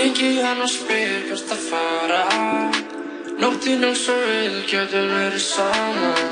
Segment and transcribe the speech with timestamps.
[0.00, 2.20] Ringi hann og spyr hvert að fara.
[3.36, 6.30] Nóttinn og svo vil getum verið saman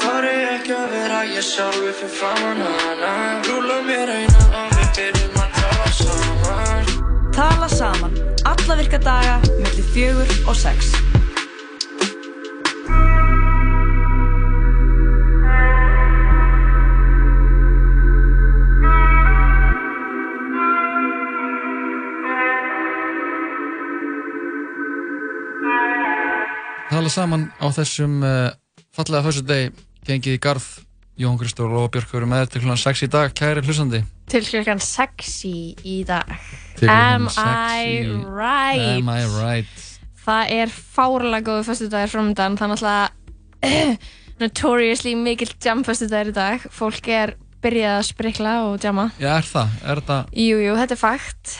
[0.00, 3.12] Þar er ekki að vera ég sjálfi fyrir framann hana.
[3.44, 6.90] Rúla mér eina og við byrjum að tala saman.
[7.36, 8.18] Tala saman,
[8.54, 10.94] alla virka daga, mellir fjögur og sex.
[27.10, 28.52] Tala saman á þessum uh,
[28.94, 30.66] fallega fyrstu deg gengið í garð
[31.18, 34.78] Jón Kristóf og Björk eru með til hlunan 6 í dag, kæri hlustandi Til klukkan
[34.78, 36.30] 6 í, dag.
[36.86, 39.00] Am I right?
[39.00, 39.82] Am I right?
[40.22, 44.06] Það er fárlega góðu föstudagur framöndan, þannig að
[44.44, 46.70] notoriously mikill jam föstudagur í dag.
[46.70, 49.10] Fólk er byrjað að sprikla og jamma.
[49.18, 49.76] Já, er það?
[49.82, 51.58] Er þetta, Jú, jú, þetta er fakt.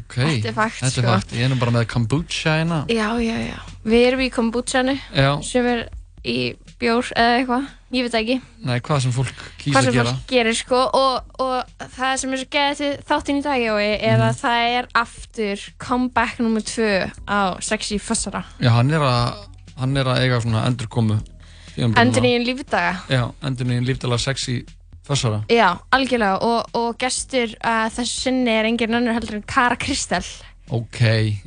[0.00, 1.14] Ok Þetta er fakt, Þetta er sko.
[1.14, 3.58] fakt, ég er nú bara með kombucha hérna Já, já, já.
[3.84, 5.88] Við erum í kombuchanu, Já, sem er
[6.24, 6.38] í
[6.80, 7.64] bjór eða eitthvað,
[7.96, 8.34] ég veit það ekki.
[8.64, 12.12] nei, hvað sem fólk kýs Hvað að sem gera fólk gerir, sko, og, og það
[12.20, 14.26] sem er svo geðið til þáttinn í dag, Jói, er Mhm.
[14.28, 18.44] að það er aftur comeback nummer tvö á Sexy Fossara.
[18.60, 19.46] Já, hann er að,
[19.78, 21.20] hann er að eiga svona endurkomu
[21.76, 22.28] tímabilið Endur núna.
[22.28, 22.94] nýjum lífdaga.
[23.08, 24.64] Já, endur nýjum lífdala sexy
[25.10, 29.76] fössara Já, algjörlega og, og gestur uh, þessu sinni er engin önnur heldur en Kara
[29.80, 30.24] Kristel.
[30.70, 31.00] Ok,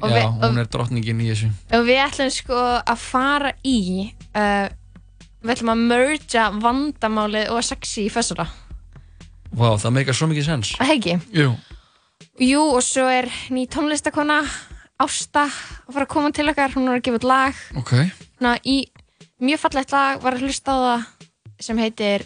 [0.04, 1.52] Og já, við- hún er drottningin í þessu.
[1.78, 3.78] Og við ætlum sko að fara í
[4.36, 4.68] uh,
[5.44, 8.50] við ætlum að mergea vandamálið og sexy í fessara
[9.54, 10.72] Vá, það meikar svo mikið sens.
[10.80, 11.16] Það ekki?
[11.38, 11.50] Jú,
[12.42, 14.40] Jú og svo er ný tónlistakona
[15.04, 16.72] Ásta að fara að koma til okkar.
[16.74, 17.60] Hún er að gefa út lag.
[17.78, 17.92] Ok.
[18.42, 18.76] Ná, í
[19.44, 21.06] mjög fallegt lag var að hlusta á það
[21.68, 22.24] sem heitir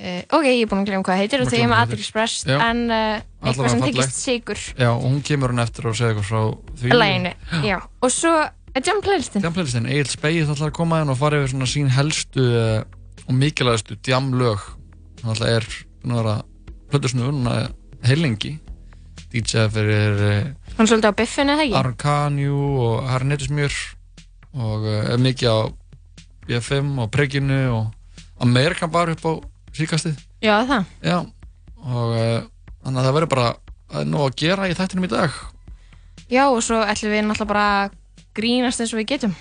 [0.00, 2.46] uh, ok, ég er búin að glemja hvað það heitir og þegar ég gleyma með
[2.50, 2.56] Já.
[2.66, 6.28] en uh, eitthvað sem tekist sigur Já, og hún kemur hann eftir og segja eitthvað
[6.30, 6.40] frá
[6.80, 6.94] því.
[6.96, 7.34] Læginu,
[7.66, 7.76] já.
[7.80, 11.40] og svo er Jam Playlistin Djam playlistin, Egil Speið ætlar að koma inn og fara
[11.40, 12.80] yfir svona sín helstu uh,
[13.26, 14.64] og mikilvægastu djam lög
[15.22, 15.68] hann ætla er
[16.00, 16.36] búin að vera
[16.90, 17.56] plötusnur núna
[18.06, 18.56] heilengi
[19.30, 20.20] DJ fyrir
[20.74, 21.76] hann er svolítið á biffinu, eða ekki?
[21.78, 23.76] Arcanju og Harnetusmjör
[24.58, 25.58] og er mikið á
[26.48, 27.84] BFM og Preginu og
[28.42, 29.32] Amerikan bara upp á
[29.76, 30.90] síkastið já, það?
[31.04, 31.16] Já,
[31.84, 32.40] og uh,
[32.84, 33.46] þannig að það verður bara
[33.90, 35.38] að nóg að gera í þættinum í dag.
[36.30, 37.96] Já, og svo ætlum við náttúrulega bara að
[38.38, 39.36] grínast eins og við getum.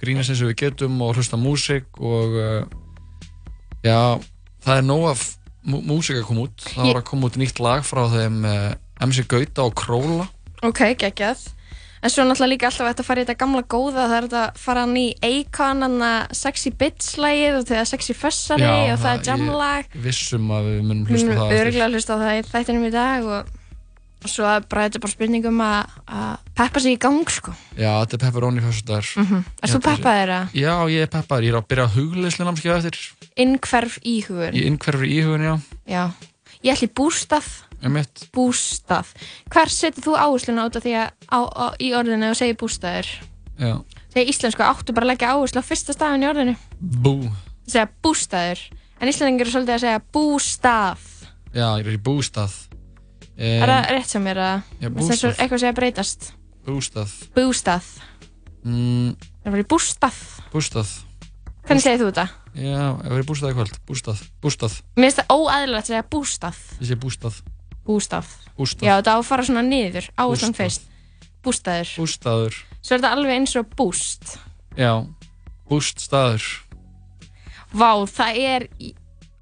[0.00, 2.62] Grínast eins og við getum og hlusta músík og uh,
[3.86, 3.98] já,
[4.66, 5.26] það er nóg af
[5.64, 6.70] mú músík að koma út.
[6.74, 8.72] Það var að koma út nýtt lag frá þeim uh,
[9.04, 10.28] MC Gauta og Króla
[10.64, 11.42] ok, geggjað
[12.04, 14.42] en svo náttúrulega líka alltaf hægt að fara í þetta gamla góða það er þetta
[14.44, 15.06] að fara hann í
[16.04, 19.58] að sexy bitch lagið og þegar sexy fussari Já, og það er það- jam ég-
[19.58, 21.66] lag vissum að við munum Við hlusta á það eftir.
[21.66, 23.48] örgulega að hlusta á það í þættinum í dag og,
[24.24, 27.52] og svo er bara, þetta bara spurning um að, að peppa sig í gang sko.
[27.76, 29.42] Já, þetta er pepperoni fyrstudagur mm -hmm.
[29.62, 32.76] Er þú peppaðir að Já, ég er peppaður, ég er að byrja að hugleyslu námskeið
[32.76, 32.98] eftir
[33.36, 34.52] innkverf íhugur?
[34.54, 36.10] í innkverfri íhugun, já, Já.
[36.64, 37.44] Ég ætli bústað,
[38.34, 39.10] bústað.
[39.52, 43.10] Hver setur þú áhersluna út af því að á, á, í orðinu og segir bústaður?
[43.60, 43.74] Já,
[44.14, 46.54] Þegar íslensku áttu bara að leggja áherslu á fyrsta stafin í orðinu.
[46.80, 47.14] bú
[47.64, 48.60] Það segja bústaður.
[49.00, 51.04] En íslendingur er svolítið að segja bústað.
[51.54, 52.54] Já, ég er í bústað
[53.34, 56.28] er um, það rétt sem er að Já, bústað, eitthvað sé að breytast?
[56.64, 57.88] bústað Bústað.
[58.64, 59.10] mm,
[59.42, 60.20] Það er bara í bústað.
[60.52, 60.92] Bústað
[61.64, 62.26] Hvernig segir þú þetta?
[62.54, 66.04] Já, ég var í bústað í kvöld, bústað, bústað Mér finnst það óæðilegt að segja
[66.14, 66.58] bústað.
[66.78, 67.38] Ég sé bústað,
[67.84, 68.24] Bústað.
[68.58, 70.82] bústað Já, þetta á að fara svona niður, áherslan fyrst.
[71.44, 71.88] Bústaður.
[72.00, 74.38] Bústaður, Svo er þetta alveg eins og búst.
[74.76, 74.92] já,
[75.68, 76.42] búststaður
[77.74, 78.68] Vá, það er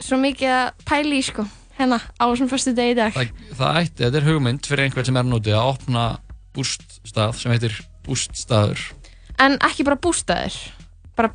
[0.03, 1.45] svo mikið að pæla í, sko.
[1.79, 3.13] Hérna, á þessum fyrstu degi í dag.
[3.13, 6.05] það, það ætti, þetta er hugmynd fyrir einhvern sem er nútið að opna
[6.57, 8.81] búststað sem heitir búststaður
[9.41, 10.55] En ekki bara bústaður.
[11.17, 11.29] Bara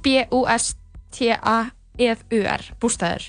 [1.18, 2.62] B-U-S-T-A-E-U-R.
[2.82, 3.24] Bústaður.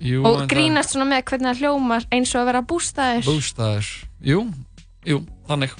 [0.00, 3.26] Jú, Og grínast svona með hvernig það hljómar eins og að vera bústaður.
[3.28, 3.88] Bústæður,
[4.24, 4.38] jú,
[5.04, 5.18] jú,
[5.48, 5.74] þannig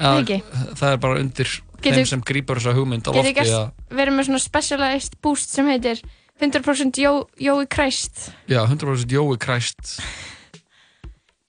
[0.00, 0.38] ekki?
[0.76, 1.50] Það er bara undir
[1.82, 5.68] Getur- þeim sem grípar þessa hugmynd á lofti að, verið með svona specialized boost sem
[5.68, 6.00] heitir
[6.40, 10.00] 100% Jó- Jói Kræst, já, 100% Jói Kræst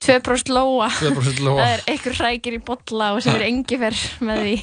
[0.04, 0.88] 2% Lóa.
[1.00, 4.56] 2% Lóa Það er einhver hrækir í bolla og sem er engifer með því.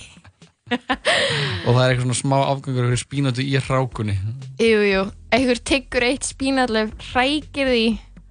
[0.65, 4.15] Og það er eitthvað svona smá afgangur fyrir spínatu í hrákunni
[4.63, 5.03] Jú, jú,
[5.35, 7.83] einhver tyggur eitt spínallöf, hrækir því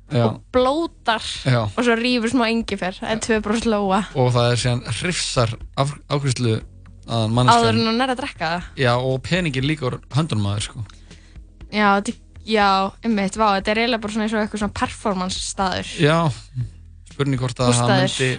[0.09, 1.59] já, og blótar já.
[1.67, 2.97] og svo rýfur smá engifer.
[2.97, 4.01] Það er 2% Lóa.
[4.17, 8.49] og það er síðan hrifsar af, ákvæmslu að Áður manneskjan en hún er að drekka
[8.49, 8.67] það.
[8.81, 10.85] já, og peningin líka úr höndunum að þér sko.
[11.73, 11.89] Já,
[13.37, 15.93] vá, þetta er eiginlega bara svona eins og eitthvað svona performance staður.
[16.01, 16.17] já,
[17.13, 18.31] spurning hvort að það myndi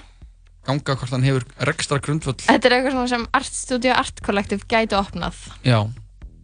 [0.67, 4.97] ganga hvort hann hefur rekstra grundvöld Þetta er eitthvað sem Art Studio Art Collective gæti
[4.99, 5.41] opnað.
[5.67, 5.81] Já,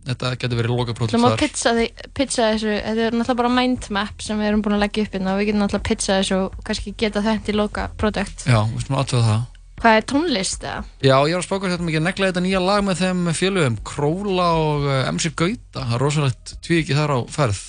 [0.08, 1.86] þetta getur verið loka Þú pródús má þar pizza, því,
[2.16, 5.34] pizza þessu, þetta er náttúrulega bara mindmap sem við erum búin að leggja upp hérna
[5.36, 8.44] og við getum náttúrulega pizza þessu og kannski geta þetta í loka product.
[8.48, 9.48] Já, við skulum aðtöða það
[9.80, 10.80] Hvað er tónlist eða?
[11.00, 13.78] Já, ég var að spáka hérna mikið að negla þetta nýja lag með þeim félögum
[13.88, 17.62] Króla og uh, MC Gauta það er rosalegt tvíki þar á ferð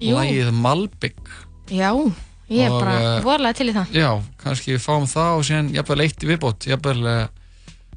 [0.00, 0.14] Jú.
[0.16, 1.34] Lagið Malbygg
[1.76, 1.90] Já,
[2.50, 3.92] ég er Og, bara eh, vorlega til í það.
[3.94, 4.08] Já,
[4.42, 7.20] kannski við fáum það og síðan jafnvel eitt í viðbót jafnvel uh,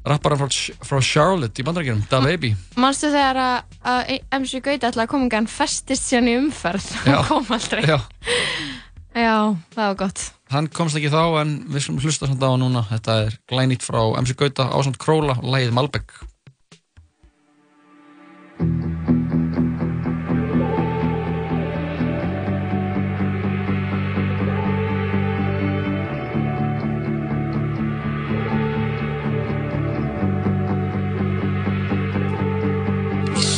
[0.04, 0.48] rapparan frá,
[0.84, 5.30] frá Charlotte í bandarækjunum, Da Baby Manstu þegar að, að MC Gauti ætlaði að koma
[5.40, 7.82] en festist síðan í umferð og kom aldrei.
[7.88, 7.98] Já,
[9.14, 9.34] Já,
[9.74, 10.22] það var gott.
[10.50, 13.86] hann komst ekki þá en við skulum hlusta samt á hann núna þetta er glænýtt
[13.86, 16.14] frá MC Gauta ásand Króla og lagið Malbygg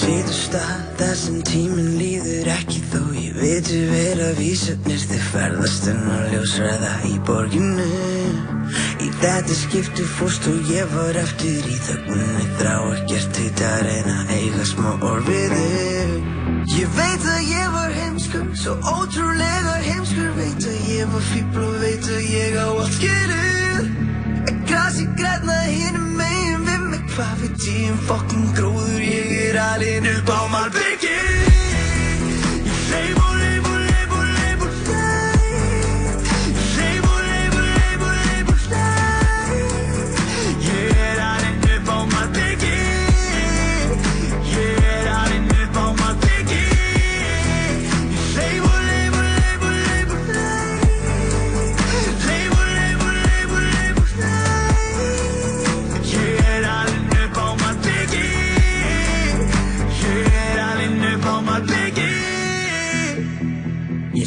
[0.06, 5.88] situr stað þar sem tíminn líður ekki þó ég veitu vel að vísarnir þið ferðast
[5.90, 7.86] en að ljósræða í borginu.
[9.02, 14.14] Í þetta skiptu fórst og ég var eftir í þöggunni þrá ekkert hitt að reyna
[14.22, 14.90] að eiga smá
[15.26, 16.14] við þig.
[16.76, 20.30] Ég veit að ég var heimskur, svo ótrúlega heimskur.
[20.38, 23.90] Veit að ég var fíbl og veit að ég á allt skilur
[24.46, 27.08] En grasi græna hinum megin við mig.
[27.16, 31.16] Hvað veit ég um fokkin gróður Ég er alinn upp á malbyggi
[32.66, 33.35] Ég leif og leif og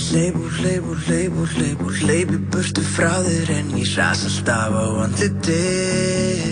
[0.09, 3.91] Hleyp og hleyp og hleyp og hleyp og hleyp í burtu frá þér en ég
[3.93, 6.47] ras alltaf á andlitið.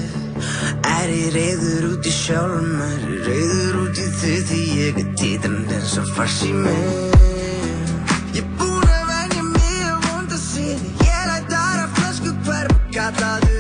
[0.92, 5.10] Er ég reyður út í sjálfum, er ég reyður út í þig því ég er
[5.18, 7.20] títrand eins og fars í mig.
[8.38, 13.48] Ég búinn að venja mig að vonda síni Ég lætar að flösku hverf og kallaðu
[13.48, 13.57] það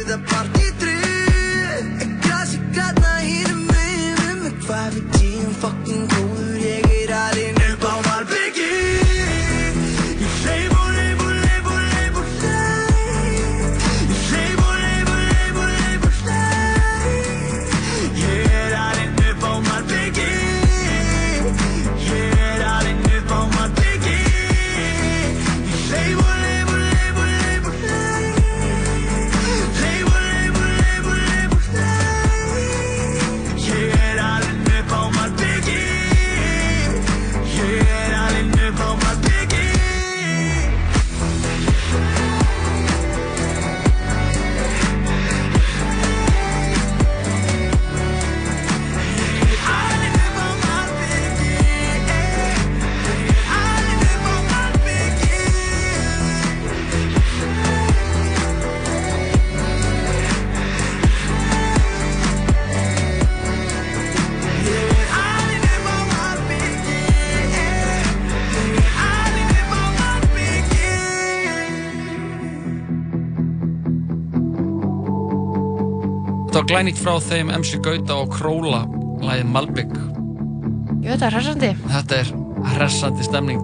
[76.77, 78.83] Glænýtt frá þeim MC Gauta og Króla
[79.25, 81.69] lagið Malbygg Jú, þetta er hressandi.
[81.89, 82.27] Þetta er
[82.75, 83.63] hressandi stemning.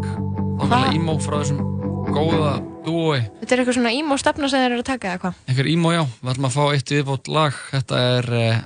[0.58, 1.60] Þákvæmlega emo frá þessum
[2.10, 2.55] góða
[2.88, 5.43] dúi Þetta er eitthvað svona emo stefna sem þeir eru að taka eða hvað?
[5.46, 7.60] Einhver emo já, við ætlum að fá eitt viðbót lag.
[7.75, 8.63] Þetta er uh,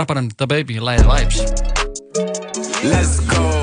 [0.00, 1.44] rapparinn Da Baby, lagið Vibes.
[2.80, 3.61] Let's go.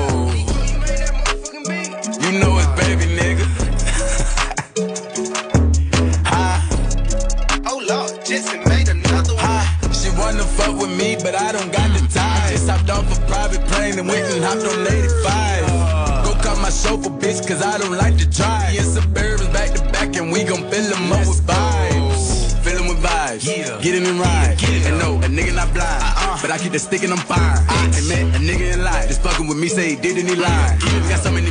[26.72, 27.38] The stick and I'm fine.
[27.68, 29.08] I met a nigga in life.
[29.08, 30.80] Just fucking with me, say he did and he lied.
[31.08, 31.49] Got so many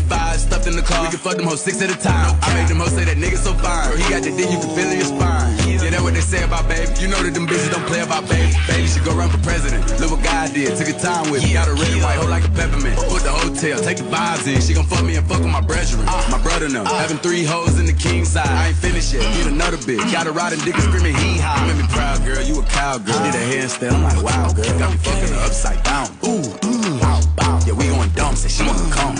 [0.60, 1.04] stuffed in the car.
[1.04, 2.38] We can fuck them hoes six at a time.
[2.42, 3.96] I made them hoes say that nigga so fine.
[3.98, 5.56] He got the dick, you can feel in your spine.
[5.68, 6.92] Yeah, that's what they say about baby.
[7.00, 8.51] You know that them bitches don't play about baby.
[8.68, 9.84] Baby should go run for president.
[10.00, 10.75] Look what God did.
[10.75, 11.54] Took a time with me.
[11.54, 12.98] Got a red and white hoe like a peppermint.
[13.08, 14.60] Put the hotel, take the vibes in.
[14.62, 16.06] She gon' fuck me and fuck with my brethren.
[16.30, 16.86] My brother them.
[16.86, 18.48] Having three hoes in the king side.
[18.48, 19.24] I ain't finished yet.
[19.38, 20.04] Need another bitch.
[20.12, 21.56] Got a riding dick and screaming hee haw.
[21.66, 22.44] Make me proud, girl.
[22.44, 23.16] You a cowgirl.
[23.24, 23.94] Did a handstand.
[23.94, 24.68] I'm like, wow, girl.
[24.80, 26.08] Got me fucking her upside down.
[26.28, 27.60] Ooh, ooh, bow, bow.
[27.66, 28.12] Yeah, we going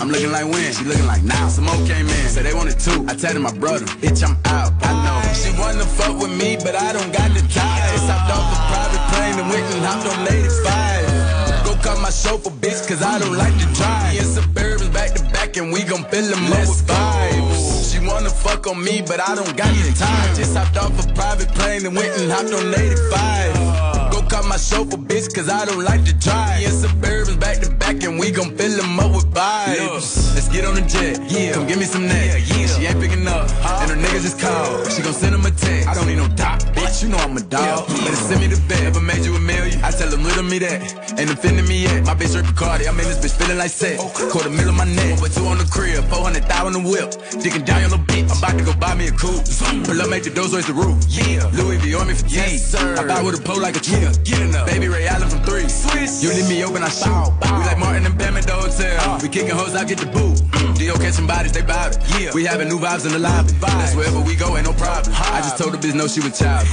[0.00, 0.72] I'm looking like when?
[0.72, 1.48] She looking like now.
[1.48, 2.24] Some came in.
[2.32, 3.04] Say they wanted two.
[3.06, 4.72] I tell my brother, bitch, I'm out.
[4.80, 5.20] I know.
[5.36, 7.84] She wanna fuck with me, but I don't got the time.
[7.92, 11.64] Just hopped off a private plane and went and hopped on 85.
[11.64, 14.12] Go cut my chauffeur, bitch, cause I don't like to drive.
[14.12, 17.92] Me and Suburbans back to back and we gon' fill them up with vibes.
[17.92, 20.34] She wanna fuck on me, but I don't got the time.
[20.34, 24.12] Just hopped off a private plane and went and hopped on 85.
[24.12, 26.56] Go cut my chauffeur, bitch, cause I don't like to drive.
[26.56, 30.34] Me and Suburbans back to back and we gon' fill them up with vibes.
[30.34, 31.52] Let's get on the jet, yeah.
[31.54, 32.38] Come give me some neck.
[32.46, 33.50] yeah She ain't picking up,
[33.82, 34.90] and her niggas just called.
[34.92, 35.88] She gon' send him a text.
[35.88, 37.02] I don't need no doc, bitch.
[37.02, 37.88] You know I'm a dog.
[37.88, 38.82] Better send me the bet.
[38.84, 39.82] Ever made you a million?
[39.82, 41.18] I tell them little me that.
[41.18, 42.06] Ain't offending me yet.
[42.06, 42.86] My bitch Rick Cardi.
[42.86, 43.98] I made this bitch feeling like set.
[44.30, 45.20] Quarter middle of my neck.
[45.20, 46.04] With two on the crib.
[46.04, 47.10] 400 thou on the whip.
[47.42, 48.30] Digging down your little bitch.
[48.30, 49.42] I'm about to go buy me a coupe.
[49.82, 51.02] Pull up, make the doors raise the roof.
[51.10, 51.50] Yeah.
[51.58, 52.96] Louis V on me for yes, sir.
[52.96, 54.06] I buy with a pole like a tree.
[54.22, 54.66] Get enough.
[54.66, 55.66] Baby Ray Allen from three.
[55.66, 56.22] Swiss.
[56.22, 57.32] You leave me open, I shoot.
[57.42, 59.18] We like Martin and Bam at the hotel.
[59.22, 60.36] We kicking hoes, I get the boot.
[60.78, 61.98] Dio catching bodies, they bout it.
[62.20, 62.30] Yeah.
[62.34, 63.52] We having new vibes in the lobby.
[63.60, 65.12] That's wherever we go, ain't no problem.
[65.16, 66.66] I just told the bitch no, she was child.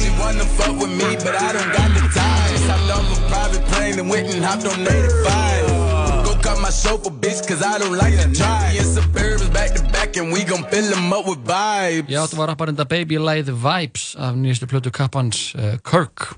[0.00, 2.48] She wanna fuck with me, but I don't got the time.
[2.54, 6.24] Just hopped off a private plane and went and hopped on 85.
[6.26, 8.72] Go cut my chauffeur, bitch, cause I don't like to drive.
[8.72, 12.08] Me and Suburbans back to back and we gon' fill them up with vibes.
[12.14, 16.36] Já, þetta var rapparinn The Baby Lay The Vibes af nýjastu plötu kappans uh, Kirk.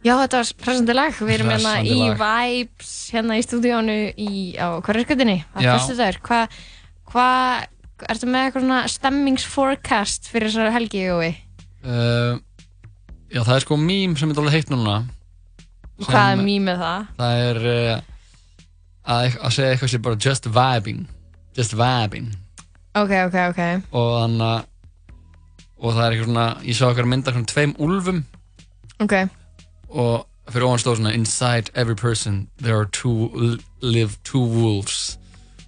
[0.00, 1.16] Já, þetta var presandi lag.
[1.18, 1.96] Við erum hérna í.
[2.20, 5.36] Vibes, hérna í stúdíónu í, á hverjarskjöldinni.
[5.52, 6.20] Það er fyrstu dagur.
[6.28, 6.58] Hvað,
[7.12, 7.66] hvað,
[8.14, 11.30] ertu með eitthvað svona stemmingsforecast fyrir þessari helgi, Jói?
[11.84, 12.40] Uh,
[13.28, 15.02] já, það er sko mím sem er alveg heitt núna.
[16.00, 17.12] Hvað er mým með það?
[17.20, 17.94] Það er uh,
[19.04, 21.04] að, að segja eitthvað sem bara just vibing.
[21.60, 22.32] Just vibing.
[22.96, 23.64] Ok, ok, ok.
[23.92, 24.68] Og þannig að
[25.80, 28.18] og það er eitthvað svona, ég sá eitthvað mynda svona tveim úlfum
[29.00, 29.14] Ok,
[29.90, 35.16] og fyrir ofan stóð svona inside every person there are two live two wolves.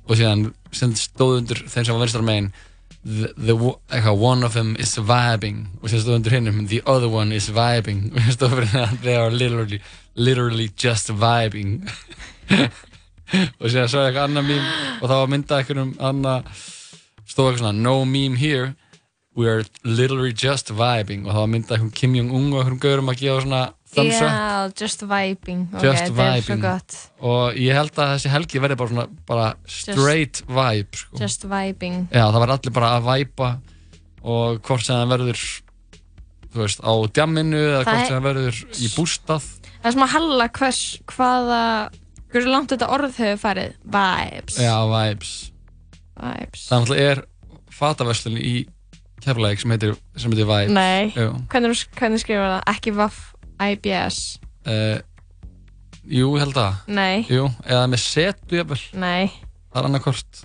[0.09, 2.53] Og síðan sem stóð undir þeim sem var vinstar megin
[3.05, 3.55] the, the,
[3.91, 5.67] eitthvað, one of them is vibing.
[5.83, 8.11] Og sem stóð undir hinnum the other one is vibing.
[8.15, 9.83] Og sem stóð fyrir það they are literally,
[10.15, 11.83] literally just vibing.
[13.61, 14.65] Og síðan svo eitthvað annað mím
[15.01, 16.49] og það var myndað eitthvað um annað
[17.25, 18.75] stóð eitthvað svona no meme here
[19.35, 21.25] we are literally just vibing.
[21.25, 23.63] Og það var myndað eitthvað Kim Jong-un og eitthvað gaurum að gefa svona
[23.95, 25.67] thumbs up Já, just vibing.
[25.75, 26.63] Ok, Just þetta er svo vibing.
[26.65, 26.97] gott.
[27.21, 31.19] og ég held að þessi helgi verði bara svona bara straight vibe sko.
[31.21, 32.07] Just vibing.
[32.13, 33.51] já það verður allir bara að væpa
[34.23, 35.43] og hvort sem það verður
[36.53, 39.51] þú veist á djamminu eða hvort sem það verður í bústað
[39.83, 40.81] Það er sem að halla hvers,
[41.11, 41.61] hvaða,
[42.31, 43.73] hversu langt þetta orð hefur farið.
[43.83, 44.59] Vibes.
[44.63, 45.33] já vibes
[46.23, 46.67] Vibes.
[46.69, 47.23] það er
[47.73, 48.53] fataverslun í
[49.25, 51.11] keflæk sem heitir, sem heitir vibes Nei,
[51.51, 52.63] hvernig, hvernig skrifa það?
[52.77, 53.32] Ekki vaff
[53.71, 54.21] IBS.
[54.67, 54.99] uh,
[56.03, 59.29] jú ég held það Nei, jú eða með setu jafnvel nei.
[59.73, 60.43] það er annarkort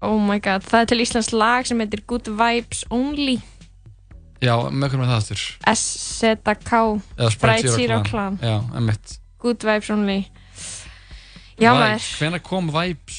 [0.00, 3.34] Oh my god, það er til Íslands lag sem heitir Good Vibes Only.
[4.40, 5.42] já með hvernig með það aftur
[5.74, 6.78] S-Z-K.
[7.34, 8.38] Sprite Zero Clan.
[8.40, 10.20] já emmitt Good Vibes Only.
[11.60, 13.18] Já maður, hvenær kom vibes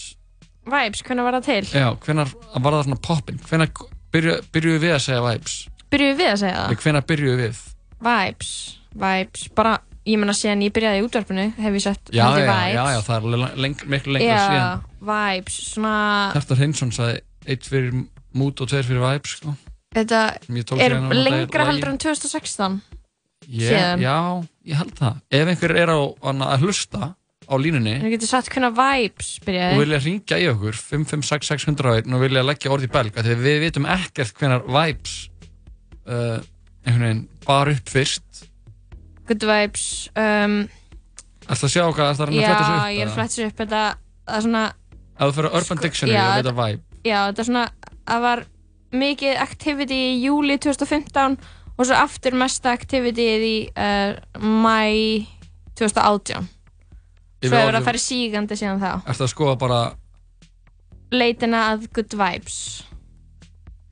[0.65, 1.65] Vibes, hvernig var það til?
[1.74, 2.30] Já, hvenar
[2.62, 3.39] var það svona poppin?
[3.50, 3.70] Hvenar
[4.13, 5.56] byrju, byrjuðu við að segja vibes?
[5.94, 6.75] Byrjuðu við að segja það?
[6.84, 7.62] Hvenar byrjuðu við?
[8.06, 8.51] Vibes,
[8.98, 12.75] vibes, bara, ég menna síðan ég byrjaði í útvarpinu, hef ég sett Já, já, vibes.
[12.75, 14.88] já, já, það er leng, miklu lengra Já, síðan.
[15.12, 15.95] vibes, svona,
[16.36, 18.01] Hjartar Hreinsson sagði eitt fyrir
[18.38, 19.55] mút og tveir fyrir vibes, sko.
[19.98, 20.21] þetta
[20.77, 22.81] er lengra heldur en 2016.
[23.51, 24.03] Ég, síðan.
[24.03, 24.17] já,
[24.69, 25.17] ég held það.
[25.33, 27.15] Ef einhver er á, hana, að hlusta
[27.51, 29.79] á línunni þú getur sagt hvernig vibes og byrjaði.
[29.81, 34.63] vilja ringja í okkur 5566101 og vilja leggja orð í belg við vitum ekkert hvenar
[34.67, 35.15] vibes
[36.07, 36.39] uh,
[36.86, 38.45] einhvern veginn bar upp fyrst
[39.32, 39.88] Good vibes,
[40.20, 40.56] um,
[41.48, 43.16] Ætla að sjá hvað, ætla að reyna að já, fletta þessu upp ég er að
[43.16, 43.84] fletta þessu upp, þetta,
[44.28, 44.64] það er svona,
[45.12, 47.64] Ef þú fyrir að Urban Dictionary já, og veit að vibe já, þetta er svona,
[48.12, 48.44] það var
[49.02, 51.38] mikið activity í júli 2015
[51.72, 55.24] og svo aftur mesta activity í uh, mæ
[55.80, 56.50] 2018.
[57.42, 58.92] Svo hefur það farið sígandi síðan þá.
[59.10, 59.80] Ertu að skoða bara
[61.16, 62.60] Leitina að good vibes.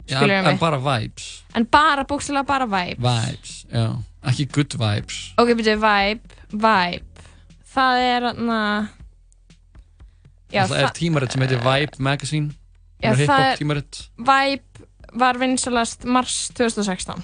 [0.06, 3.02] já, en, en bara vibes En bara, bókstæðlega bara vibes.
[3.02, 3.88] Vibes, já
[4.28, 5.20] Ekki good vibes.
[5.40, 6.40] Ok, byrju, vibe.
[6.52, 7.28] Vibe.
[7.70, 8.62] Það er þarna
[10.50, 12.56] Já, Það er tímaritt sem heitir Vibe Magazine.
[13.00, 14.88] Já, Það er tímaritt Vibe
[15.20, 17.22] var vinsalast mars 2016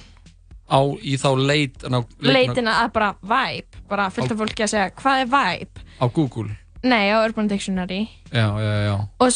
[0.65, 4.93] á í þá leit á, Leitina að bara Vibe bara fullt af fólki að segja
[4.97, 5.83] hvað er Vibe?
[6.01, 6.55] Á Google.
[6.85, 8.07] Nei, á Urban Dictionary.
[8.31, 9.29] Já, já, já og,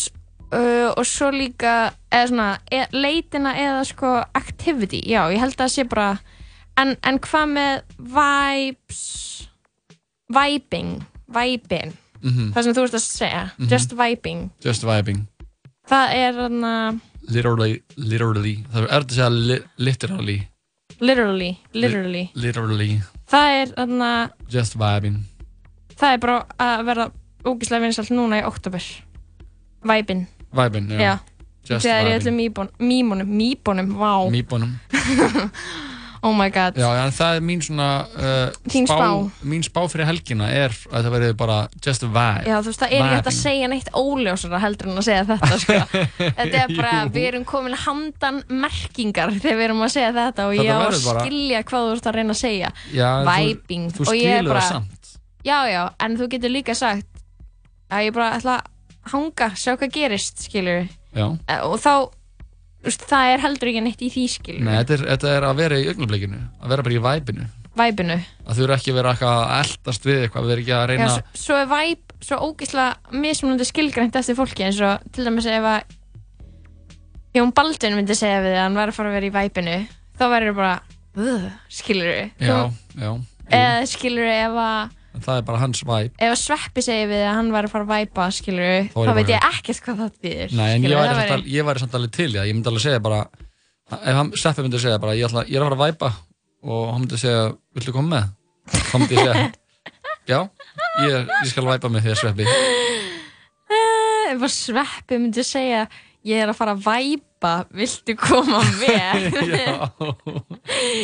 [0.54, 5.63] uh, og svo líka eða svona, e, leitina eða sko activity, já, ég held að
[5.63, 6.10] það sé bara
[6.80, 7.82] en, en hvað með
[8.16, 9.02] vibes
[10.30, 12.50] vibing, vibing Mhm.
[12.54, 13.68] það sem þú ert að segja, Mhm.
[13.72, 14.50] just vibing.
[14.62, 15.28] Just vibing.
[15.88, 18.56] Það er þarna Literally, literally.
[18.74, 20.48] Það er að segja li, literally.
[21.00, 23.02] Literally, literally Li, Literally.
[23.30, 25.24] það er þarna, Just vibing.
[25.96, 27.12] Það er bara að vera
[27.46, 28.84] ógislega vinsalt núna í oktober
[29.84, 31.20] vibin, Vibing, já, já.
[31.70, 32.20] Just þegar ég vibing.
[32.20, 34.30] ætlum mýbónum, mýbónum, mýbónum, vá.
[34.30, 34.80] Mýbónum
[36.24, 39.08] oh my god Já, en það er mín svona uh, spá.
[39.48, 42.82] Mín spá fyrir helgina er að það verði bara just a vibe Já, þú veist,
[42.84, 46.04] það er ekki hægt að segja neitt óljósara heldur en að segja þetta, sko.
[46.40, 50.56] Þetta er bara, við erum komin handan merkingar þegar við erum að segja þetta og
[50.56, 52.72] Þetta ég á að verður bara- skilja hvað þú ert að reyna að segja.
[52.94, 53.88] Já, þú- Vibing.
[53.96, 54.96] Þú er skilur bara- það samt
[55.48, 57.08] Já, já, en þú getur líka sagt
[57.90, 60.90] að ég bara ætla að hanga, sjá hvað gerist, skilur.
[61.16, 61.26] Já
[61.64, 62.19] Og þá, þú
[62.84, 65.80] það er heldur ekki neitt í því, skilur Nei, þetta er, þetta er að vera
[65.80, 67.48] í augnablikinu Að vera bara í væpinu.
[67.80, 68.18] Væpinu.
[68.46, 70.82] Að þú eru ekki að vera eitthvað að eldast við eitthvað Við erum ekki að
[70.84, 75.28] Já, reyna svo, svo er væp svo ógeðslega mismunandi skilgrænt eftir fólki eins og til
[75.28, 75.96] dæmis ef að
[77.38, 79.76] Jón Baldvin myndi segja við að hann var að fara að vera í væpinu
[80.20, 80.74] þá verður bara,
[81.16, 82.58] uh, skilur við Já,
[83.00, 83.12] já
[83.50, 87.24] eða skilur við ef að En Það er bara hans væp ef Sveppi segja við
[87.25, 90.01] að hann var að fara að væpa skilur Þá þá ég veit ég ekkert hvað
[90.04, 92.50] það þýðir Nei, en ég skilurðu, væri, samt alveg, ég væri samt alveg til það.
[92.50, 93.22] Ég myndi alveg segja bara
[94.00, 96.12] Ef hann Seppi myndi segja bara Ég, ætla, ég er að fara að væpa
[96.70, 97.48] Og hann myndi segja
[97.78, 98.30] Viltu koma með?
[98.78, 99.50] Þá myndi ég segja
[100.30, 100.44] Já,
[101.01, 102.46] ég, ég skal væpa með Sveppi.
[102.46, 105.88] Eh, ef að Sveppi myndi segja
[106.28, 109.25] ég er að fara að væpa viltu koma með?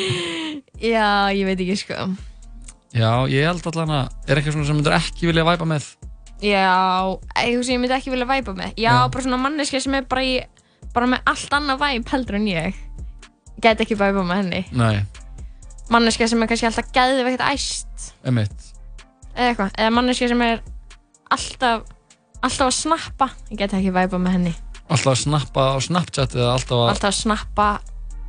[0.93, 2.05] Já, ég veit ekki sko
[2.95, 5.87] Já, ég held allan að Er eitthvað svona sem myndir ekki vilja væpa með.
[6.43, 6.69] Já,
[7.35, 8.75] eitthvað sem ég myndi ekki vilja væpa með.
[8.79, 9.07] Já, Já.
[9.11, 10.35] bara svona manneska sem er bara í
[10.95, 12.81] bara með allt annað væp heldur en ég
[13.63, 14.63] Get ekki væpa með henni.
[14.75, 15.05] Nei,
[15.91, 18.09] Manneska sem er kannski alltaf geðveikt æst.
[18.25, 18.71] Emitt
[19.35, 20.61] eða eitthvað, eða manneska sem er
[21.35, 21.83] alltaf
[22.46, 23.29] alltaf að snappa.
[23.51, 24.53] Ég get ekki væpa með henni.
[24.85, 27.67] Alltaf að snappa á Snapchat Eða alltaf að Alltaf að snappa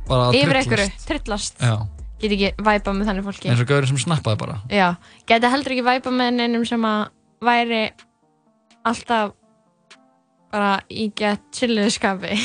[0.07, 1.59] bara að yfir einhverju, trillast.
[1.61, 1.75] Já,
[2.17, 3.49] Get ekki væpa með þannig fólki.
[3.51, 4.55] Eins og gaurinn sem snappaði bara.
[4.73, 4.87] Já,
[5.29, 7.03] geti heldur ekki væpa með neinum sem að
[7.45, 7.81] væri
[8.89, 9.35] alltaf
[10.51, 12.39] bara í gett chilluðu skapi.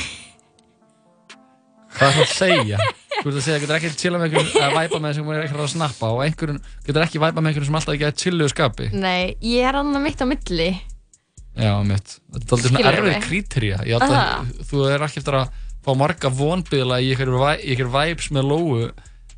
[1.93, 2.79] Hvað er það að segja?
[3.13, 5.65] Þú ert að segja, getur ekki chilla með einhverjum að væpa með sem er eitthvað
[5.67, 8.87] að snappa og einhverjum, getur ekki væpa með einhverjum sem alltaf ekki að chilluðu skapi.
[8.97, 10.69] Nei, ég er annað mitt á milli.
[11.53, 12.15] Já, mitt.
[12.33, 13.13] Þetta er aldrei svona erfið
[14.09, 18.31] að þú er ekki eftir að fá marga vonbyðla í einhverjum væ- í einhverjum vibes
[18.33, 18.91] með lóu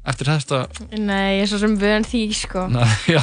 [0.04, 0.62] eftir þetta
[1.00, 2.66] Nei, ég er svo sem vön því, sko.
[2.72, 3.22] Na, já,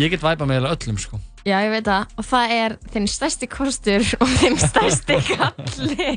[0.00, 1.20] Ég get væpa með öllum sko.
[1.46, 2.08] Já, ég veit það.
[2.18, 6.08] Og það er þinn stærsti kostur og þinn stærsti kalli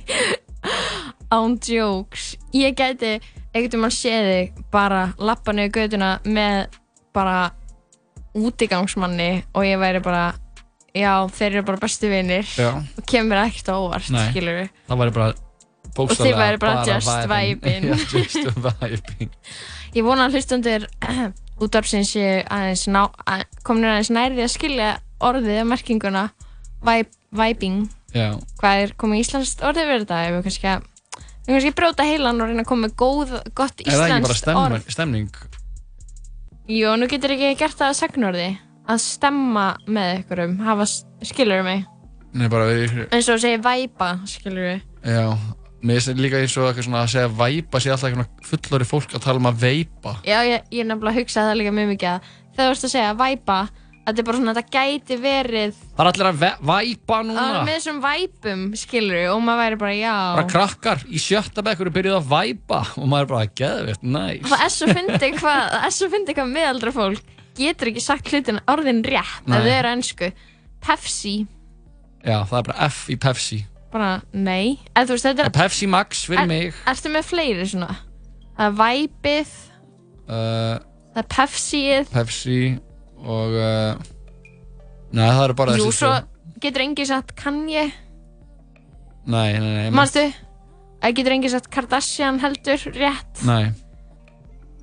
[1.34, 2.32] Án jokes.
[2.56, 3.18] Ég gæti
[3.54, 6.78] einhvern veginn séð þig bara lappa niður göduna með
[7.16, 7.52] bara
[8.38, 10.28] útigangsmanni og ég væri bara
[10.94, 12.70] já, þeir eru bara bestu vinir Já.
[12.78, 14.28] og kemur ekkert á óvart, Nei.
[14.30, 15.30] skilur við Það væri bara
[15.98, 17.90] Og þið væri bara just vibing.
[18.14, 19.32] Just vibing
[19.98, 20.86] Ég vona að hlustundur
[21.64, 24.90] útvarpsins séu aðeins ná, að, komin aðeins nærið að skilja
[25.24, 26.28] orðið og merkinguna.
[26.86, 27.80] Vibe, vibing.
[28.14, 28.30] Já,
[28.62, 30.20] hvað er komið íslenskt orðið verið þetta?
[30.28, 30.86] Ef við kannski að
[31.48, 34.14] við kannski að brjóta heilan og reyna að koma með góð, gott er það ekki
[34.14, 34.94] bara íslenskt stemning, orð?
[34.94, 35.42] stemning?
[36.78, 38.48] Jú, nú getur ekki gert það að sagnorði.
[38.88, 40.88] Að stemma með ykkurum hafa,
[41.28, 41.88] skilur mig?
[42.38, 45.32] Nei, bara við, eins og að segja væpa, skilur við Já,
[45.88, 49.16] mér finnst líka eins og eitthvað svona að segja væpa sé alltaf eitthvað fullori fólk
[49.18, 50.14] að tala um að veipa.
[50.28, 52.88] Já, ég, ég er nefnilega að hugsa það líka mjög mikið að þegar þú ert
[52.88, 53.76] að segja væpa að
[54.08, 57.42] þetta er bara svona, þetta gæti verið Það er allir að ve- væpa núna.
[57.44, 60.14] Að með þessum væpum, skilur við og maður væri bara, já.
[60.38, 62.80] Bara krakkar í sjötta bekkur er byrjuð að væpa.
[63.02, 64.48] Og maður er bara geðvitt, næs.
[64.48, 68.32] Það er svo fyndið hvað, það er svo fyndið hvað miðaldra fólk getur ekki sagt
[68.32, 69.58] hlutin orðin rétt Nei.
[69.58, 70.32] ef þau eru ennsku.
[70.88, 71.36] Pepsi,
[72.28, 73.60] Já, það er bara F í Pepsi
[73.98, 74.78] bara nei.
[74.96, 77.98] Þú veist, er, Pepsi Max fyrir er, mig ertu með fleiri svona?
[78.58, 79.54] Það er væpið,
[80.28, 80.76] uh,
[81.14, 82.60] það er Pepsiið, Pepsi
[83.26, 84.08] og uh,
[85.08, 86.14] Nei, það eru bara jú, þessi svo
[86.62, 87.88] getur enginn sagt Kanye,
[89.28, 90.24] Nei, nei, nei mannstu?
[91.02, 93.44] Það getur enginn sagt Kardashian heldur rétt.
[93.48, 93.74] Nei,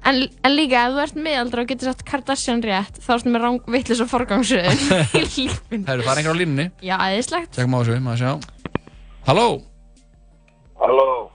[0.05, 3.47] En, en líka, ef þú ert miðaldra og getur sagt Kardashian rétt, þá ertu með
[3.73, 4.83] vittlis og forgangsröðun
[5.17, 5.87] í lífin.
[5.87, 6.67] Það er einhver á línunni.
[6.85, 7.57] Já, aðeinslegt.
[7.57, 8.74] Á þessu, maður sjá.
[9.27, 9.63] Halló,
[10.81, 11.31] Halló,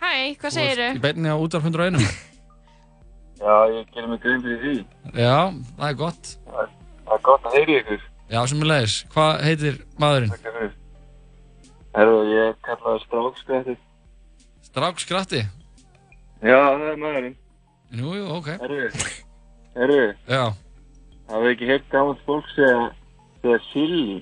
[0.00, 1.98] Hæ, hvað þú segir ert í beinni á útvarp 101.
[3.42, 4.74] já, ég gerir mig grein fyrir því.
[5.18, 5.36] Já,
[5.76, 6.30] það er gott.
[6.48, 8.00] Það er gott að heyri ykkur.
[8.32, 8.96] Já, sem er leiðis.
[9.12, 10.32] Hvað heitir maðurinn?
[10.32, 10.72] Takk fyrir.
[11.92, 13.76] Herru, ég kallaði strákskrætti.
[14.70, 15.42] Strákskratti?
[16.42, 17.36] Já, það er maðurinn.
[17.92, 18.50] Jú, jú, ok.
[18.64, 18.82] Herru,
[19.76, 20.00] herru,
[20.32, 20.44] Já.
[21.28, 22.86] hafið ekki heyrt gammalt fólk segja,
[23.42, 24.20] segja silly.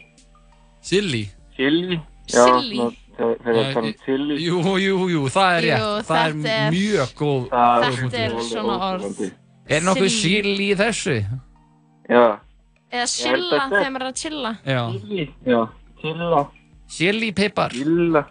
[0.82, 1.22] Silly?
[1.54, 2.00] Silly?
[2.00, 2.78] Já, Silly?
[3.16, 4.36] þegar þegar það tala um silly.
[4.44, 6.06] Jú, jú, jú, það er Jú, rétt.
[6.10, 7.48] það er, þetta er- mjög góð.
[7.50, 9.20] Það Þetta er svona orð.
[9.70, 10.42] Er nokkuð Silly.
[10.42, 11.16] silly í þessu?
[12.10, 12.24] Já,
[12.90, 14.52] Eða chilla, þetta- þegar maður er að chilla.
[14.66, 14.80] Já.
[14.92, 15.60] silly, já,
[16.02, 16.46] chilla,
[16.88, 17.70] Silly pipar.
[17.70, 18.24] chilla.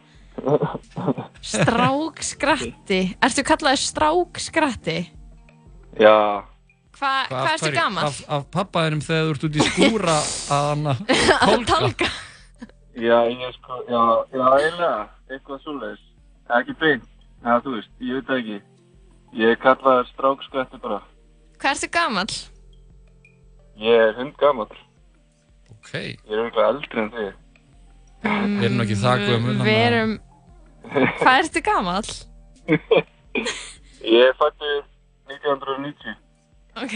[1.41, 2.99] Strákskratti.
[3.23, 4.97] Ertu kallaði strákskratti?
[5.99, 6.43] Já,
[6.99, 8.03] Hva, hvað ertu gammal?
[8.09, 10.15] Af, af pappaðinum þegar þú ert út í skúra
[10.51, 10.93] að hana
[11.47, 12.09] Að tálka.
[13.03, 14.01] Já, ég sko, já,
[14.33, 16.05] já, eiginlega, eitthvað svoleiðis.
[16.59, 17.07] Ekki beint,
[17.43, 18.59] já, þú veist, ég veit það ekki.
[19.39, 21.01] Ég kallaði strákskrætti bara.
[21.61, 22.27] Hvað ertu gammal?
[23.79, 24.81] Ég er hundgamall.
[25.77, 25.93] Ok.
[25.93, 27.29] Ég er eitthvað eldri en þig.
[28.25, 29.55] Við erum nú ekki það gömul.
[29.63, 30.15] Við erum...
[31.21, 32.03] Hvað ertu gammal?
[34.19, 34.81] Ég fættur
[35.29, 36.17] 1990.
[36.79, 36.95] Ok.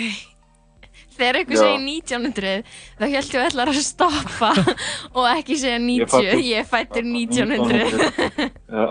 [1.13, 2.54] Þegar einhver segir 1900,
[2.99, 4.52] þá heldur við ætlar að stoppa
[5.17, 6.13] og ekki segja 90.
[6.13, 8.47] fæddur- Ég fættur 1900.
[8.73, 8.86] Já.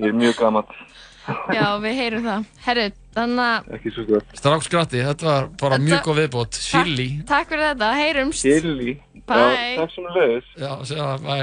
[0.00, 0.72] Ég er mjög gamall.
[1.56, 2.44] Já, við heyrum það.
[2.64, 4.24] Herru, þannig að.
[4.40, 6.58] Strákskratti, þetta var bara Þetta- mjög góð viðbót.
[6.64, 7.08] Silly.
[7.28, 8.42] takk fyrir þetta, heyrumst.
[8.46, 8.94] Silly.
[9.30, 9.44] Bye.
[9.44, 10.48] Já, takk sem leiðis.
[10.58, 11.36] Já, sjá, bæ.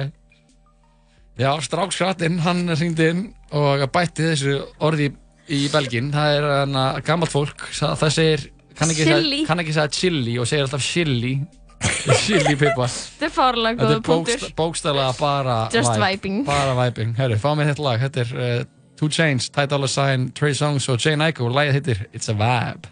[1.37, 3.23] Já, strákskrattin, hann hringdi inn
[3.55, 5.11] og bætti þessu orði
[5.53, 6.09] í belgin.
[6.11, 9.37] Það er hana, gammalt fólk, sa- það segir, kann ekki, Silly.
[9.41, 11.33] segja, kann ekki segja chili og segir alltaf chili.
[12.23, 12.89] chili pipar.
[12.89, 14.39] Þetta er fárlega Þetta góða er punktur.
[14.41, 16.05] bókst, bókstæðlega bara Just vibe.
[16.07, 16.37] vibing.
[16.47, 17.11] Bara vibing.
[17.19, 17.97] Herru, fá mér þetta lag.
[18.07, 18.63] Þetta er uh,
[18.97, 22.33] Two Chainz, Ty Dolla Sign, Trey Songz og Jane Aiko og lagið heitir It's a
[22.33, 22.87] Vibe.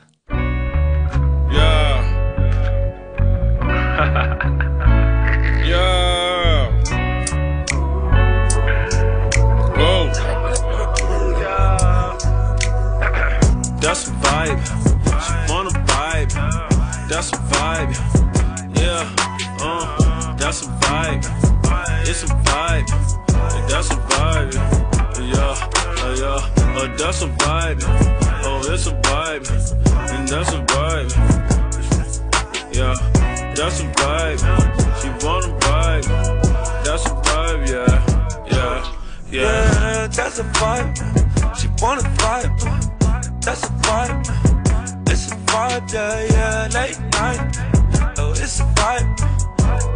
[1.55, 2.01] Yeah.
[5.65, 6.69] yeah.
[9.77, 10.11] Whoa.
[13.81, 14.84] That's a vibe.
[17.07, 17.93] That's a vibe.
[18.79, 19.13] Yeah.
[19.61, 20.35] Uh.
[20.37, 21.23] That's a vibe.
[22.07, 22.87] It's a vibe.
[23.69, 24.53] That's a vibe.
[25.19, 25.55] Yeah.
[26.01, 26.81] Uh, yeah.
[26.81, 27.83] Uh, that's a vibe.
[28.43, 29.49] Oh, it's a vibe.
[30.11, 31.11] And that's a vibe.
[32.73, 32.95] Yeah.
[33.55, 34.39] That's a vibe.
[35.01, 36.05] She wanna vibe.
[36.83, 37.69] That's a vibe.
[37.69, 37.95] Yeah.
[38.51, 38.93] Yeah.
[39.31, 39.41] Yeah.
[39.41, 41.57] Yeah, that's a vibe.
[41.57, 43.41] She wanna vibe.
[43.41, 44.54] That's a vibe.
[45.55, 46.67] Vibe, yeah, yeah.
[46.73, 47.39] Late night.
[48.17, 49.07] Oh, it's a vibe.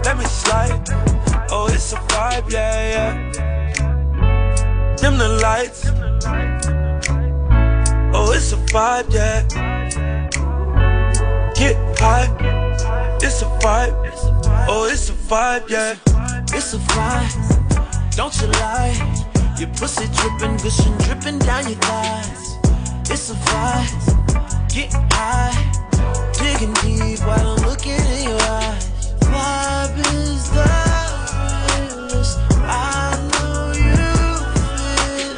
[0.05, 0.87] Let me slide.
[1.51, 3.13] Oh, it's a vibe, yeah, yeah.
[4.95, 5.83] Dim the lights.
[8.15, 9.43] Oh, it's a vibe, yeah.
[11.55, 12.29] Get high.
[13.21, 13.93] It's a vibe.
[14.69, 15.97] Oh, it's a vibe, yeah.
[16.55, 18.15] It's a vibe.
[18.15, 18.95] Don't you lie.
[19.59, 22.55] Your pussy dripping, gushing, dripping down your thighs.
[23.11, 24.08] It's a vibe.
[24.79, 25.51] Get high.
[26.39, 28.87] Digging deep while I'm looking in your eyes.
[29.19, 30.63] Vibe is the
[31.75, 32.39] realest.
[32.63, 33.91] I know you
[34.55, 35.35] feel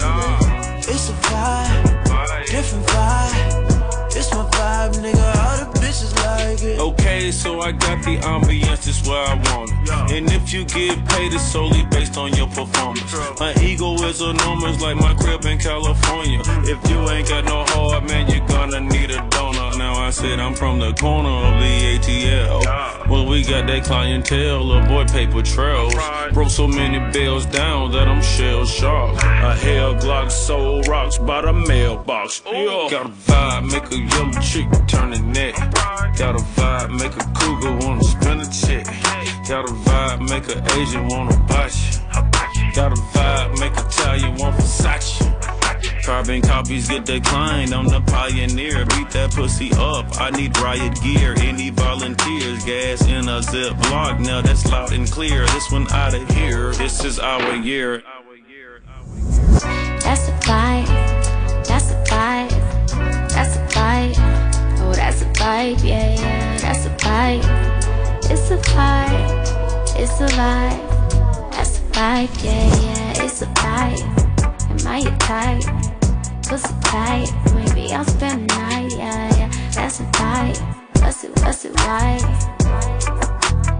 [0.77, 0.87] it.
[0.87, 2.45] It's a vibe.
[2.51, 4.15] Different vibe.
[4.15, 5.27] It's my vibe, nigga.
[5.41, 6.79] All the bitches like it.
[6.79, 9.70] Okay, so I got the ambiance, this where I want it.
[10.11, 13.13] And if you get paid, it's solely based on your performance.
[13.39, 16.41] My ego is enormous, like my crib in California.
[16.63, 19.77] If you ain't got no heart, man, you're gonna need a donor.
[19.77, 23.07] Now I said I'm from the corner of the ATL.
[23.09, 25.93] Well, we got that clientele, avoid paper trails.
[26.33, 29.23] Broke so many bills down that I'm shell shocked.
[29.23, 32.41] A hell Glock soul rocks by the mailbox.
[32.41, 35.55] Got a vibe, make a young chick turn the neck.
[36.17, 38.85] Got a vibe, make a cougar wanna spin a check.
[39.47, 41.33] Got a vibe, make a Asian wanna
[42.55, 42.73] you.
[42.73, 46.03] Got a vibe, make a Italian want Versace.
[46.03, 47.73] Carbon copies get declined.
[47.73, 48.85] I'm the pioneer.
[48.85, 50.05] Beat that pussy up.
[50.19, 51.35] I need riot gear.
[51.37, 52.65] Any volunteers?
[52.65, 54.19] Gas in a zip block.
[54.19, 55.45] Now that's loud and clear.
[55.47, 56.71] This one out of here.
[56.73, 58.03] This is our year.
[59.53, 59.90] That's a
[65.41, 67.43] vibe, yeah, yeah, that's a vibe.
[68.29, 74.03] It's a vibe, it's a vibe, that's a vibe, yeah, yeah, it's a vibe.
[74.69, 75.63] Am I your type?
[76.47, 80.59] Pussy tight, maybe I'll spend the night, yeah, yeah, that's a vibe.
[81.01, 82.21] What's it, what's it like?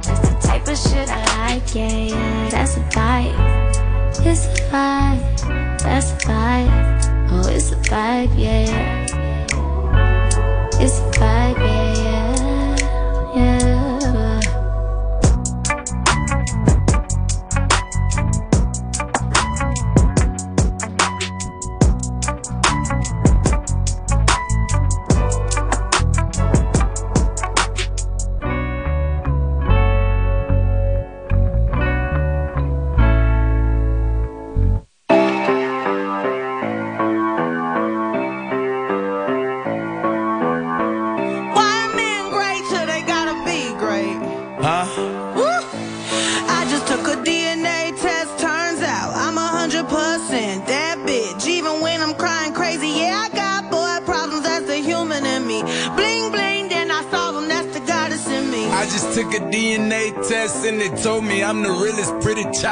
[0.01, 3.35] That's the type of shit I like, yeah, yeah, that's a vibe.
[4.25, 7.29] It's a vibe, that's a vibe.
[7.31, 9.00] Oh, it's a vibe, yeah, yeah
[10.81, 11.90] just vibing.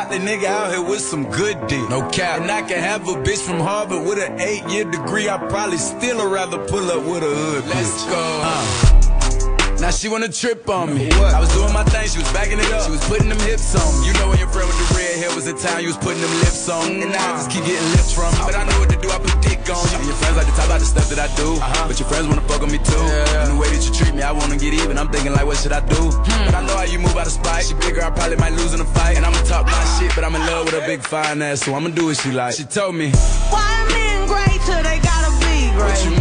[0.07, 1.89] Pretty chocolate nigga out here with some good dick.
[1.89, 2.41] No cap.
[2.41, 5.29] And I can have a bitch from Harvard with an eight year degree.
[5.29, 7.65] I probably still would rather pull up with a hood.
[7.67, 8.41] Let's go.
[8.43, 8.88] Uh.
[9.89, 11.09] Now she wanna trip on me.
[11.09, 12.85] I was doing my thing, she was backing it up.
[12.85, 14.05] She was putting them hips on.
[14.05, 16.21] You know when your friend with the red hair was in town, you was putting
[16.21, 17.01] them lips on.
[17.01, 18.45] And now I just keep getting lips from you.
[18.45, 19.97] But I know what to do, I put dick on you.
[19.97, 21.57] And your friends like to talk about the stuff that I do.
[21.57, 21.89] Uh-huh.
[21.89, 23.01] But your friends wanna fuck with me too.
[23.41, 24.93] And the way that you treat me, I wanna get even.
[24.93, 25.97] I'm thinking like, what should I do?
[25.97, 26.45] Hmm.
[26.45, 27.65] But I know how you move out of spite.
[27.65, 29.17] She bigger, I probably might lose in a fight.
[29.17, 31.73] And I'ma talk my shit, but I'm in love with a big fine ass, so
[31.73, 32.53] I'ma do what she like.
[32.53, 33.09] She told me,
[33.49, 36.18] Why men great till they gotta be great?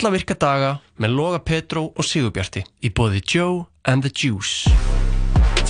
[0.00, 4.70] Alla virka daga með Loga Petró og Sigurbjarti í bóði Joe and the Juice.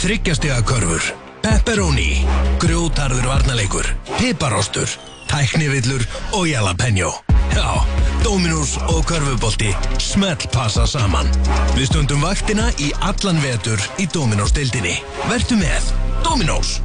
[0.00, 1.02] Þryggjastega körfur,
[1.42, 2.22] pepperoni,
[2.62, 3.88] grjótarður varnarleikur,
[4.20, 4.92] piparostur,
[5.30, 6.04] tæknivillur
[6.38, 7.10] og jalapeno.
[7.50, 7.82] Já,
[8.22, 11.26] Dominós og körfubolti smelt passa saman.
[11.74, 15.00] Við stundum vaktina í allan vetur í Dominós deildinni.
[15.26, 15.90] Vertu með
[16.22, 16.78] Dominós.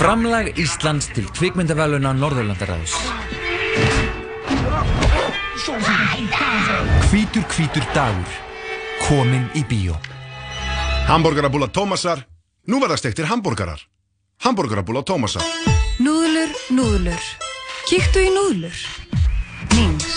[0.00, 3.41] Framlag Íslands til kvikmyndavæluna Norðurlandaræðus.
[7.10, 8.32] Hvítur hvítur dagur.
[9.06, 9.94] Komin í bíó.
[11.06, 12.24] Hamburgerabúla Tómasar.
[12.66, 13.78] Nú verða stektir hambúrgarar.
[14.42, 15.42] Hamburgerabúla Tómasar.
[16.02, 17.26] Núðlur, núðlur.
[17.86, 18.78] Kíktu í núðlur.
[19.76, 20.08] Nings.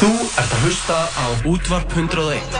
[0.00, 2.58] Þú ert að hlusta á Útvarp 101.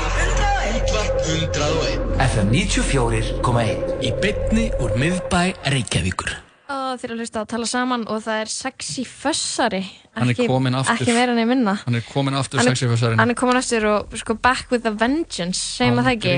[0.76, 2.06] Útvarp 101.
[2.28, 3.98] FM 94.1.
[4.04, 5.42] Í bytni úr miðbæ
[5.74, 6.49] Reykjavíkur.
[6.70, 9.74] Og þeir eru að hlusta að tala saman og það er sexy er
[10.20, 10.46] Ekki-.
[10.50, 13.20] Ekki meira niður minna Hann er komin aftur Hann sexy fessarinn.
[13.22, 16.34] Hann er komin aftur og sko back with a vengeance segjum að það ekki.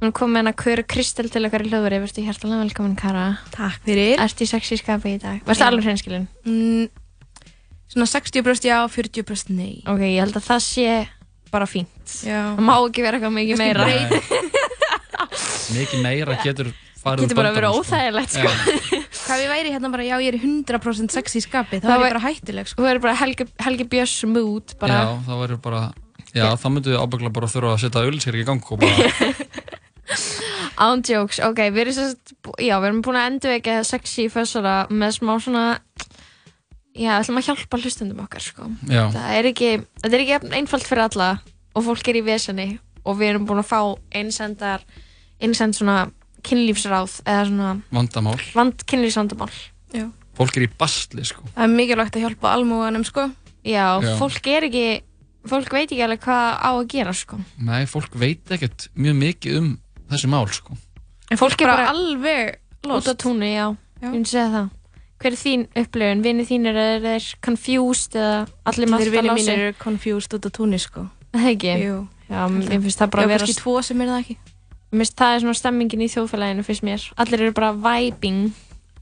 [0.00, 3.84] Hann er komin að Köru Kristel til okkar í hljóðveri Verstu hjertalega velkomin Kara Takk
[3.88, 5.40] fyrir Ertu í sexy skapi í dag?
[5.48, 5.68] Verstu Já.
[5.68, 6.28] alveg hreinskilin?
[6.44, 6.84] Mm,
[7.90, 10.88] svona 60% já, 40% nei Ok, ég held að það sé
[11.52, 12.52] bara fínt Já.
[12.56, 13.88] Það má ekki vera eitthvað mikið meira
[15.70, 19.00] Mikið meira getur farið Getur bara verið böndunum, óþægilegt sko.
[19.30, 21.90] Hvað við væri hérna bara, já ég er í 100% sexy í skapi þá Það
[21.92, 22.80] er ég væri- bara hættileg sko.
[22.82, 24.96] Þú verður bara Helgi, Helgi Björns mood bara.
[24.98, 25.82] Já, það verður bara
[26.34, 29.30] Já, þá myndu við ábyggla bara þurfa að setja ölsýr í gang og bara
[30.80, 34.74] Án jokes, ok, við erum sérst, já, við erum búin að endur ekki sexy fössara
[34.88, 35.64] með smá svona,
[36.96, 38.68] já, við ætlum að hjálpa hlustundum okkar, sko.
[38.88, 39.02] Já.
[39.12, 41.28] Það er ekki, þetta er ekki jafn einfalt fyrir alla
[41.76, 42.68] og fólk er í veseni
[43.04, 43.80] og við erum búin að fá
[44.22, 44.86] einsendar,
[45.42, 45.98] einsend svona
[46.46, 49.52] kynlífsráð eða svona vandamál vand, kynlífsvandamál.
[49.94, 50.06] Já.
[50.38, 53.28] Fólk er í bastli, sko Það er mikilvægt að hjálpa almúanum sko
[53.66, 54.14] Já, Já.
[54.16, 54.86] fólk er ekki,
[55.50, 57.40] fólk veit ekki alveg hvað á að gera sko.
[57.60, 59.70] Nei, fólk veit ekkert mjög mikið um
[60.08, 60.76] þessi mál sko.
[61.30, 62.56] En fólk er bara alveg
[62.88, 63.66] út á túnni, já,
[64.00, 64.70] ég myndi segja það
[65.20, 68.36] hver er þín upplifun, vinið þínir er þeir confused eða
[68.70, 71.74] allir að vinir lási mínir eru confused út á túnni sko Það ekki?
[71.84, 71.98] Jú
[72.30, 74.36] Já, mér finnst það bara Já, að vera kannski tvo sem er það ekki
[74.90, 78.50] Finnst það er svona stemmingin í þjóðfélaginu fyrst mér Allir eru bara vibing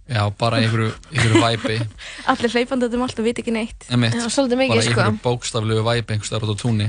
[0.08, 1.74] Já, bara einhverju, einhverju væpi
[2.32, 4.92] Allir hleypandi um allt og veit ekki neitt Emitt, Já, svolítið mikið, bara sko.
[5.02, 6.86] einhverju bókstaflegu væpi einhverstaðar út á túnni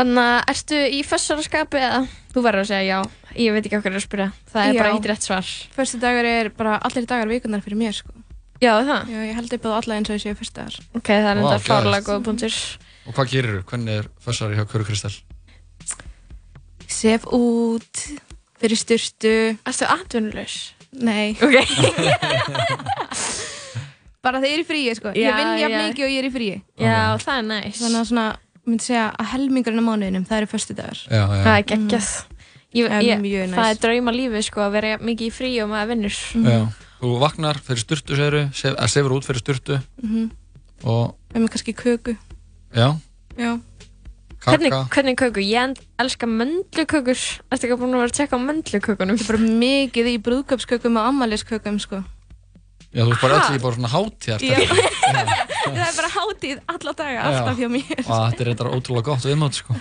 [0.00, 2.02] Anna, ertu í fössaraskapi eða?
[2.34, 4.96] Þú verður að segja já Ég veit ekki okkur að spyrja Það er bara Já.
[4.98, 8.12] eitt rétt svar Fyrstu dagar er bara allir dagar vikunar fyrir mér sko
[8.60, 9.08] Já, það?
[9.08, 11.44] Já, ég held upp á alla eins og þessi fyrstu dagar Ok, það er Vá,
[11.48, 12.10] enda fárlega geðveikt.
[12.12, 12.60] góða punktur
[13.08, 13.64] Og hvað gerir þú?
[13.72, 15.16] Hvernig er fössari hjá Köru Kristall?
[16.90, 18.04] Sef út
[18.60, 19.34] Fyrir styrtu
[19.66, 20.72] Erstu atvinnulegs?
[20.94, 21.34] Nei.
[21.42, 21.56] Ok.
[24.24, 25.10] Bara ég er í fríi sko.
[25.12, 26.54] Já, Ég vinn jafn mikið og ég er í fríi.
[26.80, 28.26] Já, það er næst Þannig að svona,
[28.64, 31.42] myndi segja að helmingurinn á mánuðinum það eru fyrstu dagar Já, já.
[31.44, 32.08] Það er geggjað.
[32.74, 36.16] Ég, Það er það drauma lífið sko að vera mikið í frí og maður vinnur.
[36.48, 36.56] Já.
[36.98, 39.76] Þú vaknar fyrir sturtu, segir þú, sef, að sefur út fyrir sturtu.
[40.02, 40.24] Mhm.
[40.88, 42.16] og, Við með kannski köku.
[42.74, 42.88] Já,
[43.38, 43.50] Já.
[44.44, 45.40] Hvernig, hvernig köku?
[45.44, 47.16] Ég en- elska möndlukökur
[47.50, 49.16] Ertu ekki búin að vera að tjekka á möndlukökunum?
[49.16, 52.02] Þetta er bara mikið í brúðköpskökum og ammæliskökum sko
[52.94, 54.58] Já, þú veist bara öll í bara svona hátíðar Já.
[55.64, 59.26] Það er bara hátíð alla daga, alltaf hjá mér Og þetta er eitthvað ótrúlega gott
[59.26, 59.74] viðmátt, sko.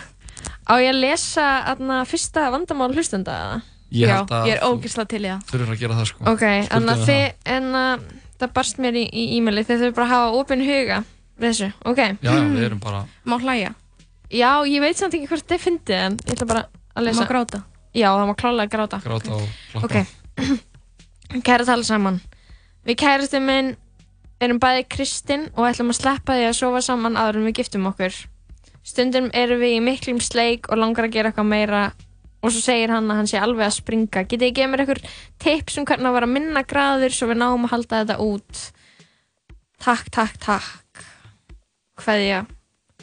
[0.64, 3.62] Á ég að lesa aðna fyrsta vandamál hlustenda eða?
[3.94, 6.26] Ég Já, ég er þú ógislega til í það þurfir að gera það, sko.
[6.32, 6.44] Ok,
[7.54, 7.70] en
[8.40, 11.00] það barst mér í, í e-maili þið þurfum bara að hafa opinn huga
[11.38, 12.02] við þessu, ok?
[12.02, 13.76] Já, já, við erum bara, Má hlæja
[14.34, 16.62] Já, ég veit samt ekki hvort þið fyndið en ég ætla bara
[16.98, 17.22] að lesa.
[17.22, 17.60] Má gráta?
[17.94, 19.00] Já, það má klálega gráta.
[19.04, 19.86] Gráta og klappa.
[19.86, 22.18] Ok, kæra tala saman.
[22.88, 23.76] Við kærastu minn
[24.42, 27.86] erum bæði kristinn og ætlum að sleppa því að sofa saman áður en við giftum
[27.92, 28.18] okkur.
[28.84, 31.86] Stundum erum við í miklum sleik og langar að gera eitthvað meira.
[32.44, 34.26] Og svo segir hann að hann sé alveg að springa.
[34.26, 37.70] Getið þið gefa mér eitthvað tips um hvernig að vera minna graður svo við náum
[37.70, 38.68] að halda þetta út?
[39.86, 41.10] Takk, takk, takk.
[42.02, 42.48] Kveðja,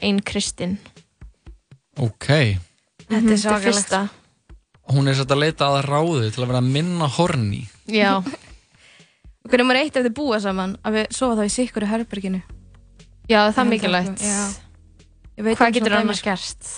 [0.02, 0.80] ein kristinn
[1.98, 2.28] ok.
[3.10, 3.64] Þetta er svakalegt.
[3.66, 4.00] fyrsta
[4.90, 7.64] Hún er sett að leita að ráði til að vera minna horni.
[7.86, 8.18] Já
[9.50, 12.40] Hvernig maður eitt ef þið búa saman að við sofa þá í sikkuru herberginu
[13.30, 14.40] Já, það er mikilvægt Já.
[15.38, 16.26] Ég veit Hvað getur annars dæmi.
[16.30, 16.72] gert?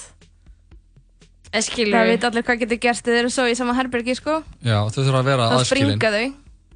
[1.53, 4.15] Eða skilur Það veit allir hvað getur gerst þegar þeir eru svo í sama herbergi
[4.17, 5.97] sko Já, þau þurfa að vera Þá aðskilin.
[5.99, 6.27] springa þau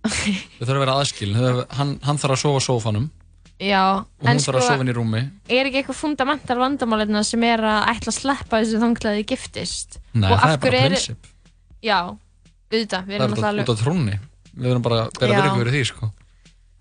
[0.06, 1.38] Þau þurfa að vera aðskilin.
[1.78, 3.06] Hann, hann þarf að sofa sófanum
[3.56, 5.20] Já, og hún þarf að sofa inn í rúmi.
[5.48, 10.28] er ekki eitthvað fundamental vandamálina sem er að ætla að sleppa þessu þanglaði giftist Nei,
[10.32, 11.30] Og það er bara prinsip.
[11.82, 11.98] Já,
[12.68, 14.18] auðvitað, við Það er erum út alltaf af- út af trúnni.
[14.56, 16.10] Við erum bara að bera virðingu fyrir því, sko.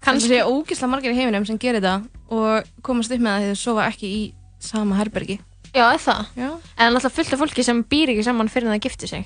[0.06, 3.54] Kannski sé ógislega margir í heiminum sem gerir það og komast upp með það því
[3.56, 5.40] þau sofa ekki í sama herbergi
[5.76, 6.26] Já, er það?
[6.38, 6.50] Já.
[6.78, 9.26] En alltaf fullt af fólki sem býr ekki saman fyrir það gifti sig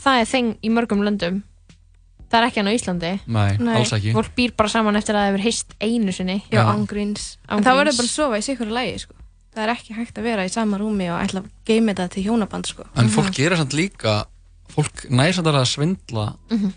[0.00, 1.42] Það er þeng í mörgum löndum
[2.30, 3.08] Það er ekki hann á Íslandi.
[3.26, 3.74] Nei, Nei.
[3.80, 4.12] alls ekki.
[4.14, 6.36] Fólk býr bara saman eftir að það hefur heist einu sinni.
[6.52, 9.14] Já, ángríns En þá verður bara að sofa í sikkuru lægi sko.
[9.50, 12.22] Það er ekki hægt að vera í sama rúmi og ætla að geima þetta til
[12.28, 12.86] hjónaband sko.
[12.94, 14.14] En fólk gerir samt líka,
[14.70, 15.08] fólk
[15.50, 16.70] alveg að svindla Mhm.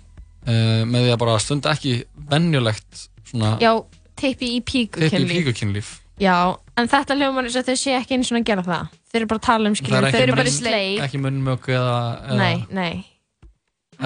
[0.48, 3.78] uh, með því að bara stunda ekki venjulegt svona Já,
[4.18, 5.38] teipi í píku teipi kynlíf.
[5.46, 6.00] píkukynlíf.
[6.20, 8.90] Já, en þetta hljómar eins og þau sé ekki eins og að gera það.
[9.14, 11.98] Þeir eru bara að tala um er Þeir eru bara í sleik ekki munnmök eða,
[12.26, 13.06] eða Nei, nei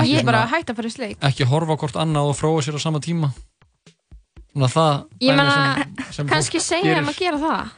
[0.08, 1.18] Ég er bara að hætta að fara í sleik.
[1.22, 3.32] ekki horfa á hvort annað og fróa sér á sama tíma.
[4.54, 7.02] Svona það Ég sem kannski segja gerir.
[7.04, 7.72] þeim að gera það.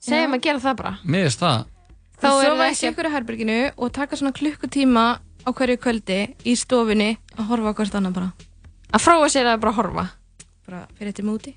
[0.00, 0.92] Segja þeim að gera það bara.
[1.06, 1.64] Finnst það.
[2.20, 5.04] Þá sofa í ekki- sikkuru herberginu og taka svona klukkutíma
[5.46, 8.32] á hverju kvöldi í stofunni að horfa á hvort annað bara.
[8.92, 10.10] Að fróa sér að bara horfa.
[10.66, 11.54] Bara fyrir þetta múti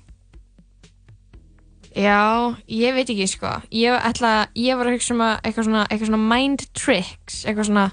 [1.94, 3.46] Já, ég veit ekki sko.
[3.70, 7.68] Ég ætla, ég var að hugsa um að eitthvað svona, eitthvað svona mind tricks Eitthvað
[7.68, 7.84] svona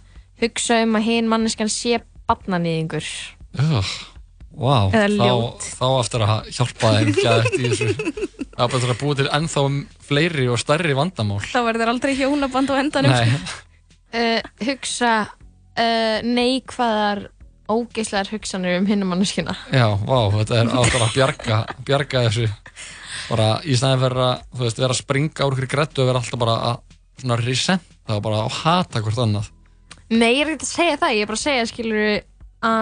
[0.41, 3.07] hugsa um að hinn manneskan sé barnanýðingur
[3.61, 3.91] Ugh,
[4.55, 5.67] wow, Eða þá, ljót.
[5.79, 7.89] þá eftir að hjálpa þeim gæðið í þessu.
[8.51, 9.63] Það er bara að búa til ennþá
[10.07, 11.41] fleiri og stærri vandamál.
[11.43, 17.25] Þá verður aldrei hjónaband á endanum uh, Hugsa uh, neikvæðar
[17.71, 22.49] ógeislegar hugsanir um hinn manneskina já, vá, þetta er áttur að bjarga, bjarga þessu.
[23.31, 26.19] Bara í staðin fyrir að, þú veist, vera að springa úr ykkur grættu og vera
[26.19, 26.81] alltaf bara að
[27.21, 29.47] svona resenta og bara að hata hvort annað.
[30.11, 32.07] Nei, ég er ekki að segja það, ég er bara að segja skilur
[32.67, 32.81] að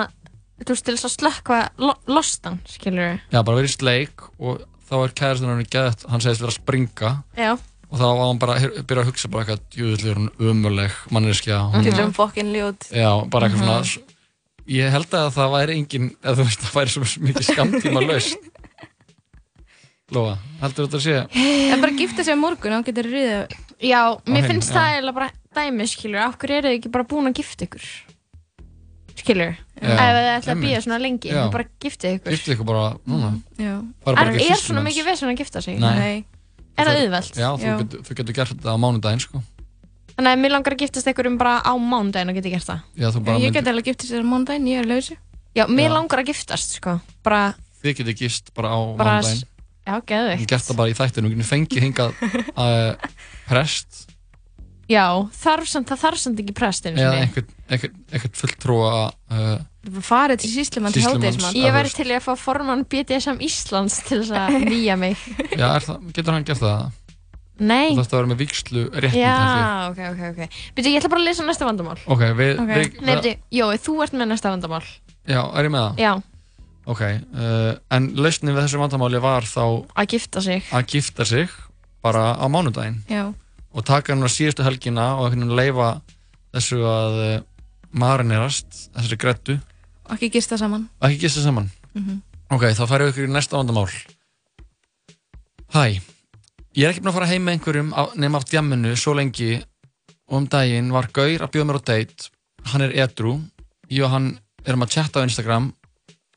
[0.59, 4.63] þú veist til þess að slökkva lo lostan, skilur Já, bara verið í sleik og
[4.89, 7.51] þá er kærastinn hann gæðt, hann segist vera að springa Já
[7.89, 11.55] og þá var hann bara að byrja að hugsa bara eitthvað, er hún umuleg manneskja.
[11.73, 13.83] hún- Dillum fokkin ljót Já, bara eitthvað Mhm.
[13.89, 14.15] svona
[14.69, 18.37] Ég held að það væri engin eða þú veist, það væri svo mikið skamtíma laust
[20.13, 21.15] Lóa, heldur þetta að sé
[21.73, 24.75] En bara gifta sig á morgun og getur riðið Já, mér hreinu, finnst já.
[24.75, 27.85] það eiginlega bara dæmi, skilur, af hverju eru þið ekki bara búin að gifta ykkur?
[29.19, 31.41] Skilur, Já, ef þið ætla að býja svona lengi, Já.
[31.51, 32.35] bara giftið ykkur.
[32.35, 33.73] Giftið ykkur bara núna Já.
[34.05, 35.79] Bara bara er systur svona mikið vesen að gifta sig?
[35.81, 36.25] Nei.
[36.79, 37.39] Er það auðvelt?
[37.39, 39.41] Já, þú getur, þú getur gert þetta á mánudaginn sko
[40.15, 42.79] Þannig að mér langar að giftast ykkur um bara á mánudaginn og geti gert það.
[42.99, 45.15] Já, þú bara Ég myndir, get alveg giftist þér á mánudaginn, ég er lausi.
[45.55, 45.93] Já, mér Já.
[45.95, 46.95] langar að giftast, sko.
[47.23, 47.43] Bara,
[47.79, 49.47] þið getur gist bara á bara, mánudaginn
[49.87, 50.49] já, geðvikt.
[50.51, 52.19] gert það bara í þættinu, þú getur fengið hingað
[52.51, 53.07] uh,
[53.49, 54.03] prest
[54.89, 55.05] Já,
[55.37, 59.51] þarf samt, það þarf samt ekki prestinu eða einhvern, einhvern, einhvern fulltrúa uh,
[60.05, 61.57] Farið til síslimann til hátegismann.
[61.57, 65.21] Ég væri til að fá formann BDSM Íslands til þess að nýja mig.
[65.53, 66.89] Já, er það, getur hann gert það?
[67.59, 67.91] Nei.
[67.91, 69.15] Þú þarfst að vera með vikslu ég.
[69.19, 69.37] Já,
[69.91, 70.59] ok, ok, ok.
[70.75, 71.97] Byrju, ég ætla bara að lesa næsta vandamál.
[72.07, 74.83] Ok, við, við Nei, byrju, Jói, þú ert með næsta vandamál.
[75.29, 76.03] Já, er ég með það?
[76.05, 76.11] Já,
[76.89, 79.61] Ok, uh, en lausnin við þessu vandamáli var þá
[79.93, 80.63] að gifta sig.
[80.73, 81.51] að gifta sig
[82.01, 83.27] bara á mánudaginn Já.
[83.79, 85.93] Og taka hann á síðustu helgina og leifa
[86.51, 87.35] þessu að uh,
[87.95, 89.57] marinerast, þessari grettu
[90.09, 90.87] Og ekki gista saman.
[91.05, 91.69] ekki gista saman.
[91.93, 92.21] Mhm.
[92.49, 93.91] Ok, þá færum við ykkur í næsta vandamál.
[95.69, 96.01] Hæ,
[96.73, 99.59] ég er ekki búinn að fara heim með einhverjum nema af djamminu svo lengi
[100.29, 102.31] og um daginn var Gaur að bjóða mér á date.
[102.73, 103.35] Hann er edru,
[103.89, 104.31] ég og hann
[104.65, 105.69] erum að chatta á Instagram,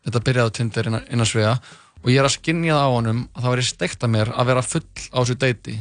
[0.05, 1.55] þetta byrjaði á Tinder innan, innan svega
[2.03, 4.49] og ég er að skinja það á honum að það væri steikt að mér að
[4.53, 5.78] vera full á þessu deiti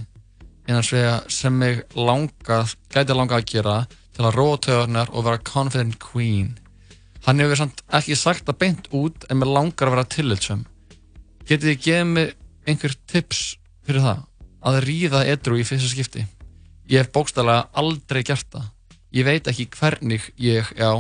[0.68, 3.78] innan svega sem mig langað, gæti langað að gera
[4.16, 6.56] til að róa töðunar og vera confident queen.
[7.26, 10.66] Hann hefur samt ekki sagt það beint út en mér langar að vera tillitsum.
[11.46, 12.34] Getið þið gefið mig
[12.70, 13.42] einhver tips
[13.86, 14.24] fyrir það?
[14.62, 16.26] Að ríða edru í fyrsta skipti.
[16.92, 18.68] Ég hef bókstæðlega aldrei gert það.
[19.12, 20.92] Ég veit ekki hvernig ég, já,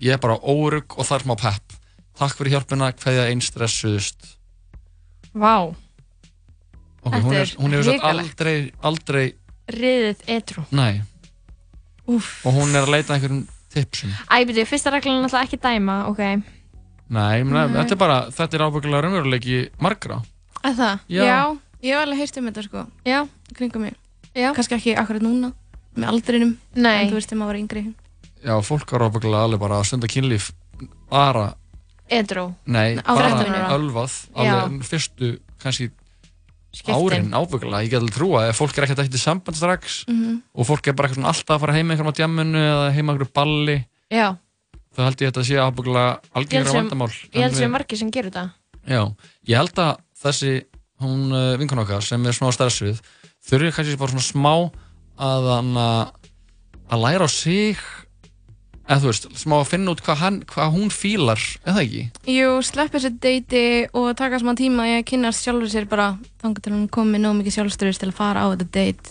[0.00, 1.74] ég er bara órug og þarf má pepp.
[2.14, 4.36] Takk fyrir hjálpina, hverja einn stressuðust.
[5.34, 5.83] Vá, Ok,
[7.04, 8.30] Þetta hún, er, hún hefur hrikalegt.
[8.40, 9.24] aldrei, aldrei,
[9.68, 10.64] riðið etru.
[10.72, 11.02] nei.
[12.06, 12.44] Úff.
[12.46, 14.10] Og hún er að leita einhverjum tipsum.
[14.28, 16.20] Æ, fyrsta reglan er náttúrulega ekki dæma, ok.
[17.14, 17.76] Nei, mena, Nei.
[17.82, 20.18] þetta er bara, þetta er ábyggilega raunveruleiki margra.
[20.64, 21.00] Að það?
[21.08, 21.58] Já.
[21.84, 22.84] Ég hef alveg heyrt um þetta sko.
[23.04, 23.18] Já.
[23.56, 23.96] Kringum mig.
[24.34, 24.52] Já.
[24.56, 25.52] Kannski ekki akkurat núna,
[25.96, 26.54] með aldrinum.
[26.76, 26.94] Nei.
[27.04, 27.84] En þú veist þegar maður var yngri.
[28.44, 30.50] Já, fólk var ábyggilega alveg bara að stunda kynlíf
[31.08, 31.54] bara,
[32.12, 32.50] Edru.
[32.66, 33.68] nei, Á bara 13 ára.
[33.78, 34.54] ölvað Já.
[34.64, 35.30] alveg fyrstu,
[35.62, 35.90] kannski
[36.74, 36.94] Skiptin.
[36.94, 40.42] árin ábyggilega, ég get alveg trúa ef fólk er ekkert í samband strax Mhm.
[40.54, 43.06] og fólk er bara eitthvað alltaf að fara heim með einhverjum á djamminu eða heim
[43.06, 43.76] með einhverju balli
[44.10, 44.36] Já.
[44.94, 45.56] þá held ég að þetta sé
[46.34, 48.50] algengra sem- vandamál Ég held sem margir sem gerur það.
[48.88, 49.14] Já,
[49.46, 50.64] ég held að þessi
[51.00, 53.00] hún uh, vinkun okkar sem er smá stressuð
[53.48, 54.70] þurfi kannski bara svona smá
[55.18, 55.76] að hann
[56.90, 57.76] að læra á sig
[58.84, 62.02] eða þú veist, smá að finna út hvað, hann, hvað hún fílar, eða ekki?
[62.34, 63.64] Jú, sleppa þessu deiti
[63.96, 66.06] og taka smá tíma að kynast sjálfur sér bara
[66.42, 69.06] þangar til hún komi nóg mikið sjálfstyrðis til að fara á þetta date.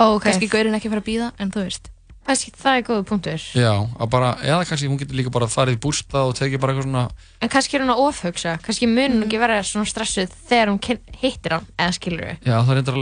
[0.00, 0.22] Ok.
[0.24, 1.84] Kannski gaurinn ekki að fara að býða, en þú veist.
[2.30, 3.40] Kannski það er góða punktur.
[3.56, 6.72] Já, að bara, eða kannski hún getur líka bara farið í bústað og tekið bara
[6.74, 7.04] eitthvað svona
[7.40, 10.80] En kannski er hún að ofhugsa, kannski mun hún ekki vera svona stressuð þegar hún
[11.20, 12.36] hittir hann, eða skilur við.
[12.44, 12.96] Já, það er reyndar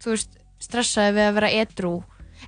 [0.00, 1.92] þú veist, stressaði við að vera edru,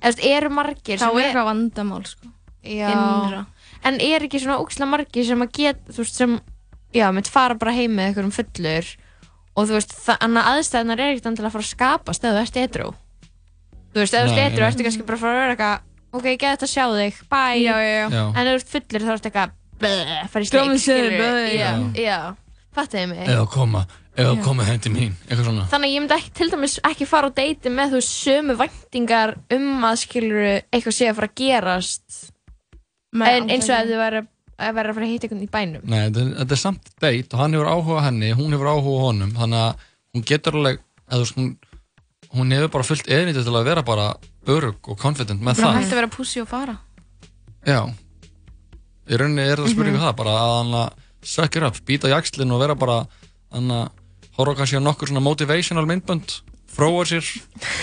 [0.01, 2.31] eða eru margir Þá er eitthvað vandamál, sko.
[2.63, 3.45] Já,
[3.83, 6.35] en er ekki svona ógæslega margir sem að get, þú veist, sem,
[6.95, 8.91] já, mitt fara bara heim með einhverjum fullur
[9.53, 12.43] og þú veist, þannig að aðstæðunar er ekkert endilega að fara að skapast ef þú
[12.43, 12.87] ert edru.
[13.93, 15.83] Þú veist, ef þú ert edru, ertu kannski bara að fara að vera eitthvað,
[16.13, 17.59] ok, ég get þetta að sjá þig, bye.
[17.61, 18.07] Já, já, já.
[18.15, 18.23] Já.
[18.31, 19.53] En ef þú ert fullur þá ertu eitthvað,
[20.33, 21.13] fara í sleik, skilur.
[21.13, 21.71] Já, Já.
[22.01, 22.17] já,
[22.73, 23.21] fattiði mig.
[23.27, 23.83] Eða koma,
[24.17, 27.07] eða koma heim til mín, eitthvað svona Þannig að ég myndi ekki, til dæmis ekki
[27.09, 31.35] fara á deiti með þú sömu væntingar um að skilur eitthvað sé að fara að
[31.41, 32.19] gerast
[33.13, 34.21] en, eins og ef þið væri
[34.63, 35.81] að vera að fara að hitta einhvern í bænum.
[35.89, 39.01] Nei, þetta, er- þetta er samt date og hann hefur áhuga henni, hún hefur áhuga
[39.07, 41.49] honum þannig að hún getur alveg eða, hún,
[42.37, 44.05] hún hefur bara fullt eðnýtti til að vera bara
[44.47, 46.77] örug og confident með Það það hætti að vera pussi og fara.
[47.65, 47.81] Já
[49.03, 50.05] Í rauninni er það spurningu Mhm.
[50.05, 50.93] það bara að hann að
[51.27, 53.01] suck it up, býta í axlinn og vera bara
[53.51, 53.89] hann að
[54.37, 56.27] horfa kannski á nokkur svona motivational myndbönd
[56.73, 57.25] fróa sér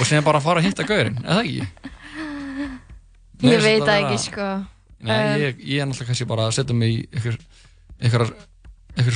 [0.01, 1.63] og síðan bara fara að hitta gaurinn, eða ekki?
[3.41, 4.47] Mér Ég veit það ekki, sko.
[5.01, 7.37] Nei, Um, ég, ég er náttúrulega kannski bara að setja mig í ykkur,
[8.05, 8.23] ykkur,
[9.01, 9.15] ykkur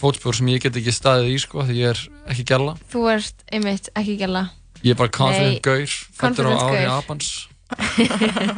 [0.00, 2.00] fótspjór sem ég get ekki staðið í sko, því ég er
[2.32, 2.72] ekki gæla.
[2.88, 4.46] Þú ert einmitt ekki gæla.
[4.80, 6.86] Ég er bara confident Nei, gaur, fættur á ári gaur.
[6.86, 7.28] Japans.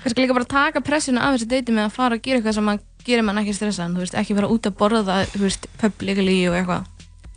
[0.00, 2.70] Kannski líka bara taka pressuna af þessu deiti með að fara að gera eitthvað sem
[3.04, 6.56] gera mann ekki stressaðan, þú veist, ekki fara út að borða, þú veist, publicly og
[6.56, 6.88] eitthvað.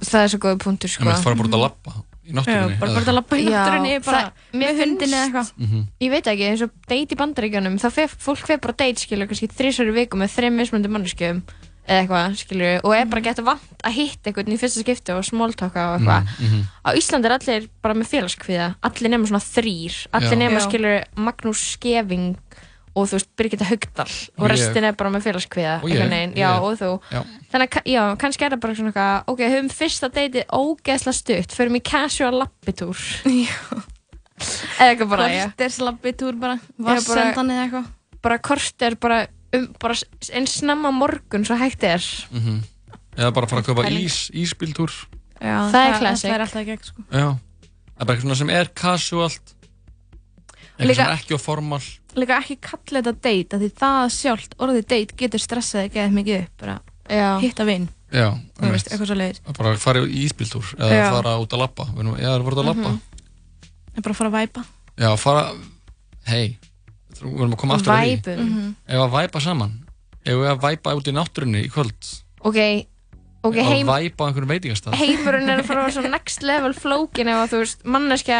[0.03, 1.91] Það er svo góð punktur, Ég myndi fara bara út að lappa
[2.23, 2.79] í náttúrunni.
[2.79, 5.51] Bara bara að lappa í náttúrunni, bara það- með hundinni eða eitthvað.
[5.57, 5.83] Mhm.
[6.01, 9.27] Ég veit ekki, eins og date í bandaríkjunum, þá fer, fólk fer bara date, skilur,
[9.27, 11.43] kannski þrísar í viku með þreim mismunandi manneskjöfum.
[11.83, 15.25] eða eitthvað, skilur og er bara gett vant að hitta einhvern í fyrsta skipti og
[15.27, 16.61] smóltaka og eitthvað Mm, mhm.
[16.79, 20.39] á Íslandi er allir bara með félagskviða allir nema svona þrýr, allir Já.
[20.39, 20.63] nema Já.
[20.69, 22.37] skilur Magnús Skeving
[22.95, 25.79] og þú veist Birgitta Haugdal og restin er bara með félagskviða
[27.51, 31.55] þannig að, já, kannski er það bara svona eitthvað ok, höfum fyrsta deitið ógeðslega stutt
[31.57, 35.45] förum í casual lappitúr eða eitthvað bara, já.
[35.49, 37.89] Korterslappitúr bara, bara- vassendan eða eitthvað.
[38.23, 39.19] bara kort er bara,
[39.55, 39.97] um, bara
[40.33, 42.03] eins snemma morgun svo hægt er.
[42.31, 42.61] Mhm.
[43.17, 44.05] Eða bara fara að kaupa Pæling.
[44.07, 44.89] ís, ísbíltúr.
[45.39, 46.29] Já, Það er classic.
[46.29, 47.03] Það er alltaf gegn sko.
[47.11, 47.27] Já.
[47.93, 49.53] Það er bara eitthvað sem er casualt
[50.79, 51.81] Eitthvað sem er ekki á formal
[52.15, 56.41] Líka ekki kalla þetta date, af því það sjálft, orðið date getur stressaði geðið mikið
[56.43, 56.75] upp bara
[57.09, 57.29] Já.
[57.41, 58.27] hitta vinn Já,
[58.59, 61.07] Þú veist, eitthvað svo leiðis Að Bara fara í ísbíltúr eða Já.
[61.15, 62.99] fara út að labba Við erum- Já, það er voruð að labba Mhm.
[63.95, 64.65] En bara fara að væpa
[65.01, 65.43] Já, fara
[66.29, 66.57] Hei,
[67.19, 68.45] við erum að koma aftur að því Væpum.
[68.49, 68.75] Mhm.
[68.87, 69.73] Ef að væpa saman
[70.23, 72.11] Ef við að væpa út í náttúrunni í kvöld
[72.43, 72.59] ok,
[73.43, 76.09] ok, Ef heim, að væpa á einhverjum veitingastað heimurinn er að fara að vera svo
[76.13, 78.39] next level flókin ef að þú veist, manneskja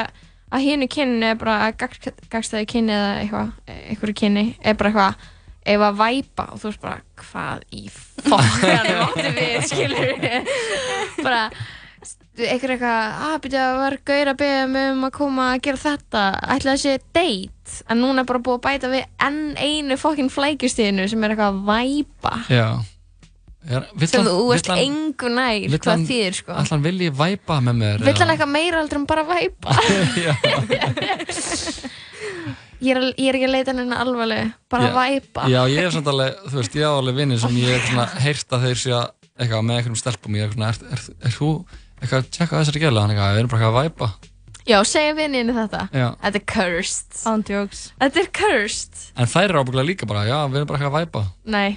[0.54, 5.30] að hínu kynni er bara gagstæði kynni eða eitthvað, einhverju kynni er bara eitthvað,
[5.74, 10.14] ef að væpa og þú veist bara, hvað í fokkanum áttu við, skilur
[11.24, 11.48] bara
[12.34, 14.40] einhver eitthvað, að byrja að var gaur að
[14.74, 16.24] mig um að koma að gera þetta
[16.56, 17.76] ætla að sé date?
[17.90, 21.54] En núna er bara búið að bæta við enn einu fokkin flækjustíðinu sem er eitthvað
[21.54, 22.34] að væpa.
[22.50, 22.66] Já.
[22.74, 22.93] er,
[23.64, 27.60] sem hann- þú hann- engu nær vill hvað hann- þýðir sko Ætla hann vilji væpa
[27.64, 29.78] með mér Vill hann eitthvað meira heldur en bara væpa?
[30.26, 30.34] Já.
[32.84, 34.96] ég, er, ég er ekki að leita henni alvarleg, bara Já.
[34.98, 35.46] væpa.
[35.52, 38.06] Já, ég er samt alveg, þú veist, ég á alveg vinni sem ég er svona
[38.26, 39.08] heyrt að þeir sé að
[39.40, 41.50] eitthvað með einhverjum stelpum, ég er svona, er, er, er þú
[42.04, 44.12] eitthvað að tjekka þessari gæla, hann eitthvað, við erum bara eitthvað að væpa
[44.64, 45.80] Já, segja vinninu þetta.
[45.92, 46.06] Já.
[46.24, 47.16] Þetta er cursed.
[47.28, 47.80] Ándjóks.
[48.00, 49.02] Þetta er cursed.
[49.20, 51.74] En þær eru ábygglega líka bara, já, við erum bara eitthvað að væpa Nei.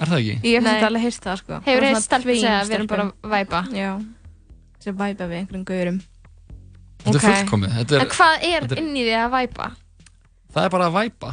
[0.00, 0.36] Er það ekki?
[0.48, 2.88] Ég hef þetta alveg heyrst það sko Hefur svona stelpur twin segja að við erum
[2.90, 3.60] bara að væpa?
[3.76, 3.90] Já
[4.80, 6.00] Sem væpa við einhverjum gaurum
[7.00, 9.70] Þetta er fullkomið, þetta er, En hvað er er- inn í því að væpa?
[10.50, 11.28] það er bara að væpa.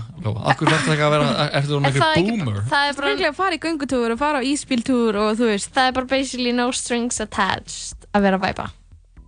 [0.52, 2.60] Akkur verður þetta að vera, ertu þú það er ekki- boomer?
[2.70, 3.14] Það er bara...
[3.30, 6.52] Að fara í göngutúr og fara á íspíltúr og þú veist Það er bara basically
[6.54, 8.68] no strings attached að vera að væpa.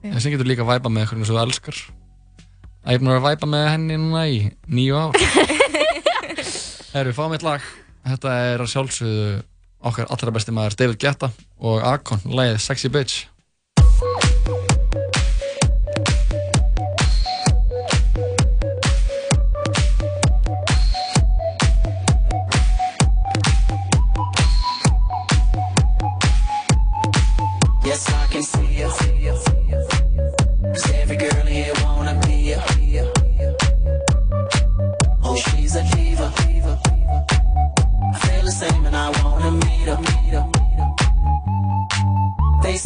[0.05, 1.79] En sem getur líka að væpa með einhverjum sem þú elskar
[2.85, 4.37] að ég búin að að væpa með henni núna í
[4.69, 5.17] nýju ár
[6.93, 7.65] Herru, fáum eitt lag
[8.07, 9.41] Þetta er sjálfsögðu
[9.89, 13.27] okkar allra besti maður David Guetta og Akon, lagið Sexy Bitch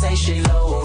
[0.03, 0.82] say she low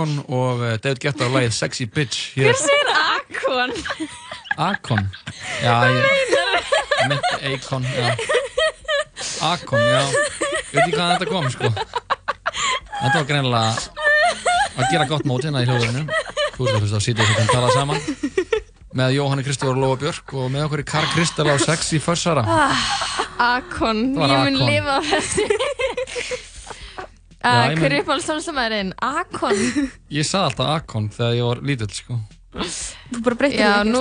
[0.00, 2.54] Akon og uh, David Guetta á lagið Sexy Bitch hér.
[2.54, 3.72] Hver segir Akon?
[4.56, 5.02] Akon.
[5.60, 8.06] Já, ég, ég myndi Akon já.
[9.44, 10.00] Akon, já.
[10.00, 11.68] Ég veit ekki hvaðan þetta kom, sko.
[13.00, 13.74] Þetta var greinilega
[14.80, 16.06] að gera gott mót hérna í hljóðurinu
[16.56, 18.00] Þú veist að þú sýtið þetta að tala saman.
[18.96, 22.46] Með Jóhanni Kristóður og Lóa Björk og með okkur í Karl Kristall á Sexy Fössara.
[22.48, 22.88] Ah,
[23.58, 25.44] Akon, ég mun lifa á þessu
[27.44, 28.92] uh, Hver er uppáhalds tónlistamæðurinn?
[29.06, 29.60] Akon
[30.18, 32.18] Ég sagði alltaf Akon þegar ég var lítill, sko
[32.50, 34.00] Þú bara breytir Já, því nú,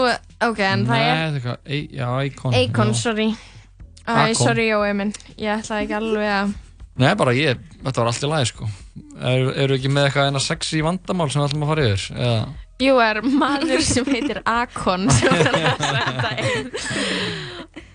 [0.50, 3.00] ok, en það Nei, er þetta er eitthvað, Ei- já, Akon Akon, já.
[3.04, 3.28] sorry
[4.10, 4.40] Akon.
[4.40, 6.56] sorry Jói minn, ég ætlaði ekki alveg að
[7.00, 8.70] Nei, bara ég, þetta var allt í lagi, sko
[9.30, 12.08] Eru er ekki með eitthvað eina sexy vandamál sem við ætlum að fara yfir?
[12.18, 12.42] Eða?
[12.80, 16.70] Jú, er maður sem heitir Akon sem er að senda inn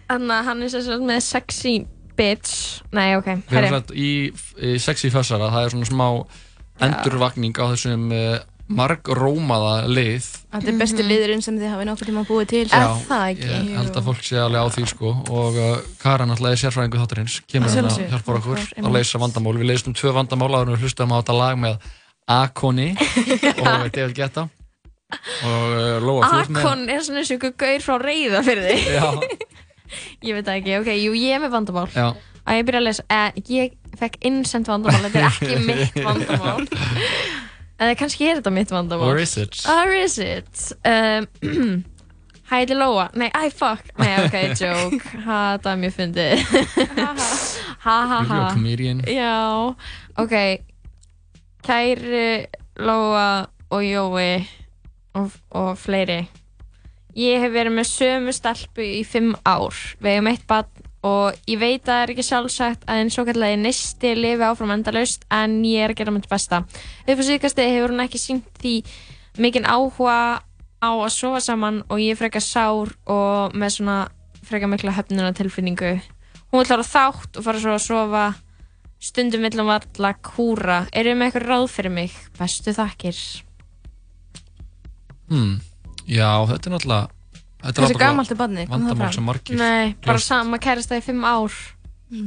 [0.05, 1.75] Þannig að hann er sem sagt með sexy
[2.19, 2.83] bitch.
[2.95, 3.83] Nei, ok, herri.
[3.95, 4.11] í,
[4.59, 6.09] í sexy fössara, það er svona smá
[6.85, 10.25] endurvakning á þessum uh, margrómaða lið.
[10.55, 12.65] Þetta er besti liðurinn sem þið hafið nokkur tíma búið til.
[12.73, 12.87] Já,
[13.37, 15.13] Ég held að fólk sé alveg á því sko.
[15.35, 18.09] Og uh, Karan alltaf er sérfræðingu þáttarins kemur Að hérna sjálfsögðu.
[18.09, 19.55] og hjálpar okkur að leysa vandamál.
[19.61, 21.89] Við leystum tvö vandamál en við hlustum á þetta lag með
[22.41, 22.91] Akoni
[23.63, 24.49] og David Guetta.
[25.45, 29.05] Og uh, Lóa Akon er svona eins og ykkur gaur frá reyða fyrir þig Já,
[30.25, 31.87] Ég veit það ekki, ok, jú, ég er með vandamál.
[31.95, 32.07] Já,
[32.45, 36.69] að ég byrja að lesa, eh, ég fekk innsend vandamál, þetta er ekki mitt vandamál.
[37.85, 39.09] Eða kannski er þetta mitt vandamál.
[39.11, 39.59] Or is it?
[39.69, 40.69] Or is it?
[40.87, 41.27] Um,
[42.45, 43.07] Hæ, þetta er Lóa.
[43.17, 43.89] Nei, æ, fuck.
[43.99, 45.01] Nei, ok, joke.
[45.25, 46.43] Ha, Það er mjög fyndið.
[46.99, 47.09] Ha,
[47.81, 49.01] ha, You're ha a comedian.
[49.09, 49.75] Já,
[50.21, 50.35] ok
[51.65, 52.45] Kæri
[52.77, 54.45] Lóa og Jói
[55.15, 56.21] og, og fleiri
[57.15, 59.77] Ég hef verið með sömu stelpu í fimm ár.
[60.03, 63.27] Við hefum eitt barn og ég veit að það er ekki sjálfsagt að einn svo
[63.29, 66.63] kallagi neisti lifi áfram endalaust en ég er að gera mitt besta.
[67.05, 68.75] Upp á síðkasti hefur hún ekki sínt því
[69.45, 70.41] mikinn áhuga
[70.81, 73.99] á að sofa saman og ég er frekar sár og með svona
[74.45, 75.99] frekar mikla höfnuna tilfinningu.
[76.51, 78.25] Hún vil hlara þátt og fara svo að sofa
[79.05, 80.85] stundum hún varla kúra.
[80.93, 82.17] Eru með eitthvað ráð fyrir mig?
[82.39, 83.21] Bestu þakkir.
[85.29, 85.74] hmm.
[86.07, 87.09] Já, þetta er náttúrulega
[87.65, 88.67] þetta er barnið?
[88.69, 90.27] Kom það Vandamál sem margir Nei, bara gljást.
[90.29, 91.53] sama kærast það í fimm ár.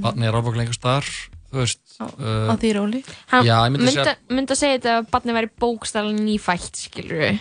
[0.04, 1.10] Barnið er ábúinlega einhver staðar
[1.48, 4.78] þú veist uh, Á því róli Hann Já, ég myndi myndi, segja- myndi að segja
[4.80, 7.38] þetta að barnið væri bókstæðan nýfætt, skilur við.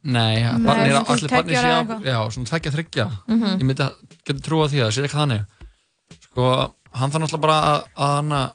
[0.00, 2.04] Nei, Nei, barnið er svona allir barnið tveggja sé á, eitthvað.
[2.08, 3.48] já, svona tveggja þryggja Mhm.
[3.60, 5.42] ég myndi að geta trúa því að það sé eitthvað þannig
[6.24, 6.44] sko,
[7.00, 8.50] hann þarf náttúrulega bara að, að hann að,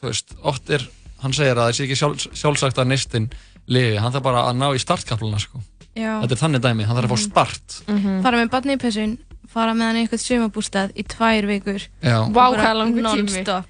[0.00, 0.84] þú veist, oft er
[1.22, 3.30] hann segir að það sé ekki sjálf, sjálfsagt að neistinn
[3.68, 5.60] lifi, hann þarf bara að ná í startkapluna sko,
[6.00, 6.12] Já.
[6.24, 7.76] þetta er þannig dæmi hann þarf að fá start
[8.24, 9.12] Fara með barnið í pessun
[9.50, 12.16] Fara með hann í eitthvað sumabústað í tvær vikur Já.
[12.22, 13.26] Og Vá, bara hvað langur tími.
[13.26, 13.66] non-stop.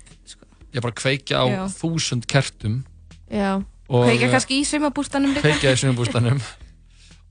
[0.77, 1.63] ég bara kveikja á Já.
[1.81, 2.81] þúsund kertum
[3.33, 3.53] Já.
[3.91, 6.39] og Kveikja kannski í sumabústanum líka kveikja í sumabústanum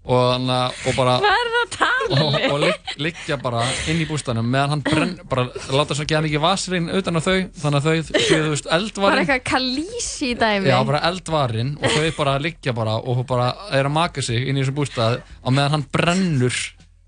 [0.09, 3.61] og, þannig að- og bara Hvað er það að tala og, og ligg, liggja bara
[3.91, 5.43] inn í bústanum meðan hann brenn, bara
[5.77, 8.69] láta svo ekki hann ekki vasrin utan á þau, þannig að þau séu þú veist
[8.69, 10.71] Bara eldvarin eitthvað kalísi dæmi.
[10.71, 14.57] Já, bara eldvarin og þau bara liggja bara og bara er að maka sig inn
[14.57, 16.57] í þessum bústað á meðan hann brennur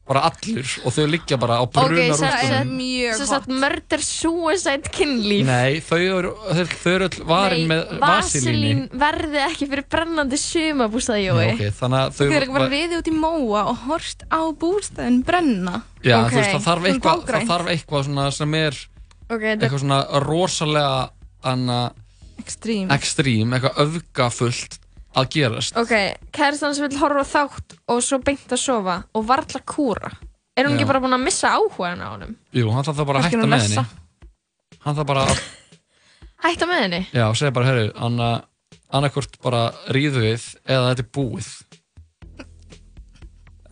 [0.10, 4.02] bara allur og þau liggja bara á Ok, bruna sem rústunum sagt, sem sagt murder
[4.04, 5.46] suicide kynlíf.
[5.48, 11.28] Nei, þau eru, þau, eru öll varin með vasilíni vasilín verði ekki fyrir brennandi sumabústaði,
[11.30, 11.46] Jói.
[11.46, 14.26] Já, ok, þannig að þau Þau eru ekki bara riðið út í móa og horst
[14.28, 16.34] á bústæðin brenna Já, Ok.
[16.34, 18.82] þú veist, það þarf eitthvað, það þarf eitthvað svona sem er
[19.32, 21.00] Ok, þetta eitthvað svona rosalega
[21.54, 21.80] anna,
[22.42, 24.81] Extreme ekstrím, eitthvað öfgafullt
[25.18, 25.92] að gerast Ok,
[26.32, 30.12] kæristan sem vil horfa á þátt og svo beint að sofa og varla kúra.
[30.56, 30.82] Er hún Já.
[30.82, 32.32] ekki bara búin að missa áhugaðan á honum?
[32.56, 33.84] Jú, hann þarf það bara að Kannski hætta hún með lessa.
[33.88, 35.42] henni Hann þarf bara að,
[36.46, 37.02] Hætta með henni?
[37.14, 38.30] já, segja bara, herru Anna,
[38.92, 39.62] annarkvort bara
[39.96, 41.52] ríðu við eða þetta er búið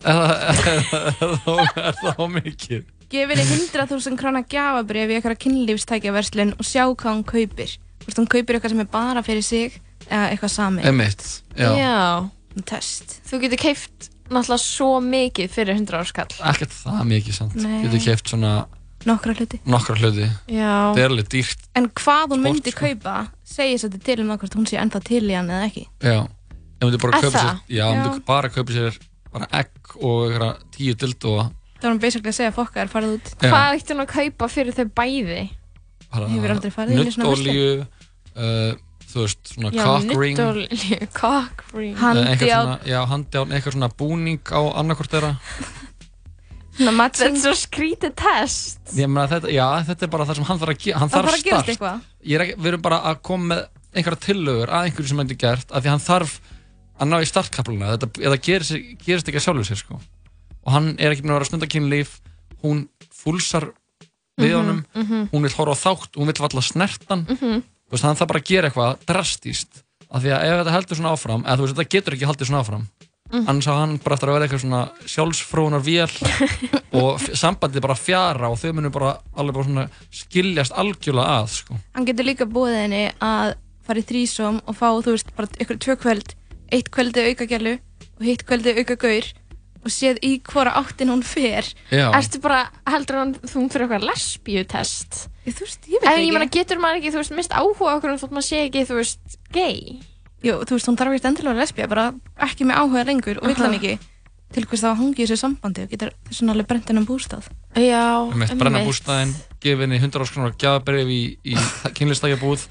[0.00, 6.52] eða, eða, eða er það á mikið Gefið þið 100.000 krónar gjafabrif í eitthvað kynlífstækjaverslun
[6.56, 7.72] og sjá hvað hún kaupir
[8.04, 11.24] Hvort hún kaupir eitthvað sem er bara fyrir sig eða eitthvað sami Emitt,
[11.56, 12.28] já, Já.
[12.66, 16.34] Test Þú getur keift náttúrulega svo mikið fyrir 100 ára skall.
[16.52, 17.80] ekkert það mikið samt Nei.
[17.86, 18.52] Getur keft svona
[19.08, 20.92] Nokkra hluti nokkra hluti Já.
[20.92, 22.84] Það er alveg dýrt, En hvað hún myndi sko.
[22.90, 23.14] kaupa
[23.48, 26.18] segir þetta til um hvort hún sé ennþá til í hann eða ekki já
[26.80, 28.26] Ef myndi bara Er kaupa sér, já, ef myndi Já.
[28.26, 28.98] bara kaupa sér
[29.32, 31.46] bara egg og eitthvað tíu dildóa
[31.80, 33.48] Það var hún basically að segja að fokka er farið út Já.
[33.48, 35.40] Hvað ætti hún að kaupa fyrir þau bæði?
[36.10, 38.72] Hefur aldrei farið í svona nuttolíu uh,
[39.10, 41.94] þú veist, svona Já, cock ring nuttolíu, cock ring.
[41.98, 45.32] Eitthvað svona, já, handjárn, eitthvað svona búning á annarkort þeirra
[46.80, 48.78] Svona Þetta er svo skrítið test.
[48.96, 51.34] ég meina þetta, já, þetta er bara það sem hann þarf að gera hann þarf
[51.40, 51.72] start
[52.30, 53.66] er ekki, við erum bara að koma með
[54.00, 56.36] einhverja tillögur að einhverju sem hann er gert af því hann þarf
[57.00, 59.98] að ná í startkapluna þetta, eða gerist, gerist ekki að sjálfu sér sko.
[60.60, 62.16] og hann er ekki búin að vera stunda kynlíf
[62.62, 63.70] hún fúlsar
[64.40, 65.28] við Mhm, honum, mhm.
[65.34, 67.36] hún vil horfa á þátt hún vil valla snertan Mhm.
[67.36, 70.98] þú veist, hann þarf bara að gera eitthvað drastíst af því að ef þetta heldur
[71.00, 72.88] svona áfram eða þú veist, þetta getur ekki haldið svona áfram
[73.30, 73.46] Mhm.
[73.46, 76.10] annars á hann bara eftir að vera eitthvað svona sjálfsfróunar vél
[76.98, 81.76] og sambandið bara fjara og þau munum bara alveg bara svona skiljast algjörlega að sko.
[81.94, 83.52] Hann getur líka búið henni að
[83.86, 86.34] fara í þrísom og fá, þú veist, bara ykkur tvö kvöld
[86.74, 87.76] eitt kvöldi auka gælu
[88.18, 89.30] og hitt kvöldi auka gaur
[89.80, 92.10] og séð í hvora áttin hún fer Já.
[92.18, 95.20] Ertu bara, heldur hann þú fyrir eitthvað lesbíutest?
[95.50, 96.26] Þú veist, ég veit En ekki.
[96.28, 98.98] ég meina, getur maður ekki, þú veist, mist áhuga okkur þótt maður sé ekki, þú
[99.00, 99.80] veist, gay?
[100.44, 102.06] Jú, þú veist, hún þarf ekki endilega lesbía bara
[102.46, 103.96] ekki með áhuga lengur og vill hann ekki
[104.50, 107.44] til hvers þá að hangi í þessu sambandi og getur þessum alveg brent hennan bústað
[107.78, 111.54] Já, um eitt brenna bústæðin, gefa henni 100 áskronar gjafabrif í, í
[111.98, 112.64] kynlistækjabúð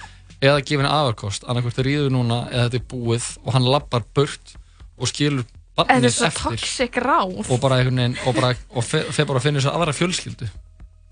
[0.43, 4.03] eða gefa henni aðarkost annarkvort er ríðu núna eða þetta er búið og hann lappar
[4.17, 4.55] burt
[4.99, 5.47] og skilur
[5.87, 7.39] Þetta er svo toxic ráð.
[7.49, 10.49] Og bara einhvern veginn og, bara, og fe, fer bara að finna sér aðra fjölskyldu.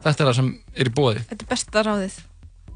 [0.03, 2.17] Þetta er það sem er í bóði Þetta er besta ráðið.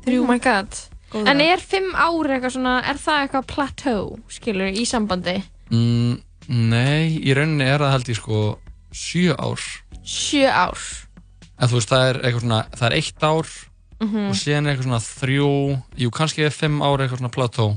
[0.07, 0.79] Oh my god.
[1.11, 5.37] Góð En er fimm ári eitthvað svona, er það eitthvað plateau, skilur, í sambandi?
[5.69, 6.21] mm,
[6.51, 8.39] Nei, í rauninni er það held ég sko
[8.91, 9.61] sjö ár.
[10.03, 10.79] Sjö ár.
[11.61, 13.51] En þú veist það er eitthvað svona það er eitt ár
[14.01, 14.29] Mhm.
[14.31, 15.49] og síðan er eitthvað svona þrjú
[16.01, 17.67] jú kannski er fimm ár eitthvað svona plató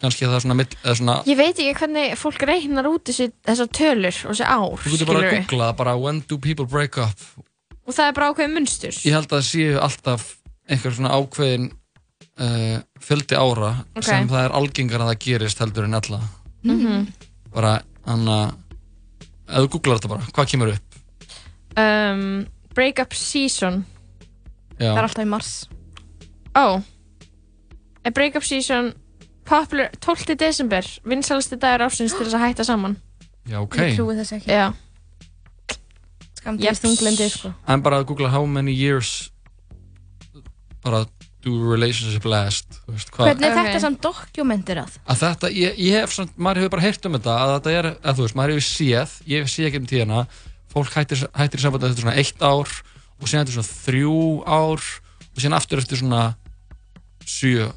[0.00, 3.30] kannski er það svona, mill, eða svona Ég veit ekki hvernig fólk reynar út þessi,
[3.46, 5.46] þessar tölur og þessi ár, þú getur bara að skilurðu.
[5.50, 7.20] googla bara when do people break up
[7.86, 10.26] Og það er bara ákveðið munstur ég held að það séu alltaf
[10.70, 11.68] einhver svona ákveðin
[12.40, 14.04] uh, fjöldi ára Ok.
[14.06, 16.20] sem það er algengar að það gerist heldur en alla
[16.62, 17.06] Mhm.
[17.54, 18.54] bara hann að
[19.48, 20.98] ef þú googlar þetta bara, hvað kemur upp
[21.80, 23.82] um, Breakup season
[24.80, 24.92] Já.
[24.94, 25.50] Það er alltaf í mars
[26.56, 26.80] Ó
[28.04, 28.92] A breakup season
[29.50, 30.36] Popular 12.
[30.38, 32.96] desember Vinsalasti dagur ársins til þess að hætta saman
[33.50, 33.76] Já, ok.
[33.82, 34.68] Ég trúi þess ekki Já
[36.40, 36.82] Skamdið Jeps.
[36.84, 39.30] þunglendi sko en bara að googla how many years
[40.84, 41.02] bara
[41.44, 44.94] do relationship last veist, Hvernig er þetta samt dokumentirað?
[45.08, 47.90] að þetta, ég, ég hef samt, maður hefur bara heyrt um þetta að þetta er,
[48.00, 50.24] að þú veist, maður hefur séð ég hef séð ekki um tíðina,
[50.72, 52.74] fólk hættir, hættir í sambandi eftir svona eitt ár
[53.20, 54.88] og síðan eftir svona þrjú ár
[55.30, 56.24] og síðan aftur eftir svona
[57.28, 57.70] sjö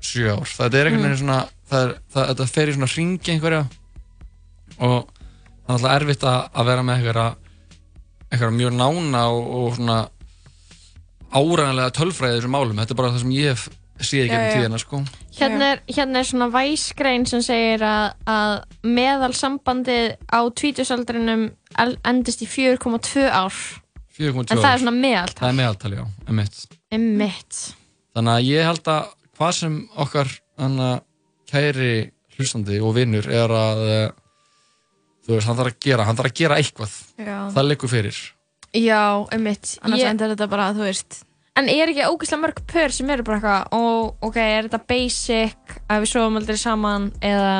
[0.00, 1.08] sjö ár, þetta er einhvern Mm.
[1.10, 1.40] veginn svona
[1.70, 3.62] það er, það, þetta fer í svona ringi einhverja
[4.80, 7.26] og það er alltaf erfitt að, að vera með einhverja
[8.30, 9.98] einhverja mjög nána og, og svona
[11.30, 13.66] áræðanlega tölfræði í þessum málum, þetta er bara það sem ég
[14.00, 15.00] séð ekki um tíðina sko.
[15.36, 18.54] Hérna er, hérna er svona væskrein sem segir að, að
[18.96, 21.44] meðal sambandið á tvítusaldrinum
[22.08, 23.60] endist í 4,2 ár.
[24.16, 24.72] 4,2 En það ár.
[24.72, 25.42] er svona meðaltal.
[25.44, 26.58] Það er meðaltal, já, emitt.
[26.96, 27.60] Emmitt
[28.16, 30.28] Þannig að ég held að hvað sem okkar
[30.60, 30.90] hana,
[31.48, 34.10] kæri hlustandi og vinnur er að eh,
[35.24, 37.00] þú veist, hann þarf að gera, hann þarf að gera eitthvað.
[37.16, 37.34] Já.
[37.56, 38.20] Það liggur fyrir.
[38.76, 41.24] Já, emmitt Annars endur þetta bara, þú veist
[41.58, 45.72] En er ekki ógeðslega mörg pör sem eru bara eitthvað og ok, er þetta basic
[45.90, 47.56] að við sofum aldrei saman eða,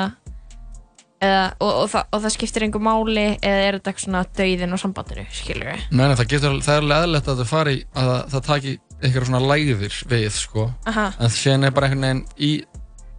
[1.19, 4.79] eða og, og, það, og það skiptir einhver máli eða er þetta eitthvað svona dauðin
[4.79, 5.83] á sambandinu, skilur við?
[5.91, 8.77] Nei, nei, það getur, það er alveg eðlilegt að það fari að það, það taki
[9.03, 10.67] eitthvað svona lægðir við, sko.
[10.91, 11.07] Aha.
[11.21, 12.51] En síðan er bara einhvern veginn í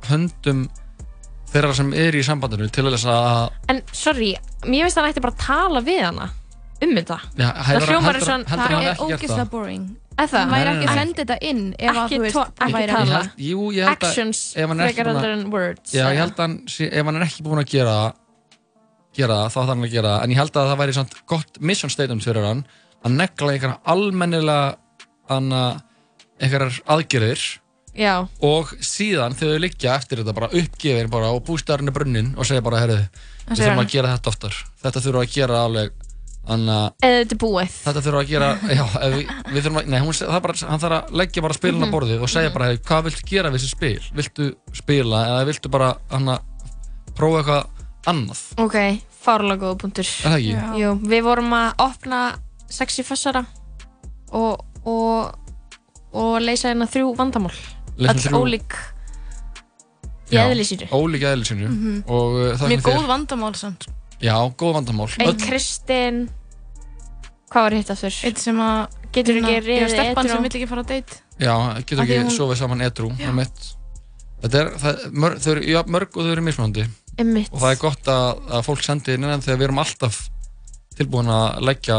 [0.09, 0.67] höndum
[1.51, 5.33] þeirra sem er í sambandinu til þess að En sorry, mér finnst það nætti bara
[5.35, 6.29] að tala við hana
[6.81, 9.49] um þetta Já, heldur- hljómar og- heldur Það hann er það?
[9.51, 9.83] boring
[10.21, 10.39] Er það?
[10.39, 12.91] Hann væri ekki að senda þetta inn ef að Ekki þú veist það ekki væri
[12.91, 13.05] tala.
[13.05, 16.11] Ég held, jú, ég held að Actions hann er að- heldur en words, Já, eða?
[16.13, 18.13] ég held að hann, sé- ef hann er ekki búinn að gera það
[19.17, 21.15] gera það, þá þarf hann að gera það en ég held að það væri samt
[21.27, 22.65] gott mission statement fyrir hann
[23.05, 24.75] að negla einhverja almennilega
[26.41, 27.43] einhverjar aðgerðir
[27.91, 32.29] Já, og síðan þegar þau liggja eftir þetta bara uppgefin bara og bústæðurinn er brunnin
[32.39, 33.01] og segja bara, herðu,
[33.49, 34.59] við þurfum að gera þetta oftar.
[34.79, 35.97] Þetta þurfum að gera alveg
[36.55, 37.75] anna, eða þetta er búið.
[37.81, 38.85] Þetta þurfum að gera já,
[39.17, 42.31] við, við að, nei, hún, bara, hann þarf að leggja bara spilin á borðið og
[42.31, 44.09] segja bara, hey, hvað viltu gera við þessi spil?
[44.21, 46.39] Viltu spila eða viltu bara anna,
[47.19, 48.45] prófa eitthvað annað?
[48.63, 48.79] Ok,
[49.21, 50.15] fárlega góða punktur.
[51.11, 52.23] Við vorum að opna
[52.71, 53.43] sexy fassara
[54.31, 55.35] og, og,
[56.13, 57.53] og leysa hérna þrjú vandamál.
[58.01, 58.77] Öll þrjú- ólík
[60.31, 60.87] í Já, eðli sínu.
[60.95, 61.67] ólík eðli sínu.
[61.69, 62.03] Mhm.
[62.07, 63.87] og uh, það Mjög góð vandamál samt.
[64.21, 65.09] Já, góð vandamál.
[65.19, 66.21] Einn Kristinn
[67.51, 68.13] Hvað var hitt aftur?
[68.23, 70.31] Eitt sem að Getur ekki Já, stelpan edrú?
[70.31, 71.17] sem vill ekki fara á date.
[71.41, 73.09] Já, getur ekki hún- sofið saman edrú
[74.41, 76.45] þetta er, það, mörg, þau eru já, mörg og þau eru
[77.19, 77.49] Einmitt.
[77.51, 80.21] og það er gott að, að fólk sendi inn en þegar við erum alltaf
[80.97, 81.97] tilbúin að leggja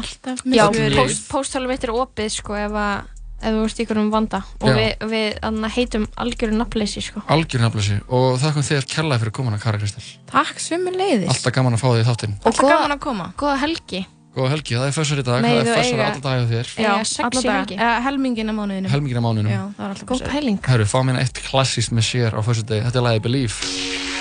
[0.00, 0.96] alltaf með svöri.
[0.96, 3.06] Já, pósthálum eitt er opið sko ef, að,
[3.42, 4.74] ef þú ert ykkur um vanda og Já.
[4.78, 7.22] við, við anna, heitum algjörun afleysi sko.
[7.28, 10.04] Algjörn aflösi og þakkum þér kjallaði fyrir komuna Kari Kristel.
[10.32, 11.28] Takk svömmu leiðis.
[11.34, 12.36] Alltaf gaman að fá þig í þáttinn.
[12.40, 13.32] Og Alltaf góða- gaman að koma.
[13.36, 14.06] Góða helgi.
[14.36, 16.40] Góða helgi, það er fössar í dag, Megið það er þú fössar eiga- alla daga
[16.40, 16.66] hjá þér.
[16.76, 17.54] Já, sex alla í daga.
[17.56, 17.76] helgi.
[17.80, 18.88] Eh, Helmingin af mánuðinu.
[18.92, 19.48] Helmingin af mánuðinum.
[19.54, 20.58] Já, það var alltaf Góð pæling.
[20.66, 24.15] Herru, fá mér eitt klassíst með sér á fössar Þetta er lagið Believe.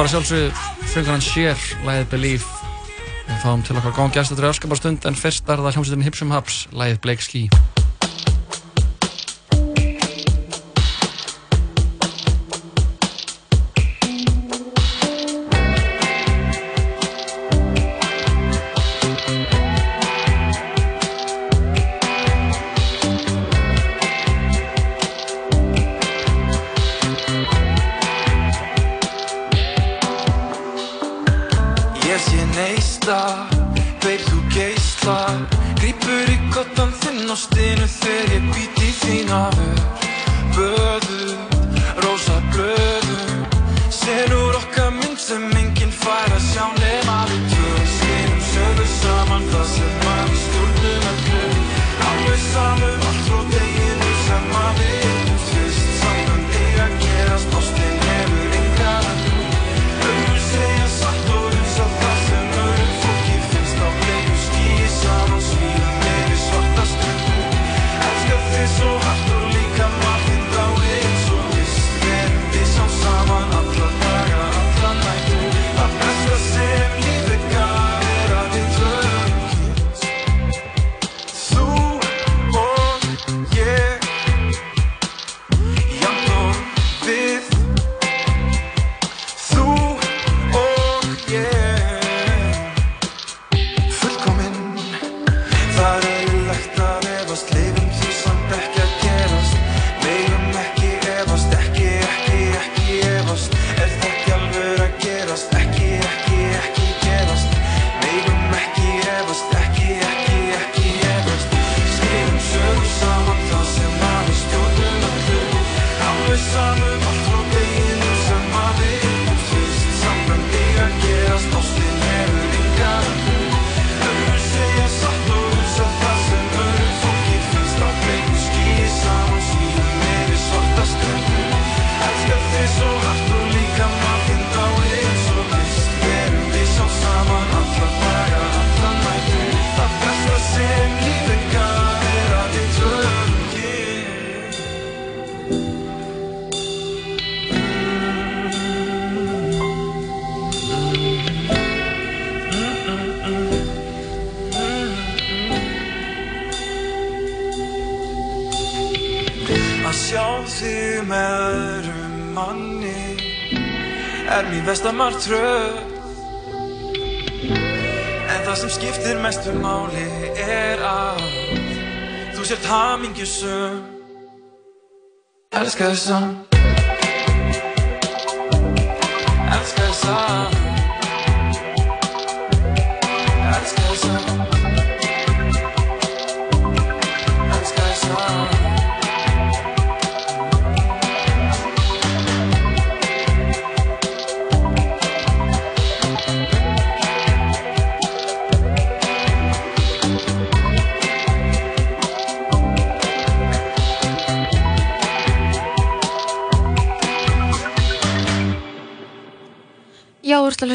[0.00, 2.46] var að sjálfsögðu fröngan hans Sér, læðið Belief.
[3.26, 7.02] Við fáum til okkar góðan gæstadröðu öskaparstund en fyrst er það hljómsveitin Hipsum Haps, læðið
[7.04, 7.42] Blake Ski.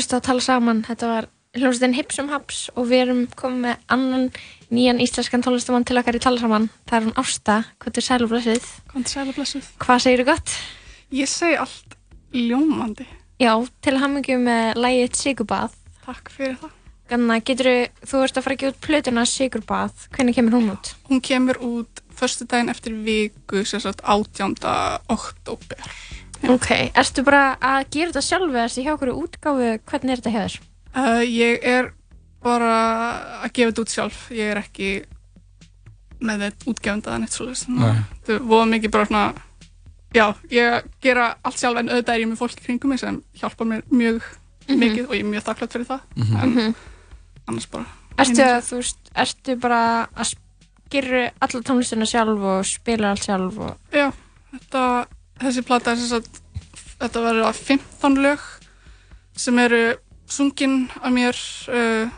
[0.06, 0.84] Hlusta að tala saman.
[0.86, 4.26] Þetta var hljómsveitin Hipsum Haps og við erum komið með annan
[4.70, 6.68] nýjan íslenskan tónlistamann til okkar í tala saman.
[6.86, 8.68] Það er hún Ásta, hvað er sæl og blessuð?
[8.92, 9.70] Hvað er sæl og blessuð?
[9.82, 10.56] Hvað segir þú gott?
[11.16, 11.98] Ég segi allt
[12.36, 13.08] ljómandi.
[13.42, 13.52] Já,
[13.82, 15.78] til hamingjum með lægið Sigurbað.
[16.06, 16.76] Takk fyrir það.
[17.10, 17.70] Ganna, getur
[18.06, 20.06] þú ert að fara ekki út plötuna Sigurbað.
[20.14, 20.94] Hvernig kemur hún út?
[21.10, 24.54] Hún kemur út förstu daginn eftir viku, sagt 18.
[25.10, 25.90] oktober.
[26.50, 30.42] Ok, ertu bara að gera þetta sjálfu þessi hjá okkur útgáfu, hvernig er þetta hjá
[30.46, 30.58] þér?
[30.96, 31.92] Uh, ég er
[32.44, 32.72] bara
[33.44, 34.20] að gefa þetta út sjálf.
[34.36, 34.90] Ég er ekki
[36.26, 37.82] með þetta útgefandað en eitt svolítið.
[38.36, 39.24] Er voða mikið bara svona,
[40.16, 43.22] já, ég gera allt sjálf en auðvitað er ég með fólk í kringum mig sem
[43.42, 44.22] hjálpar mér mjög
[44.68, 44.80] Mhm.
[44.82, 46.00] mikið og ég er mjög þakklátt fyrir það.
[46.16, 46.38] Mhm.
[46.42, 46.76] En Mhm.
[47.48, 47.86] annars bara.
[48.18, 50.34] Ertu, að, þú ertu bara að
[50.90, 53.78] gera alla tónlistina sjálf og spila allt sjálf og...
[53.92, 54.12] Já,
[54.54, 55.06] þetta,
[55.42, 56.42] þessi plata er sem sagt,
[57.00, 58.46] þetta verður að 15 lög
[59.36, 59.82] sem eru
[60.32, 61.38] sungin af mér
[61.70, 62.10] uh,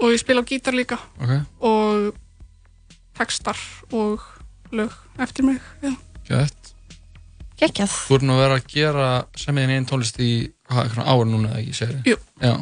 [0.00, 1.34] og ég spila á gítar líka Ok.
[1.60, 2.14] og
[3.14, 3.58] textar
[3.94, 4.22] og
[4.74, 4.90] lög
[5.22, 5.60] eftir mig.
[6.26, 6.72] Gætt.
[7.60, 7.92] Gekkjað.
[8.08, 9.08] Þú ert nú að vera að gera
[9.38, 10.30] semmiðin einn tónlist í
[10.66, 12.16] hvað, einhvern ár núna, eða ekki, segir Jú.
[12.42, 12.54] Já.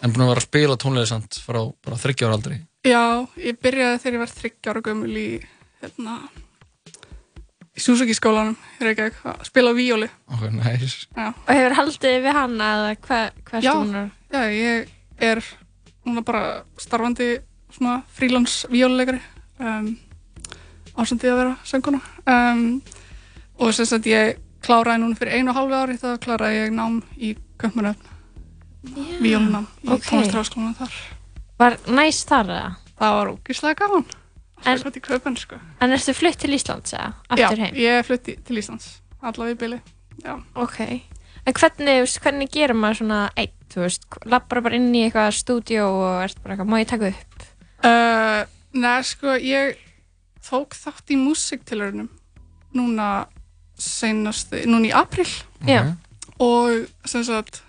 [0.00, 2.56] En búin að vera að spila tónlist samt frá bara 30 ára aldrei.
[2.88, 3.02] Já,
[3.38, 5.28] ég byrjaði þegar ég var 30 ára gömul í,
[5.84, 6.16] hérna,
[7.80, 10.08] í Suzuki skólanum í Reykjavík að spila á víóli.
[10.28, 11.06] Ok, næs.
[11.16, 11.30] Já.
[11.32, 14.10] Og hefur haldið við hana eða hvað hva Já, stúnar?
[14.30, 15.40] já, ég er
[16.04, 16.42] núna bara
[16.80, 19.20] starfandi svona frílans víóluleikari
[19.62, 19.90] um,
[20.98, 22.62] ásendið að vera sönguna um,
[23.60, 27.00] og sem sagt ég kláraði núna fyrir einu og hálfu ári þá kláraði ég nám
[27.16, 28.08] í Kaupmannöfn
[29.20, 29.96] víólunám í ok.
[29.96, 30.06] okay.
[30.10, 31.00] tónlistaráskólanum þar
[31.60, 32.68] Var næst þar eða?
[32.96, 34.06] Það var ógislega gaman
[34.66, 37.14] En- er Kaupan sko En ertu flutt til Íslands eða?
[37.36, 37.74] Já, Aftur heim?
[37.74, 39.80] ég flutti til Íslands allavega í byli
[40.24, 40.80] Já, Ok.
[41.46, 45.86] En hvernig, hvernig gerir maður svona einn, þú veist, lappar bara inn í eitthvað stúdíó
[45.88, 47.46] og ert bara eitthvað, má ég taka upp?
[47.82, 48.44] Uh,
[48.76, 49.76] Nei, sko, ég
[50.44, 52.10] tók þátt í músiktilurinnum
[52.76, 53.26] núna
[53.78, 55.26] seinast, núna í april
[55.66, 55.96] Já.
[56.38, 57.62] og sem sagt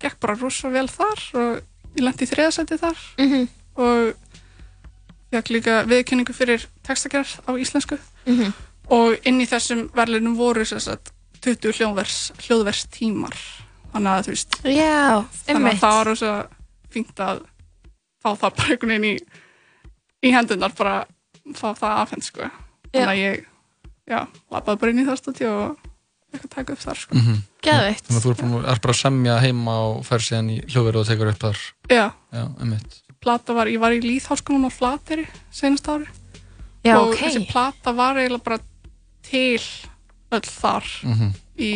[0.00, 1.60] gekk bara rosa vel þar og
[1.94, 3.48] ég lendi í þriðasæti þar Mhm.
[3.76, 4.14] og
[5.32, 8.52] fekk líka viðkynningu fyrir textagerð á íslensku Mhm.
[8.90, 13.36] og inn í þessum verðlunum voru sem sagt 20 hljóðvers, hljóðvers tímar
[13.92, 16.32] þannig að þú veist Já, þannig að það var rosa
[16.90, 17.42] fínt að
[18.22, 19.18] fá það bara einhvern veginn í,
[20.24, 21.04] í hendunar bara
[21.54, 22.48] fá það afhend sko
[22.92, 23.44] þannig að ég,
[24.08, 25.76] já, lappaði bara inn í það stúdíu og
[26.32, 27.38] eitthvað taka upp þar sko Mm -hmm.
[27.62, 28.04] Geðveikt.
[28.06, 31.06] Þannig að þú að- ert bara að semja heima og fer síðan í hljóðverðu og
[31.06, 31.58] tekur upp þar.
[31.90, 32.12] Já.
[32.32, 33.02] Já, einmitt.
[33.20, 36.06] Plata var, ég var í Lýðháskólanum á Flateri senast ári
[36.86, 37.18] Já, og ok.
[37.20, 38.58] þessi plata var eiginlega bara
[39.26, 39.60] til
[40.30, 41.32] öll þar Mhm.
[41.58, 41.70] í,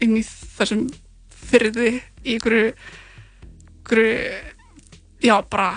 [0.00, 0.88] inn í þessum
[1.30, 2.74] fyrði í ykkur
[5.22, 5.70] já bara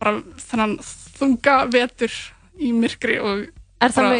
[0.00, 0.76] bara þennan
[1.18, 2.12] þunga vetur
[2.60, 3.48] í myrkri og
[3.80, 4.10] Er það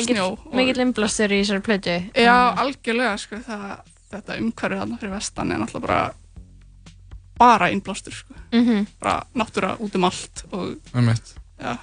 [0.57, 1.95] mikill innblástur í þessari plötu?
[2.17, 6.15] Já, algjörlega sko, það, þetta umhverfið þarna fyrir vestan er náttúrulega bara
[7.41, 8.35] bara innblástur sko.
[8.53, 8.87] Mhm.
[9.01, 11.35] bara náttúra út um allt og Einmitt.
[11.61, 11.79] já,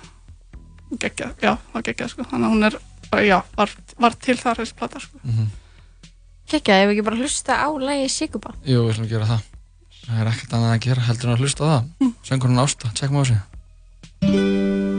[1.01, 2.23] geggjað, já, það geggjað sko.
[2.29, 2.79] þannig að hún er,
[3.27, 5.17] já, var, var til þar þessi plata sko.
[6.47, 8.53] Kekja, ef við ekki bara hlusta á lægi Sigurba.
[8.63, 9.41] Jú, við ætlum að gera það.
[10.07, 11.89] Það er ekkert annað að gera heldur en að hlusta á það.
[11.99, 12.13] Mm.
[12.29, 14.96] Söngurinn Ásta, tjekkum á þessu.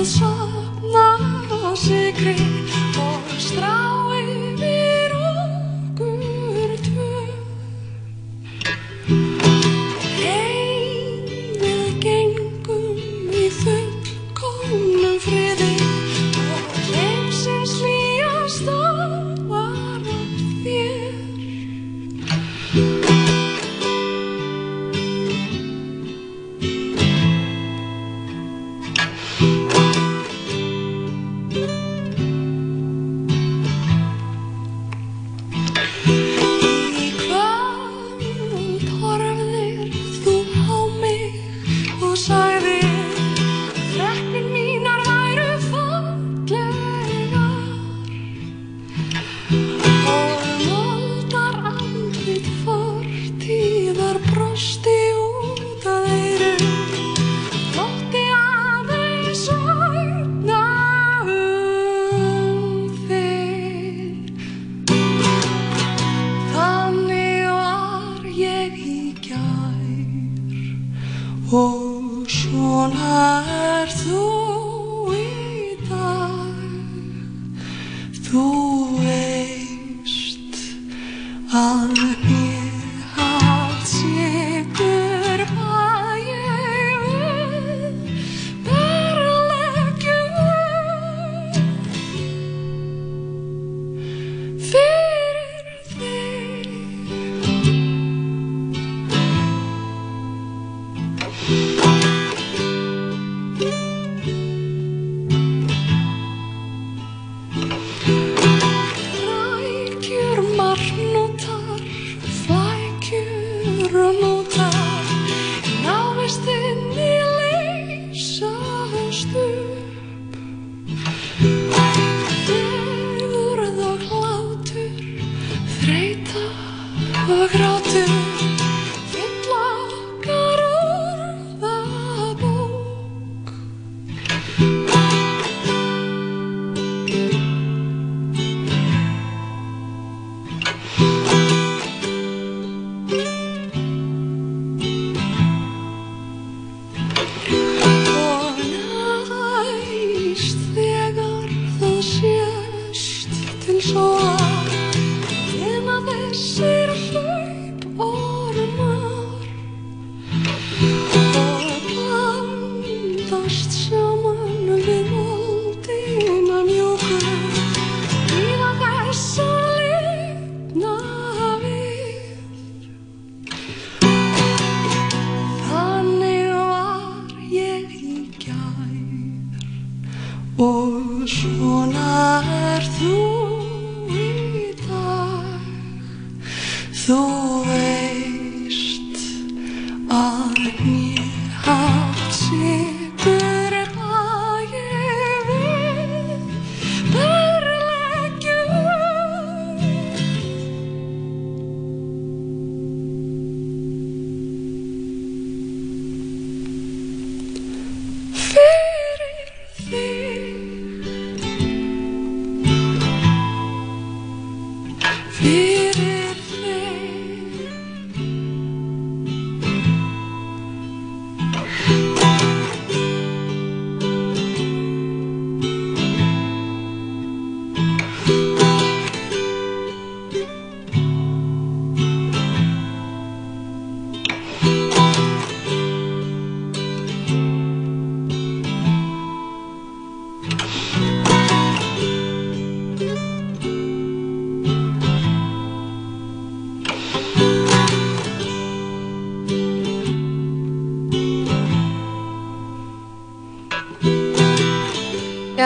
[0.00, 2.32] Guð að safna sigri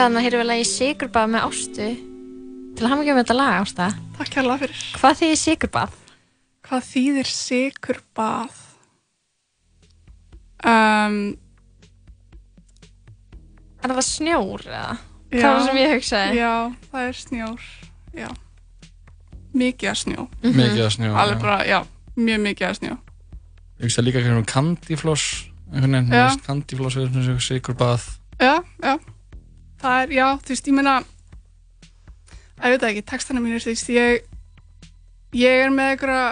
[0.05, 1.85] Já, þannig að að ég sigurbað með ástu
[2.75, 3.85] til að hafa ekki um þetta lag ásta
[4.19, 5.95] Takk kærlega fyrir Hvað þýðir sigurbað?
[6.67, 8.59] Hvað þýðir sikurbað?
[10.65, 11.17] Um,
[13.85, 14.93] Er það snjór eða?
[15.33, 16.51] Það var það sem ég hugsaði Já,
[16.91, 17.65] það er snjór
[18.21, 18.29] Já
[19.55, 20.55] Mikið að snjó Mhm.
[20.59, 21.41] Mikið af snjó, Alveg já.
[21.41, 21.79] bara, já,
[22.19, 22.93] mjög mikið að snjó
[23.79, 25.25] Ég hugsa líka hvernig um kandifloss
[26.13, 26.37] Já.
[26.45, 28.05] kandifloss er svona sigur bað
[28.37, 28.97] Já, já
[29.81, 30.95] Það er, já, þú veist, ég meina
[32.63, 34.25] ég veit ekki, textana mínir, þú veist, ég
[35.35, 36.27] ég er með einhverja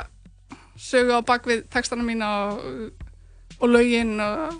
[0.79, 3.07] sögu á bakvið textana mína og,
[3.59, 4.59] og lögin og,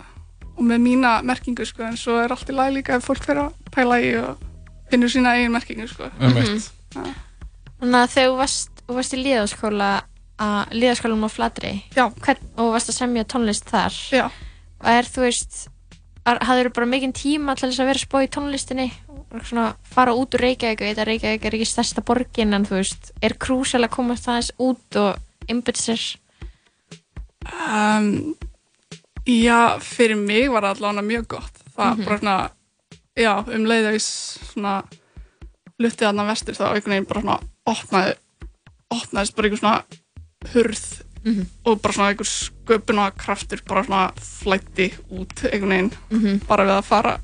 [0.54, 3.40] og með mína merkingu, sko, en svo er allt í lagi líka ef fólk fer
[3.46, 4.42] að pæla í og
[4.92, 6.70] finnur sína eigin merkingu, sko Einmitt.
[6.94, 7.04] Já.
[7.80, 9.92] Þannig að þegar þú varst, varst í líðaskóla
[10.44, 11.30] að líðaskólanum á.
[11.34, 14.26] Hvern, og varst að semja tónlist þar Já.
[14.82, 15.58] og er þú veist
[16.24, 18.86] hafður bara mikinn tíma til þess að vera spá í tónlistinni?
[19.34, 22.78] Og svona fara út úr Reykjavík og þetta Reykjavík er ekki stærsta borgin en þú
[22.78, 25.18] veist, er krúsal að komast aðeins út og
[25.50, 26.04] einbytta sér?
[27.68, 28.34] Um,
[29.24, 31.60] Já, fyrir mig var það allavega mjög gott.
[31.76, 32.04] Það Mhm.
[32.04, 32.50] bara svona
[33.16, 34.74] já, um leið að ég svona
[35.80, 38.14] luttið þarna vestur þá einhvern veginn bara svona opnaði
[38.92, 39.84] opnaðist bara einhver svona
[40.52, 41.46] hurð Mhm.
[41.64, 46.40] og bara svona einhver sköpuna kraftur bara svona flætti út einhvern veginn Mhm.
[46.48, 47.18] bara við að fara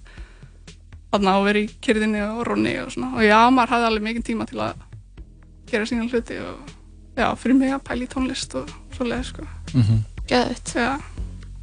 [1.12, 4.24] þarna og vera í kyrðinni og ronni og svona og já, maður hafði alveg mikið
[4.30, 4.74] tíma til að
[5.70, 6.58] gera sína hluti og
[7.16, 10.04] já, fyrir mig að pæla í tónlist og svoleið sko Mhm.
[10.28, 11.00] Gæðut Já,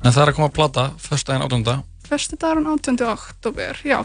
[0.04, 1.84] En það er að koma að plata, föstudaginn 18.
[2.08, 3.02] Föstu dagarinn 18.
[3.08, 4.04] oktober, já.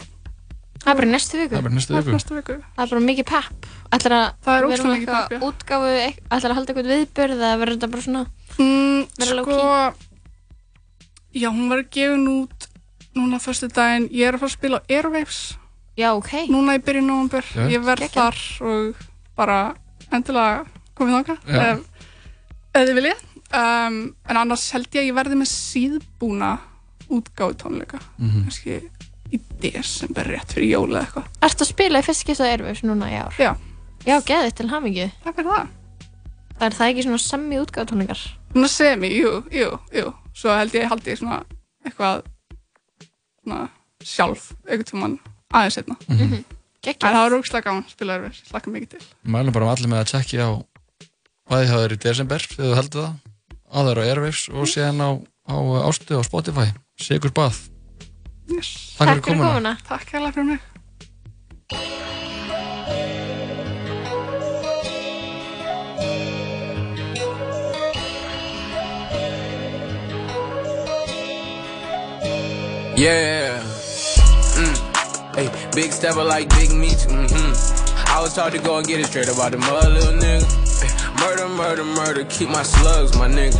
[0.83, 2.55] Það er bara næstu viku Það er bara næstu viku.
[2.75, 5.89] Það er bara mikið pepp Ætlar að er vera með eitthvað útgáfu,
[6.33, 9.57] ætlar að halda eitthvað viðbörð eða verður þetta bara svona Mm, vera sko,
[11.33, 12.67] Já, hún var gefin út
[13.17, 14.09] núna fyrstu daginn.
[14.13, 15.39] Ég er að fara að spila á Airwaves.
[15.97, 16.31] Já, ok.
[16.53, 17.45] Núna í byrjun november.
[17.53, 17.65] Já.
[17.73, 18.37] Ég verð Geggjað.
[18.37, 19.01] þar og
[19.37, 19.57] bara
[20.13, 20.65] endilega
[20.97, 21.37] komið þáka.
[21.49, 21.63] Já.
[21.71, 21.79] Ef,
[22.73, 23.23] ef þið viljið.
[23.53, 23.97] Um,
[24.29, 26.51] en annars held ég að ég verði með síðbúna
[27.13, 27.99] útgáðu tónleika.
[28.17, 28.45] Mhm.
[28.47, 28.79] Kannski
[29.33, 31.29] í desember rétt fyrir jóla eða eitthvað.
[31.49, 33.33] Ertu að spila í fyrst skipta Airwaves núna í ár?
[33.41, 33.55] Já.
[34.03, 35.07] Já, geðið til hamingju.
[35.23, 35.69] Takk fyrir það.
[36.53, 38.23] Það er það ekki svona sami útgáðutónleikar?
[38.53, 40.11] Svona semi, jú, jú, jú.
[40.37, 41.39] Svo held ég haldi svona
[41.85, 42.25] eitthvað
[43.43, 43.61] svona
[44.03, 45.17] sjálf, einhvern tímann
[45.53, 45.97] aðeins setna.
[46.09, 46.43] Mhm.
[46.83, 49.03] En það var rókslega gaman, spilaður við, slaka mikið til.
[49.23, 50.49] Mælum bara um allir með að tjekki á
[51.47, 54.99] hvað þið hafa verið í desember þegar þú heldur það þeirra á Airwaves og síðan
[54.99, 55.09] á,
[55.47, 55.55] á
[55.87, 56.67] ástu á Spotify
[56.99, 57.55] Sigur Bað
[58.51, 58.95] Yes.
[58.99, 59.77] Takk fyrir komuna.
[59.87, 62.32] Takk hérlega fyrir mig.
[73.03, 73.59] Yeah.
[74.55, 75.35] Mm.
[75.35, 77.03] Hey, big stepper like big meat.
[77.03, 78.07] Mm-hmm.
[78.07, 80.47] I was taught to go and get it straight about the mother, little nigga.
[81.19, 83.59] Murder, murder, murder, keep my slugs, my nigga.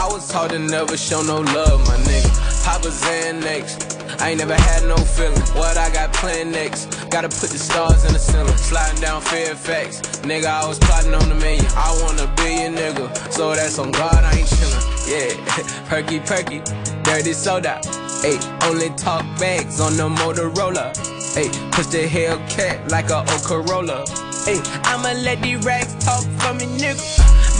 [0.00, 2.64] I was taught to never show no love, my nigga.
[2.64, 4.00] Papa Xanax.
[4.22, 5.42] I ain't never had no feeling.
[5.60, 6.86] What I got planned next?
[7.10, 8.56] Gotta put the stars in the ceiling.
[8.56, 10.00] Sliding down Fairfax.
[10.24, 11.66] Nigga, I was plotting on the million.
[11.76, 13.30] I want a billion, nigga.
[13.30, 14.84] So that's on God, I ain't chillin'.
[15.04, 16.62] Yeah, perky, perky.
[17.02, 17.82] Dirty soda.
[18.24, 20.96] Hey, only talk bags on the Motorola.
[21.36, 24.06] Hey, push the Hellcat like a old Corolla.
[24.48, 27.04] Hey, I'ma let these rags talk for me, nigga.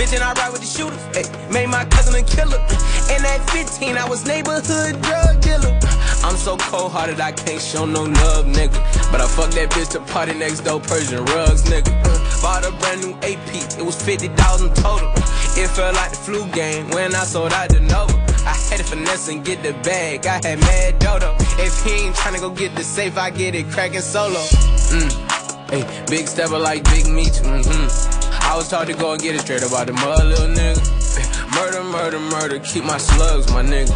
[0.01, 1.05] Bitch, and I ride with the shooters.
[1.13, 2.57] Hey, made my cousin a killer.
[3.13, 5.79] And at 15, I was neighborhood drug dealer.
[6.25, 8.81] I'm so cold hearted, I can't show no love, nigga.
[9.13, 11.93] But I fucked that bitch to party next door, Persian rugs, nigga.
[12.41, 15.13] Bought a brand new AP, it was 50,000 total.
[15.61, 18.24] It felt like the flu game when I sold out the Nova.
[18.47, 21.35] I had to finesse and get the bag, I had mad dodo.
[21.59, 24.41] If he ain't tryna go get the safe, I get it cracking solo.
[24.93, 25.71] Mm.
[25.71, 27.33] Hey, big stepper like big meat.
[27.43, 28.45] Mm-hmm.
[28.45, 30.95] I was taught to go and get it straight about the mud, little nigga.
[31.55, 33.95] Murder, murder, murder, keep my slugs, my nigga.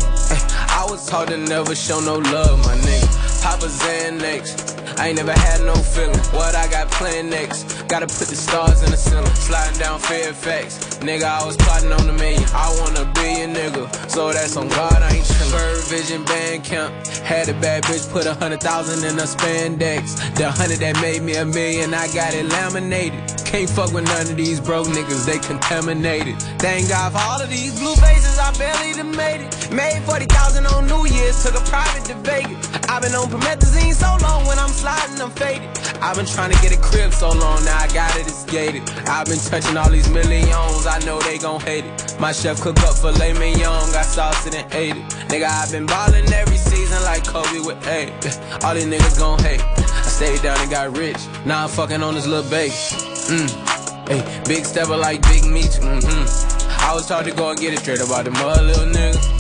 [0.71, 3.43] I was taught to never show no love, my nigga.
[3.43, 4.88] Papa Xanax.
[4.99, 6.19] I ain't never had no feeling.
[6.35, 7.87] What I got planned next?
[7.87, 9.33] Gotta put the stars in the ceiling.
[9.35, 10.99] Sliding down Fairfax.
[10.99, 12.43] Nigga, I was plotting on the million.
[12.53, 13.87] I want a billion, nigga.
[14.11, 15.53] So that's on God, I ain't chillin'.
[15.53, 16.93] Bird Vision Band Camp.
[17.23, 20.19] Had a bad bitch put a hundred thousand in a spandex.
[20.35, 23.23] The hundred that made me a million, I got it laminated.
[23.47, 26.37] Can't fuck with none of these broke niggas, they contaminated.
[26.59, 29.73] Thank God for all of these blue faces, I barely done made it.
[29.73, 32.61] Made 40,000 on New Year's, took a private to Vegas.
[32.89, 35.69] I've been on promethazine so long, when I'm sliding, I'm faded.
[36.01, 38.89] I've been trying to get a crib so long, now I got it, it's gated.
[39.07, 42.17] I've been touching all these millions, I know they gon' hate it.
[42.21, 45.05] My chef cook up filet mignon, got sauce in and ate it.
[45.29, 48.13] Nigga, I've been ballin' every season like Kobe with eight.
[48.65, 49.61] All these niggas gon' hate.
[49.61, 52.73] I stayed down and got rich, now I'm fucking on this little baby.
[52.73, 54.09] Mm.
[54.09, 55.79] Hey, big stepper like big meat.
[55.83, 56.81] Mm-hmm.
[56.81, 59.39] I was taught to go and get it straight about the mud, little nigga.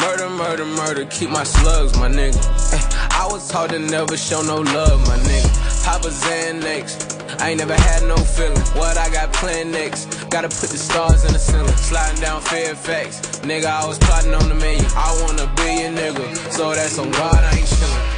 [0.00, 2.85] Murder, murder, murder, keep my slugs, my nigga.
[3.16, 5.84] I was taught to never show no love, my nigga.
[5.84, 7.40] Papa Xanax.
[7.40, 8.60] I ain't never had no feeling.
[8.76, 10.28] What I got planned next?
[10.28, 11.76] Gotta put the stars in the ceiling.
[11.76, 13.40] Sliding down Fairfax.
[13.40, 14.84] Nigga, I was plotting on the million.
[14.94, 16.26] I want a billion, nigga.
[16.52, 18.16] So that's on God, I ain't chillin'.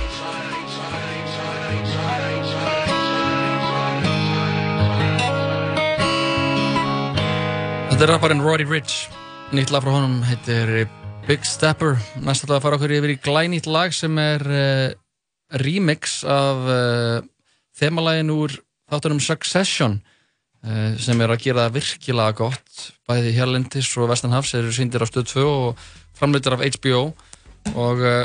[7.98, 9.08] Þetta er rapparinn Roddy Rich
[9.50, 10.68] Nýtt lag frá honum heitir
[11.28, 14.92] Big Stepper Næst að fara okkur yfir í glænýtt lag sem er uh,
[15.60, 17.18] remix af uh,
[17.76, 18.55] þemalægin úr
[18.88, 19.98] þáttunum Succession
[20.64, 25.06] uh, sem er að gera það virkilega gott bæði Hérlendis og Vestanhafs eru síndir á
[25.10, 25.82] stöð 2 og
[26.16, 27.02] framleitir af HBO
[27.76, 28.22] og uh,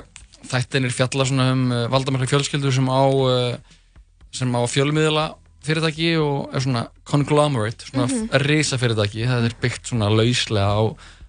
[0.47, 3.03] þættinir fjalla svona um valdamarka fjölskyldur sem á
[4.31, 5.25] sem á fjölmiðla
[5.63, 8.15] fyrirtæki og er svona conglomerate, svona mm.
[8.15, 8.47] -hmm.
[8.47, 10.84] risa fyrirtæki það er byggt svona lauslega á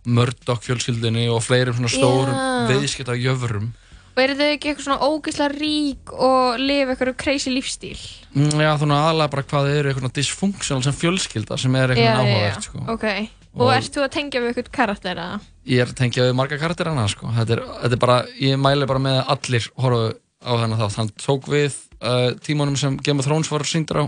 [0.05, 2.69] Murdoch fjölskyldinni og fleirum svona stórum Já.
[2.75, 3.71] viðskipta jöfrum
[4.15, 7.97] Og eru þau ekki eitthvað svona ógeðslega rík og lifa eitthvað crazy lífstíl?
[8.37, 12.21] Mm, Já, þannig aðalega bara hvað þau eru eitthvað dysfunctional sem fjölskylda sem er eitthvað
[12.23, 12.83] áhugavert sko.
[12.95, 13.07] Ok.
[13.55, 15.49] Og, Og- ert þú að tengja við eitthvað karakter að?
[15.67, 17.27] Ég er tengið við marga karakterana sko.
[17.35, 20.15] þetta, er, þetta er bara, ég mæli bara með að allir horfa
[20.45, 24.05] á þennan þátt hann tók við uh, tímanum sem Game of Thrones var síndur á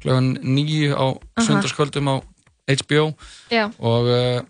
[0.00, 1.44] klöfun nýju á Aha.
[1.44, 2.16] sundarskvöldum á
[2.64, 3.12] HBO
[3.52, 3.68] Já.
[3.80, 4.40] og uh,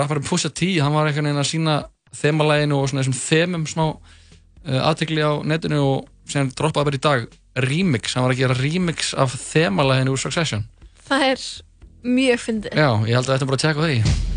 [0.00, 1.76] rapparinn Pusha T hann var einhvern veginn að sína
[2.14, 7.04] þemalæginu og svona þessum þemum smá uh, aðtekli á netinu og sem droppaði bara í
[7.04, 7.26] dag
[7.68, 10.64] remix, hann var að gera remix af þemalæginu úr Succession
[11.04, 11.42] Það er
[12.04, 12.78] mjög fyndið.
[12.78, 14.32] Já, ég held að þetta bara að tjekka því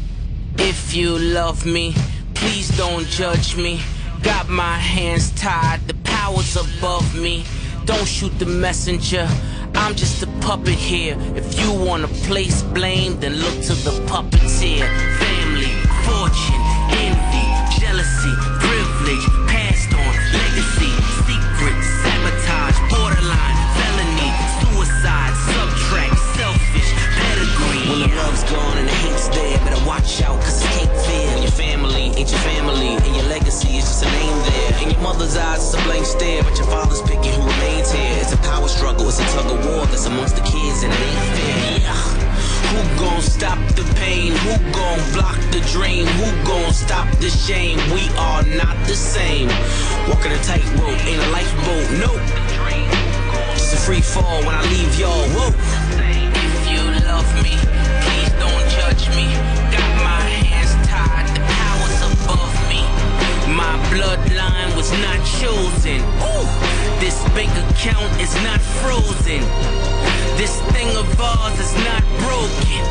[0.57, 1.93] If you love me,
[2.33, 3.79] please don't judge me.
[4.23, 7.45] Got my hands tied, the power's above me.
[7.85, 9.27] Don't shoot the messenger.
[9.75, 11.15] I'm just a puppet here.
[11.35, 15.26] If you wanna place blame, then look to the puppeteer.
[16.07, 16.63] Family, fortune,
[17.03, 17.47] envy,
[17.79, 20.91] jealousy, privilege, passed on, legacy,
[21.27, 24.31] secret, sabotage, borderline, felony,
[24.63, 27.83] suicide, subtract, selfish, pedigree.
[27.91, 31.29] When the love's gone and the hate's there, better watch out, cause it's hate fear.
[31.35, 34.83] And your family ain't your family, and your legacy is just a name there.
[34.83, 38.17] In your mother's eyes, it's a blank stare, but your father's picking who remains here.
[38.21, 40.99] It's a power struggle, it's a tug of war that's amongst the kids, and it
[40.99, 41.79] ain't fair.
[41.81, 42.16] Yeah.
[42.71, 44.31] Who gon' stop the pain?
[44.43, 46.05] Who gon' block the dream?
[46.05, 47.77] Who gon' stop the shame?
[47.91, 49.47] We are not the same.
[50.07, 52.21] Walking a tightrope, ain't a lifeboat, nope.
[53.53, 55.27] It's a free fall when I leave y'all.
[55.35, 55.51] Whoa.
[55.99, 57.55] If you love me,
[58.03, 59.56] please don't judge me.
[63.97, 65.99] Bloodline was not chosen.
[66.21, 66.45] Ooh,
[67.01, 69.41] this bank account is not frozen.
[70.37, 72.83] This thing of ours is not broken.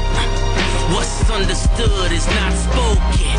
[0.94, 3.38] What's understood is not spoken.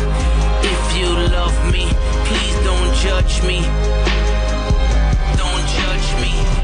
[0.64, 1.84] If you love me,
[2.28, 3.60] please don't judge me.
[5.36, 6.57] Don't judge me.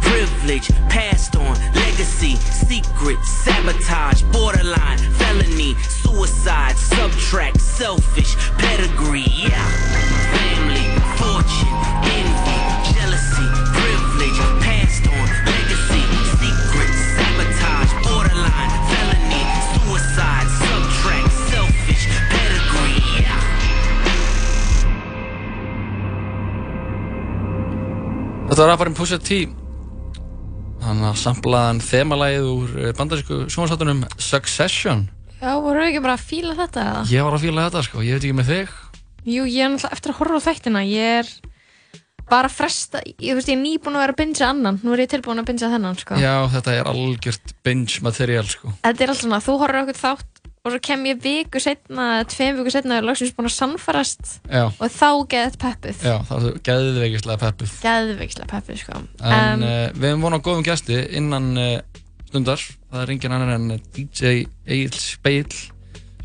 [0.00, 8.36] Privilege, passed on, legacy, secret, sabotage, borderline, felony, suicide, subtract, selfish,
[28.56, 29.36] Þetta var rapparinn Pusha T.
[30.80, 35.02] Hann að samplaðan þemalægið úr eh, bandarísku sjónvarsáttunum Succession.
[35.42, 37.02] Já, voru ekki bara að fíla þetta eða?
[37.12, 38.72] Ég var að fíla þetta sko, ég veit ekki með þig.
[39.28, 41.34] Jú, ég er náttúrulega eftir að horfa á þættina Ég er
[42.32, 44.80] bara að fresta Ég, veist, ég er nýbúin að vera að bingja annan.
[44.80, 46.22] Nú er ég tilbúin að bingja þennan, sko.
[46.24, 48.72] Já, þetta er algjört binge material sko.
[48.88, 50.35] Þetta er alltaf svona, þú horfir okkur þátt
[50.66, 54.32] og svo kem ég viku setna, tveim viku setna og er lagsins búin að sannfarast
[54.50, 54.64] Já.
[54.66, 56.00] og þá geðið peppuð.
[56.02, 57.76] Já, það er geðveikislega peppuð.
[57.84, 58.98] Geðveikslega peppuð, sko.
[59.22, 62.64] En uh, við hefum vonað góðum gæsti innan uh, stundar.
[62.90, 64.32] Það er engin annar en DJ
[64.66, 65.46] Egil Speil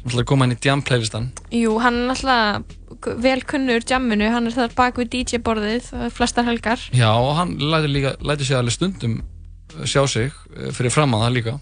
[0.01, 1.27] sem ætlar að koma inn í Jam playlistan.
[1.53, 6.47] Jú, hann er alltaf vel kunnur jamminu, hann er þar bak við DJ-borðið uh, flestar
[6.49, 6.81] helgar.
[6.97, 11.13] Já, og hann lætur líka, lætur sig alveg stundum uh, sjá sig uh, fyrir fram
[11.13, 11.55] að það líka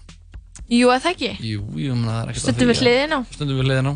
[0.70, 1.30] Jú, eða það ekki?
[1.50, 2.82] Jú, jú, menn það er ekkert að Stundum því, við ja.
[2.86, 3.94] hliðin á Stundum við hliðin á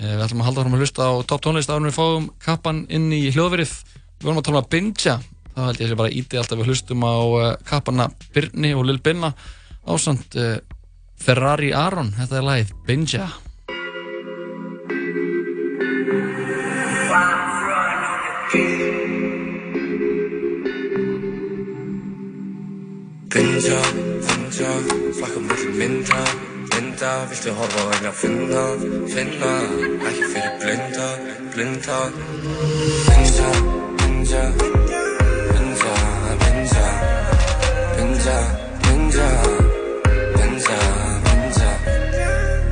[0.00, 2.78] Eh, Við ætlum að halda fram að hlusta á top tónlist árum við fáum kappan
[2.88, 3.72] inn í hljóðverið.
[4.16, 5.16] Við vorum að tala um að bingja
[5.52, 9.00] þá held ég sé bara íti alltaf við hlustum á uh, kappana Birni og Lil
[9.04, 9.34] Binna
[9.84, 10.56] ásand uh,
[11.20, 12.14] Ferrari Aron.
[12.16, 13.28] Þetta er lagið Bingja
[23.32, 24.11] Binda,
[24.52, 26.20] finda, flakka milli mynda
[26.72, 28.62] Mynda, viltu horfa og reyna að finna
[29.12, 29.50] Finna,
[30.08, 31.08] ekki fyrir blinda,
[31.54, 31.98] blinda
[33.08, 33.48] Binda,
[33.98, 34.42] binda,
[35.52, 35.94] binda,
[36.42, 36.86] binda
[37.96, 38.36] Binda,
[38.82, 39.28] binda,
[40.36, 40.78] binda,
[41.24, 41.70] binda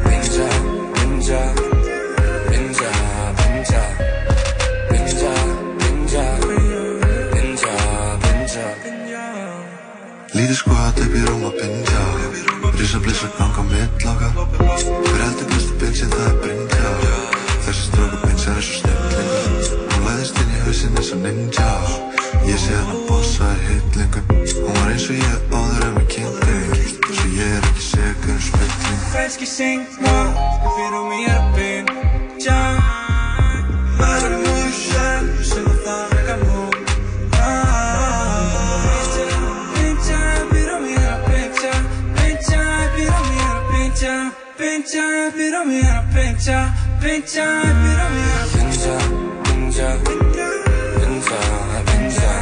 [0.04, 0.48] Binda,
[0.96, 1.40] binda,
[2.50, 2.92] binda,
[3.30, 3.82] binda
[4.90, 5.32] Binda,
[5.80, 6.24] binda,
[7.32, 7.56] binda,
[8.22, 9.00] binda
[10.30, 12.02] Lítið skvat upp í rúm að bindja.
[12.78, 16.92] Risa blissa ganga mitt okkar Hver heldur bestu byggsinn það er brindja
[17.66, 21.68] Þessi stróku pinsar er svo snillingur Hún læðist inn í hausinn eins og ninja.
[22.46, 26.10] Ég sé hann að bossa í hitlingum Hún var eins og ég áður en við
[26.14, 26.74] kynntum.
[27.10, 29.00] Svo ég er ekki segur um spilling.
[29.10, 30.16] Freschi singna,
[30.76, 32.79] fyrir mig er að byrja
[45.50, 46.58] Byrja, fyrir mig er að byrja
[47.00, 48.68] Byrja, fyrir mig er að byrja
[49.48, 51.48] Byrja, byrja, byrja, byrja
[51.90, 52.34] Byrja,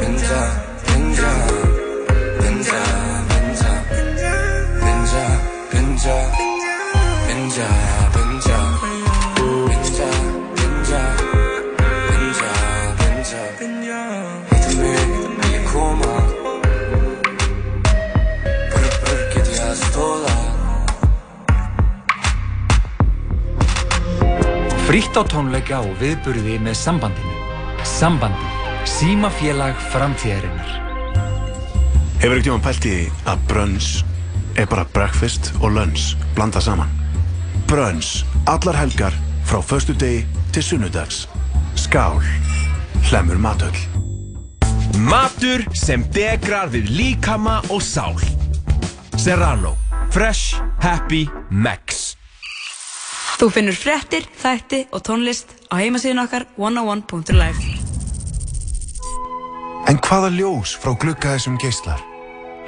[0.00, 0.67] byrja,
[24.88, 27.34] Frítt á tónleika og viðburði með sambandinu.
[27.84, 28.46] Sambandi.
[28.88, 30.70] Símafélag framtíðarinnar.
[32.22, 32.94] Hefur ekkert tíma pælt í
[33.28, 33.90] að brunch
[34.56, 36.88] er bara breakfast og lunch blanda saman?
[37.68, 39.12] Brunch, allar helgar
[39.44, 40.24] frá föstu degi
[40.56, 41.26] til sunnudags.
[41.76, 42.24] Skál,
[43.10, 43.76] hlemur matöll.
[45.04, 48.16] Matur sem degrar við líkama og sál.
[49.20, 49.76] Serrano.
[50.08, 52.07] Fresh, happy, max.
[53.38, 57.76] Þú finnur fréttir, þætti og tónlist á heimasíðun okkar 101.life
[59.88, 62.02] En hvaða ljós frá glugga þessum geislar?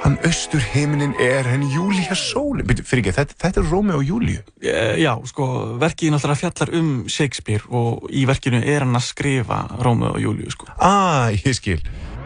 [0.01, 2.63] Hann austur heiminin er henni Júlía sól.
[2.65, 4.39] Byrju, Fyrir ekki, þetta, þetta er Rómi og Júlíu.
[4.63, 5.49] Eh, Já, sko,
[5.83, 10.49] verkið náttúrulega fjallar um Shakespeare og í verkinu er hann að skrifa Rómeo og Júliu,
[10.55, 10.71] sko.
[10.79, 11.77] Ah, ég skil.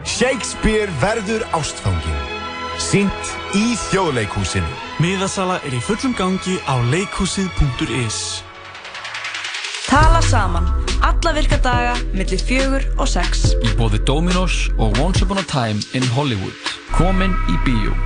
[0.06, 2.35] Shakespeare verður ástfangin.
[2.76, 4.68] Sýnt í þjóðleikhúsinu.
[5.00, 8.18] Miðasala er í fullum gangi á leikhúsið.is
[9.86, 10.66] Tala saman,
[11.00, 13.54] alla virka daga, millir fjögur og sex.
[13.64, 16.52] Í bóði Dominos og Once Upon a Time in Hollywood.
[16.92, 17.96] Komin í bíó.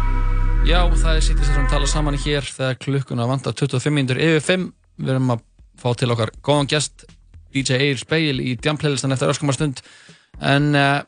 [0.63, 4.73] Já, það er sýttist að tala saman hér þegar klukkuna vantar 25 minnur yfir 5.
[5.03, 5.47] Við erum að
[5.83, 7.09] fá til okkar góðan gest,
[7.51, 9.83] DJ Eir Speil í Djamplaylistan eftir öskumar stund.
[10.39, 11.01] En uh,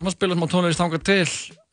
[0.00, 1.26] maður spila smá tónleikist þangar til.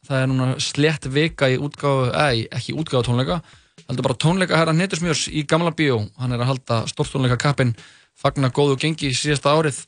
[0.10, 3.40] Það er núna slett vika í útgáfu, eða ekki útgáfu tónleika,
[3.86, 6.00] heldur bara tónleika herra Netusmjörs í Gamla bíó.
[6.18, 7.76] Hann er að halda stórtónleika kappinn
[8.18, 9.84] fagna góðu gengi síðasta árið.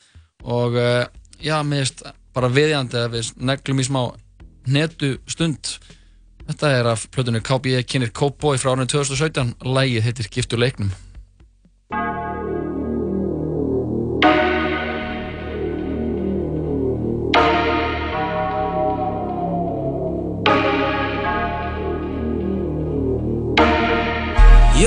[0.45, 1.07] Og uh,
[1.41, 2.05] já, finnst
[2.37, 4.01] bara viðjandi að við neglum í smá
[4.69, 5.75] netu stund.
[6.45, 10.93] Þetta er af plötunni KB kynir Cowboy frá árinu 2017 lægið heitir Giftur leiknum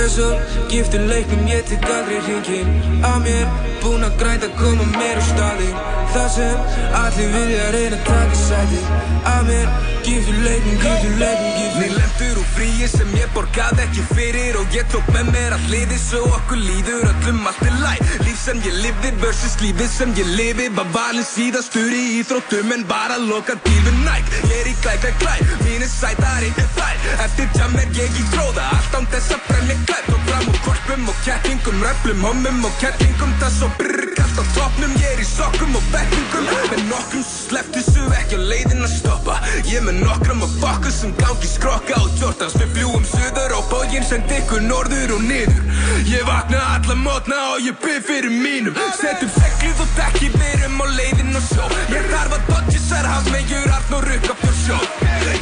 [0.05, 0.27] Svo
[0.69, 2.69] giftur leiknum, ég tek aldrei hringin
[3.01, 3.47] Á mér,
[3.81, 5.79] búinn að grænda, koma mér á staðinn
[6.13, 6.59] Það sem
[6.95, 8.83] allir vilja reyna að taka sæti.
[9.25, 9.71] Á mér,
[10.05, 14.77] giftur leiknum, giftur leiknum, giftur Mér lemtur úr fríi sem ég borgaði ekki fyrir Og
[14.77, 18.61] ég tók með mér all liði svo okkur líður öllum allt er læg Líf sem
[18.69, 20.69] ég lifði versus lífið sem ég lifi.
[20.77, 24.95] Var valin síðastur í íþróttum en bara loka til við næk Ég er í glæ,
[25.01, 27.11] glæ, glæ, mín er sætari en þær.
[27.27, 30.59] Eftir jam er ég í gróða, allt án þess að brenni glæp Og fram úr
[30.65, 33.33] korpum og kettingum, röflum, hommum og kettingum.
[33.41, 36.49] Það svo brrrr, allt á toppnum, ég er í sokkum og bekkingum.
[36.71, 39.39] Með nokkrum sem slepptu svo ekki á leiðin að stoppa.
[39.71, 44.07] Ég með nokkrum að fokka sem gangi skrokka á Jordans Við fljúum söður og bóginn
[44.07, 45.63] send ykkur norður og niður.
[46.11, 48.79] Ég vakna alla mótna og ég byrð fyrir mínum.
[49.01, 51.69] Settum seglið og dekki, við erum á leiðin og sjó.
[51.93, 54.79] Ég þarf að dodja sér haf með jur Arnur rukka fjór sjó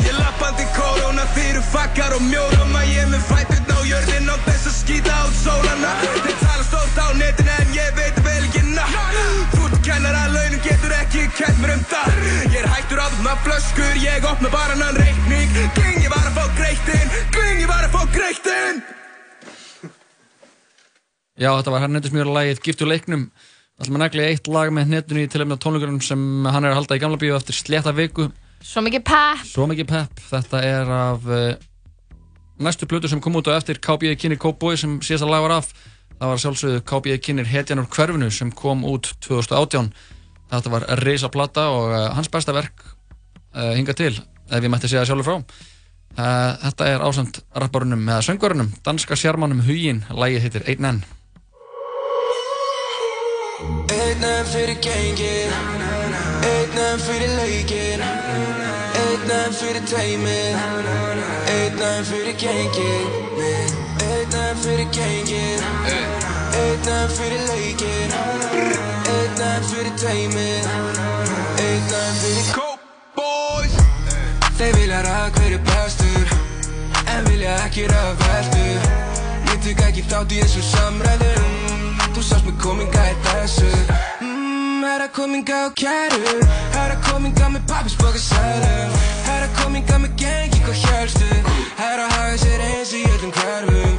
[0.06, 4.41] Ég lappandi korona, þið eru fakkar og mjórama Ég er með fætturna á jörðin á
[4.46, 5.92] þess að skýta át sólana.
[6.24, 8.84] Þeir tala stórt á netinu en ég veit vel ekki ná
[9.52, 12.18] Þú ert kennara, launum getur ekki kent mér um það.
[12.48, 15.56] Ég er hættur á þarna flöskur, ég opna bara hann reikning.
[15.78, 18.82] Gling, ég var að fá greittinn, gling, ég var að fá greittinn.
[21.40, 23.26] Já, þetta var Hernendis mjög lagið Giftur leiknum.
[23.80, 26.98] Það að negli eitt lag með hnettunni til efna tónleikunum sem hann er að halda
[26.98, 28.28] í gamla bíu eftir slétta viku.
[28.62, 29.46] Svo mikið pepp.
[29.48, 31.54] Svo mikið pepp, þetta er af uh,
[32.58, 35.56] næstu plötu sem kom út á eftir KB kynir Cowboy sem síðast að lag var
[35.60, 35.72] af
[36.18, 39.92] það var sjálfsögðu KB kynir Hetjan úr hverfinu sem kom út 2018
[40.52, 44.14] þetta var reysa plata og uh, hans besta verk uh, hinga til
[44.52, 45.36] ef ég mætti segja sjálfur frá.
[46.12, 51.02] Uh, þetta er ásand rapparunum eða söngvarunum, danska sjarmanum Hugin lagið heitir Einn enn.
[53.96, 55.60] Einn enn fyrir gengið.
[56.52, 58.51] Einn enn fyrir leikinn
[59.22, 60.56] Einn fyrir teimið
[61.52, 63.12] Einn fyrir gengið.
[64.02, 65.62] Einn fyrir gengið.
[66.58, 68.16] Einn fyrir leikinn.
[69.12, 70.66] Einn fyrir teimið
[71.62, 73.78] Einn fyrir Cowboys
[74.58, 76.34] Þeir vilja ræða hver er bestur
[77.14, 78.88] En vilja ekki ræða veldur
[79.52, 81.52] Ég tek ekki þátt í þessu samræðum.
[82.12, 83.70] Þú sást mig kominga í þessu
[84.82, 86.46] mm, Herra kominga og kæru?
[86.74, 88.90] Herra kominga með pappis boka sælum
[89.26, 91.28] Herra kominga með gengi hvað hjálstu
[91.78, 93.94] Herra haga sér eins í öllum hverfum?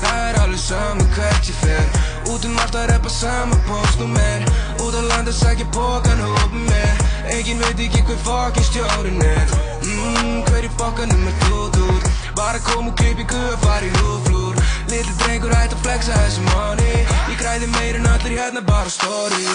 [0.00, 1.86] Það er alveg saman hvert ég fer.
[2.32, 4.44] Út um allt að reppa sama postnúmer
[4.84, 7.04] Út á land að sækja bókan og opna með.
[7.36, 9.56] Engin veit ekki hver fokkin stjórn er.
[9.84, 13.96] Mm, Hver í fokkanum er þú út Bara kom og klipp í guða fari í
[14.00, 16.90] húflúr Lítið drengur ætti að flexa þessi manni
[17.30, 19.46] Ég græði meirinn allir hérna bara stóri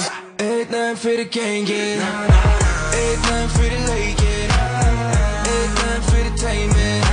[0.41, 4.55] Eitt nefn fyrir gengin Eitt nefn fyrir leikin
[5.53, 7.05] Eitt nefn fyrir teimin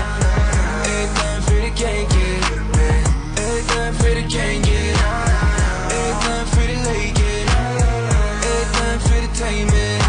[0.88, 2.47] Eitt nefn fyrir gengin
[3.44, 4.97] Eitt nefn fyrir gengin
[5.93, 10.09] Eitt nefn fyrir leikin Eitt nefn fyrir teimin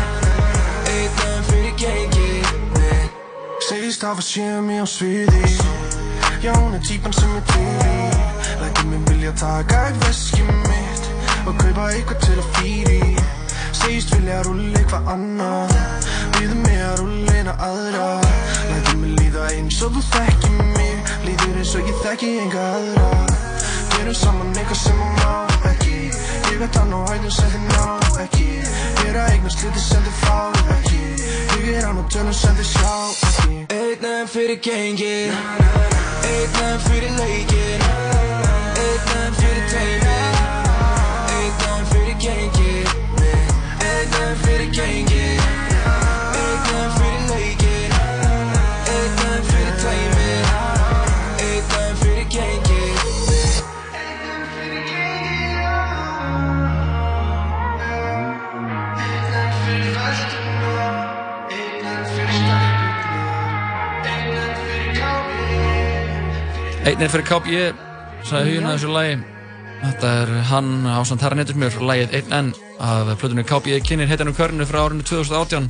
[0.95, 2.47] Eitt nefn fyrir gengin
[3.67, 5.96] Segist af að séu mér á sviði.
[6.43, 8.01] Já, hún er típan sem ég í
[8.61, 11.07] Lætur mig vilja taka í veskið mitt
[11.49, 12.99] Og kaupa eitthvað til að fýri
[13.73, 15.73] Segist vilja rúlla eitthvað annað
[16.35, 18.09] Býður mig að rúlla eina aðra
[18.69, 21.11] Lætur mig líða eins og þú þekki mig.
[21.25, 23.09] Líður eins og ég þekki enga aðra
[23.95, 25.33] Gerum saman eitthvað sem hún má
[25.73, 25.97] ekki
[26.51, 30.05] Ég veit hann á hægum sem þið ná ekki Ég er að eignast lítið sem
[30.05, 30.39] þið fá
[30.77, 31.03] ekki
[31.65, 32.95] Ég er án á tölum sem þið sjá
[33.31, 35.31] ekki Einn enn fyrir gengið
[36.29, 37.85] Einn enn fyrir leikinn
[38.83, 40.37] Einn enn fyrir teimið
[41.39, 42.95] Einn enn fyrir gengið
[43.89, 45.16] Einn enn fyrir gengið
[66.87, 67.47] Einn er fyrir KB,
[68.23, 69.15] sagði huginn að þessu lagi.
[69.81, 74.85] Þetta er hann ásand Herra Netursmjör, lagið 1N af plötunni KB kynir heitanum körnu frá
[74.85, 75.67] árinu 2018.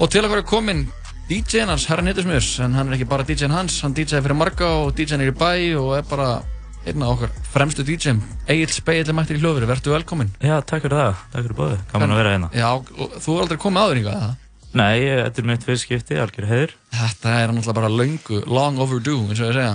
[0.00, 0.86] Og til að vera komin
[1.28, 4.72] DJ-n hans, Herra Netursmjörs, en hann er ekki bara DJ-n hans, hann DJ-ði fyrir marga
[4.80, 5.52] og DJ-n er í bæ
[5.82, 6.32] og er bara
[6.88, 8.24] einn af okkar fremstu DJ-n.
[8.48, 10.32] Egil Speill er mættir í hljóðveri, verður velkomin.
[10.40, 12.52] Já, takk fyrir það, takk fyrir bóðið, gaman að vera hérna.
[12.56, 12.70] Já,
[13.20, 14.34] þú er aldrei komið áður yngvað, eða?
[14.80, 14.96] Nei,
[15.26, 16.78] þetta er mitt fyrst skipti, algjör heiður.
[16.96, 19.74] Þetta er náttúrulega bara löngu, long overdue, eins og ég segja.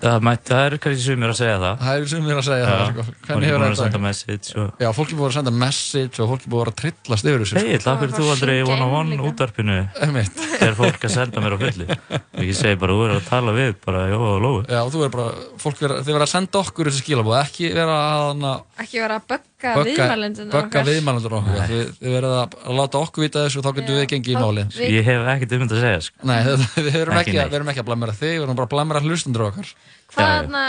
[0.00, 1.80] Það, mætti, það er kannski sumir að segja það.
[1.84, 3.04] Það er sumir að segja það, sko.
[3.26, 3.70] Hvernig hefur hefur þetta?
[3.70, 4.70] að senda message og...
[4.80, 7.58] Já, fólk er búið að senda message og fólk er búið að trillast yfir þessu.
[7.60, 11.88] Egil, takk fyrir þú aldrei í one-on-one útarpinu þegar fólk að senda mér á fulli.
[12.16, 14.64] Og ég segi bara, þú er að tala við, bara jó og lóðu.
[14.72, 15.28] Já, þú er bara,
[15.60, 18.50] fólk verða að senda okkur þessi skilabóð, ekki vera að
[18.80, 21.58] Ekki vera að bögga viðmælendunum bögga viðmælendur okkur.
[21.70, 24.64] Þið, þið verða að láta okkur vita þessu og þá getum við gengið í máli.
[24.76, 26.26] við- Ég hef ekkert um þetta að segja, sko.
[26.30, 28.74] Nei, við við erum Ekki við erum ekki að blamera þig, við erum bara að
[28.74, 29.70] blamera hlustundur okkar.
[30.14, 30.64] Hvað er þarna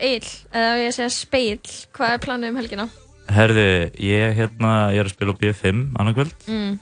[0.00, 1.60] eil, eða ég segja speil,
[1.96, 2.88] hvað er planið um helgina?
[3.30, 3.66] Herðu,
[4.02, 6.34] ég, hérna, ég er að spila á B5 annarkvöld.
[6.50, 6.78] Mm.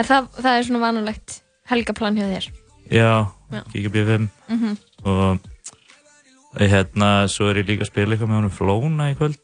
[0.00, 2.46] Er það, það er svona vanulegt helgaplan hjá þér?
[2.90, 3.10] Já,
[3.52, 3.60] Já.
[3.72, 4.76] kíkja B5 Mhm.
[5.04, 5.38] og
[6.60, 9.38] hérna, svo er ég líka að spila eitthvað með honum Flóna í kvöld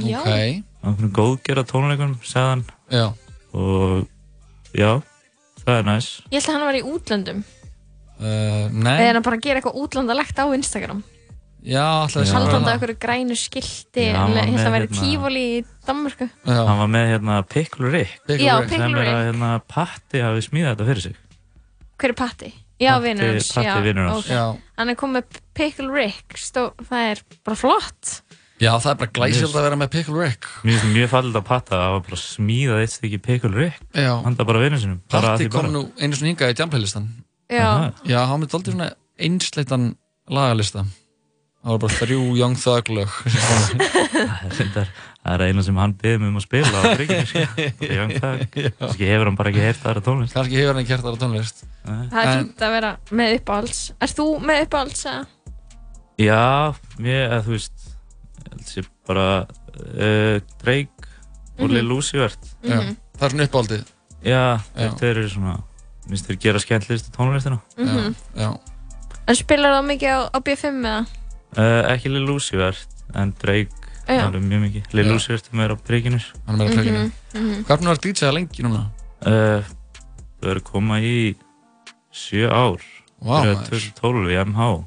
[0.00, 0.18] Já.
[0.20, 0.64] Ok.
[0.82, 3.06] á einhvern góðgerða tónleikum, sagðan Já.
[3.54, 4.08] og
[4.74, 5.02] já,
[5.64, 7.42] það er næs Ég held að hann var í útlöndum.
[8.22, 11.02] Uh, Eða nei, er hann bara að gera eitthvað útlandalegt á Instagram?
[11.62, 12.32] já, alltaf Já.
[12.34, 15.42] Haldandi á einhverju grænu skilti, Já, ég hann var held að hann væri hérna- tífóli
[15.46, 16.28] í Danmörku.
[16.46, 18.70] hann var með hérna Pickle Rick Pickle Já, Rick.
[18.70, 21.16] sem er að hérna, Patti hafi smíðað þetta fyrir sig
[21.98, 22.52] Hver er Patti?
[22.82, 23.52] Já, vinnur hans.
[23.54, 24.26] Patti já, vinur hans.
[24.26, 24.56] Já.
[24.76, 28.22] Hann er komið með Pickle Rick, stó, það er bara flott.
[28.62, 30.46] Já, það er bara glæsild að vera með Pickle Rick.
[30.62, 34.12] Mér finnst mjög fallið að Patta að hafa bara smíðað eitt stykki Pickle Rick Já.
[34.22, 35.72] handa bara vinnu sinum því kom bara.
[35.74, 37.08] nú einu svona hingað í jambleilistan.
[37.50, 37.68] Já.
[38.06, 39.88] Já, hann myndi aldrei svona einsleitan
[40.30, 40.86] lagalista.
[41.62, 43.10] Það var bara þrjú Young Thug lög.
[45.22, 47.26] Það er er eina sem hann beðið mig um að spila á brygginu
[48.80, 51.62] kannski hefur hann bara ekki heyrt aðra tónlist Kannski hefur hann ekki hert aðra tónlist
[51.86, 52.90] Það er fínt að vera
[53.20, 53.82] með uppáhalds.
[54.02, 55.04] Erst þú með uppáhalds?
[56.22, 56.42] Já,
[56.98, 57.81] mér, þú veist
[58.68, 61.08] sé bara uh, Drake
[61.58, 61.74] og Mhm.
[61.74, 62.78] Lil Uzi Vert Já,
[63.18, 63.84] það er svona uppáhaldið
[64.24, 65.56] Já, þeir eru svona
[66.08, 68.14] minnst þeir gera skemmtlistu tónlistina Mhm.
[68.36, 68.58] Já,
[69.28, 71.06] En spilar það mikið á, á B5 eða?
[71.56, 73.70] uh, Ekki Lil Uzi Vert en Drake
[74.08, 74.26] Já.
[74.26, 75.12] alveg mjög mikið Lil.
[75.14, 76.98] Uzi Vert er meira á brygginu hann er meira á prekinu.
[76.98, 77.12] Mhm,
[77.44, 77.64] mhm.
[77.64, 78.82] Hvað er búin að vera DJ-að lengi núna?
[79.26, 79.62] uh,
[80.42, 81.36] Þau eru koma í
[82.12, 82.80] sjö ár
[83.22, 83.62] maður.
[83.70, 84.84] 2012 í MH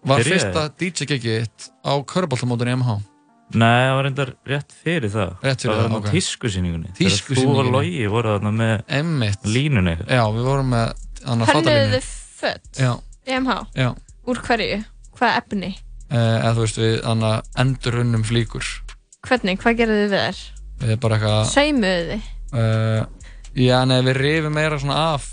[0.00, 0.32] Var Byrjaði.
[0.32, 2.94] fyrsta DJ-gigið þitt á köruboltamótunni MH?
[3.50, 6.04] Nei, það var reyndar rétt fyrir það Rétt fyrir það það, var ok.
[6.04, 6.12] okay.
[6.14, 7.58] tískusýningunni Tískusýningunni.
[7.58, 9.48] Þú og Logi voru þarna með Einmitt.
[9.50, 10.92] línunni Já, við vorum með
[11.26, 12.08] hann að Hönnuðu þið
[12.40, 12.92] fött Já,
[13.26, 13.56] í MH?
[13.76, 13.88] já.
[14.30, 14.78] Úr hverju?
[15.18, 15.72] Hvað efni?
[16.10, 18.70] Uh, eða þú veist við hann að endurrunnum flíkur.
[19.26, 19.60] Hvernig?
[19.60, 20.40] Hvað gerðu þið við þær?
[20.80, 21.42] Við bara eitthvað...
[21.50, 22.30] Saumuðu þið?
[22.50, 25.28] Uh, já, nei, við rifum meira svona af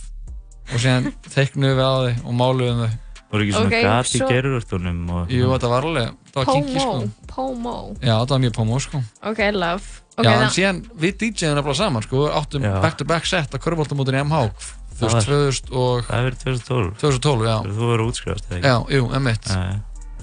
[0.68, 2.98] og síðan teiknuðum við á þau og máluðum þau.
[3.32, 6.44] Voru ekki svona Ok, okay, gat í svo- gerurvörtunum og Jú, þetta var alveg, þetta
[6.44, 7.10] var kinky sko.
[7.34, 7.76] Pómó?
[8.02, 9.02] Já, þetta var mjög pómó sko.
[9.24, 9.84] Ok, love.
[10.18, 13.58] Ok, já, en það- síðan við DJ-um nefnilega saman sko, við áttum back-to-back set á
[13.58, 14.52] körfbóltamótunni MH.
[14.98, 16.06] Þú Það veist, var- 2000 og...
[16.08, 17.58] það hefur 2012 2012, já.
[17.68, 19.52] þú verður útskrifast eða ekki Já, jú, emmitt.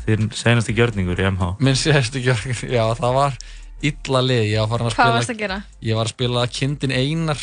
[0.05, 3.37] þinn senasti gjörningur í MH Minn síðastu gjörg, já, það var
[3.85, 5.15] illa lið, ég var farin að Hvað spila...
[5.19, 5.57] varst að gera?
[5.85, 7.41] Ég var að spila Kindin Einar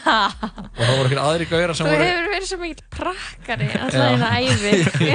[0.10, 2.08] og það voru eitthvað aðri gauðra sem Þú voru...
[2.10, 4.04] hefur verið svo mikill prakkari alltaf Já.
[4.10, 4.72] hérna æfi.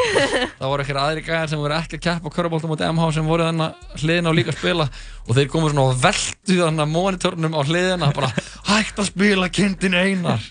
[0.60, 3.48] það voru eitthvað aðri gæðar sem voru ekki að keppa körubólta mútið MH sem voru
[3.50, 4.88] þannig hliðina og líka að spila
[5.26, 8.32] og þeir komu svona og veltu þannig monitornum á hliðina bara
[8.72, 10.50] hægt að spila kindin einar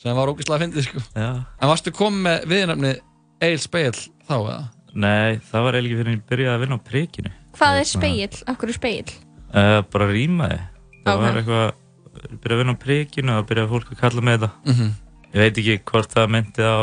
[0.00, 1.30] sem var ógeðslega fyndið sko Já.
[1.60, 2.94] En varstu komið með viðnafni
[3.40, 3.94] Egil Speil
[4.26, 4.60] þá eða?
[4.90, 7.30] Nei, það var eiginlega fyrir að ég byrjaði að vinna á prikinu.
[7.58, 8.38] Hvað er speill?
[8.50, 9.12] Akkur er speill?
[9.50, 10.58] Uh, bara rýmaði.
[11.04, 11.20] Það Ok.
[11.24, 11.72] var eitthvað,
[12.40, 14.50] byrjaði að vinna á prikinu og byrjaði fólk að kalla með þetta.
[14.72, 14.90] Mhm.
[15.30, 16.76] Ég veit ekki hvort það myndi á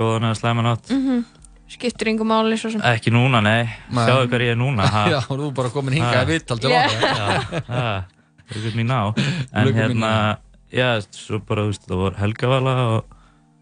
[0.00, 0.90] góðan eða slæman átt.
[0.90, 1.24] Mm
[1.70, 3.62] Skiptur yngur máli svo sem Ekki núna, nei.
[3.94, 4.02] Nei.
[4.02, 4.82] Sjáðu hver ég er núna.
[4.90, 5.04] ha.
[5.12, 6.90] Já, þú er bara komin hingað í til Yeah.
[6.90, 7.14] okkar.
[7.14, 8.04] Já, ha.
[8.50, 9.14] Look at me now.
[9.54, 10.38] En hérna,
[10.72, 13.04] já, svo bara, þú veist, það voru Helga Vala og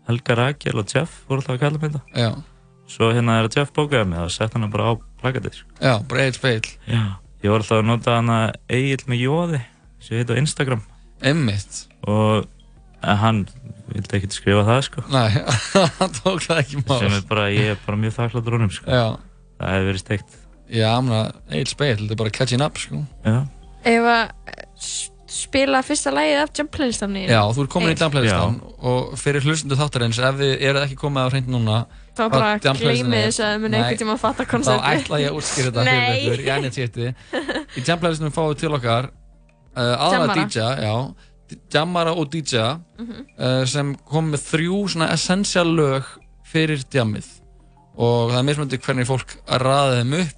[0.08, 2.02] Helga Rakel og Jeff voru alltaf að kalla með þetta.
[2.16, 2.30] Já.
[2.88, 5.74] Svo hérna er Jeff bókaði mig og sett hann bara á plakatið, sko.
[5.82, 6.70] Já, bara Egil Speil.
[6.88, 7.02] Já.
[7.38, 9.60] Ég var alltaf að nota hana Egil með jóði
[10.02, 10.80] sem heit á Instagram
[11.22, 12.48] Emmitt og
[13.02, 13.40] en hann
[13.88, 15.28] vildi ekkert skrifa það sko Nei,
[16.00, 18.90] hann tók það ekki mál sem er bara, ég er bara mjög þakkláttur honum sko
[18.90, 19.04] Já.
[19.60, 20.38] það hefur verið steikt
[20.68, 23.38] Já, Egil Speil, þetta er bara catching up sko Já,
[23.88, 24.66] Ef að eh,
[25.28, 29.76] spila fyrsta lagið af jump playlistamni Já, þú ert komin í damplaylistan og fyrir hlustundu
[29.76, 31.78] þáttarins, ef þið eruð ekki komið á hreint núna
[32.18, 34.98] Þá bara gleymið er- þessu að þið muni Nei, einhvern tíma að fatta Þá konceptið.
[34.98, 37.08] ætla ég að útskýra þetta fyrir ykkur í enni títi
[37.78, 39.10] Í Jamplaylistunum fáum við til okkar
[39.76, 40.34] uh, Jammara.
[40.34, 40.94] DJ, já.
[41.72, 42.64] Jammara og DJ
[42.98, 43.26] Mhm.
[43.38, 46.04] uh, sem kom með þrjú svona essential lög
[46.48, 47.26] fyrir jammið.
[47.98, 50.34] Og það er mismöndi hvernig fólk að raða þeim upp.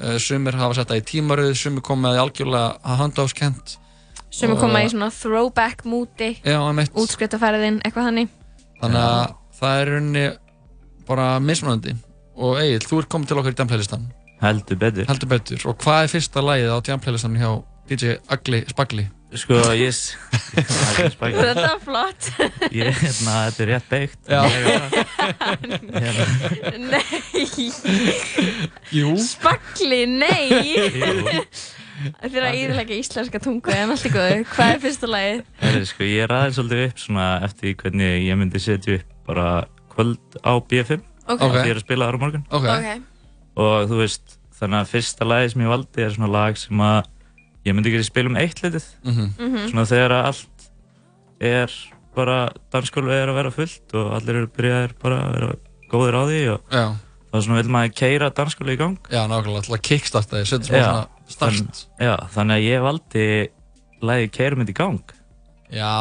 [0.00, 3.74] Uh, sumir hafa sett það í tímaröð sumir kom með því algjörlega handháskent
[4.30, 6.92] Sem er koma í svona throwback múti Já, einmitt.
[6.94, 8.28] Útskriftafærðin, eitthvað þannig.
[8.80, 10.26] Þannig að það er í rauninni
[11.10, 11.96] bara mismunandi.
[12.40, 14.04] Og Egil, þú ert komið til okkar í jamplaylistan
[14.40, 15.04] heldur betur.
[15.10, 15.64] Heldur betur.
[15.68, 17.50] Og hvað er fyrsta lagið á jamplaylistan hjá
[17.90, 19.04] DJ Agli Spagli?
[19.36, 20.16] Sko, ég s-
[20.56, 22.30] Þetta er flott.
[22.74, 24.40] Ég, hérna, þetta er rétt beigt Já.
[26.00, 26.24] Hérna.
[26.90, 27.20] Nei.
[28.94, 29.12] Jú.
[29.22, 30.48] Spagli, nei.
[30.50, 31.44] Jú.
[32.00, 35.42] Það er að íðlega íslenska tungu en allt í góðu Hvað er fyrsta lagið?
[35.60, 39.46] Herri, sko, ég ræði svolítið upp svona eftir því hvernig ég myndi setja upp bara
[39.94, 41.00] kvöld á B5
[41.30, 41.42] Ok.
[41.44, 42.66] og því er að spila þar á morgun Ok.
[42.66, 43.02] Ok.
[43.60, 47.04] og þú veist, þannig að fyrsta lagi sem ég valdi er svona lag sem að
[47.66, 49.28] ég myndi ekki spila um eitt litið Mhm.
[49.38, 49.68] Mhm.
[49.70, 50.70] svona þegar að allt
[51.40, 51.70] er
[52.16, 52.38] bara
[52.72, 55.52] dansskólu er að vera fullt og allir eru byrjaðir bara að vera
[55.92, 56.84] góðir á því og Já.
[57.30, 61.06] þá svona vil maður keira dansskólu í gang Já, nákvæmlega, alltaf kickstarta þig, setja svona
[61.32, 61.58] start.
[61.60, 63.24] Þann, já, þannig að ég valdi
[64.10, 65.16] lagi keirum þetta í gang.
[65.70, 65.94] Já.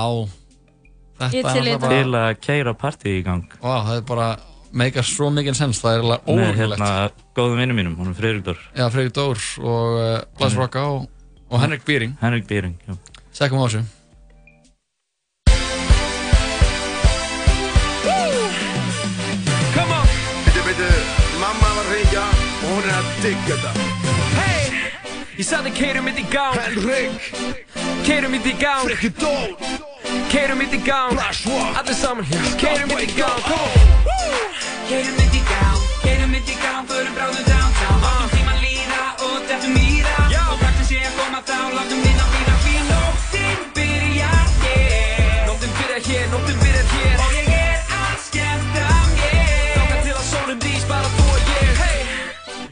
[1.20, 3.60] Þetta í náttúrulega til að keira partíð í gang.
[3.60, 4.30] Vá, það er bara
[4.72, 6.82] meikar svo mikið sens, það er alveg með óhugulegt.
[6.84, 10.84] hérna góðum vinnum mínum, hún er Friðrik Dór Já, Freyr Dór og uh, Blas Rocka
[10.94, 11.08] og,
[11.50, 12.98] og Henrik Býring Henrik Býring, já.
[13.34, 13.86] Sækum á þessu.
[19.76, 20.08] Come on.
[20.46, 20.90] Bitu, bitu,
[21.42, 23.89] mamma var að ringja og hún er að digga þetta
[25.40, 26.58] ég sagði keirum mitt í gang.
[26.60, 26.84] Henrik
[28.04, 28.84] Keirum mitt í gang.
[28.90, 29.56] Frikki Dól
[30.34, 31.16] Keirum mitt í gang.
[31.16, 32.52] Flashwalk Allir saman hér.
[32.60, 33.40] Keirum mitt í on.
[34.90, 38.19] Keirum mitt í gang, keirum mitt í gang, förum bráðum downtown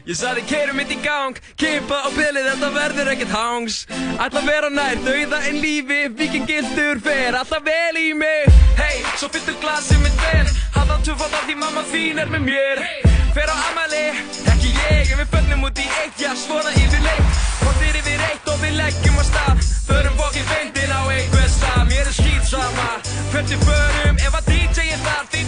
[0.08, 3.74] Ég sagði keirum mitt í gang, kippa á bilið, þetta verður ekkert hangs.
[4.16, 7.36] Ætla vera nær, dauða en lífi, vikingildur fer.
[7.36, 8.48] Alltaf vel í mig.
[8.80, 10.48] Hey, svo fylltu glasið mitt vel,
[10.78, 12.80] hafða tvöfald af því mamma þín er með mér.
[13.36, 14.00] Fer á amali,
[14.48, 18.56] ekki ég, en við fögnum út í eitt, já svona yfirleitt Kortir yfir eitt og
[18.64, 22.88] við leggjum á stað, förum fokkin feindin á einhver stað Mér er skýt sama,
[23.34, 25.47] hvert við förum, ef að DJ er þar, þýttir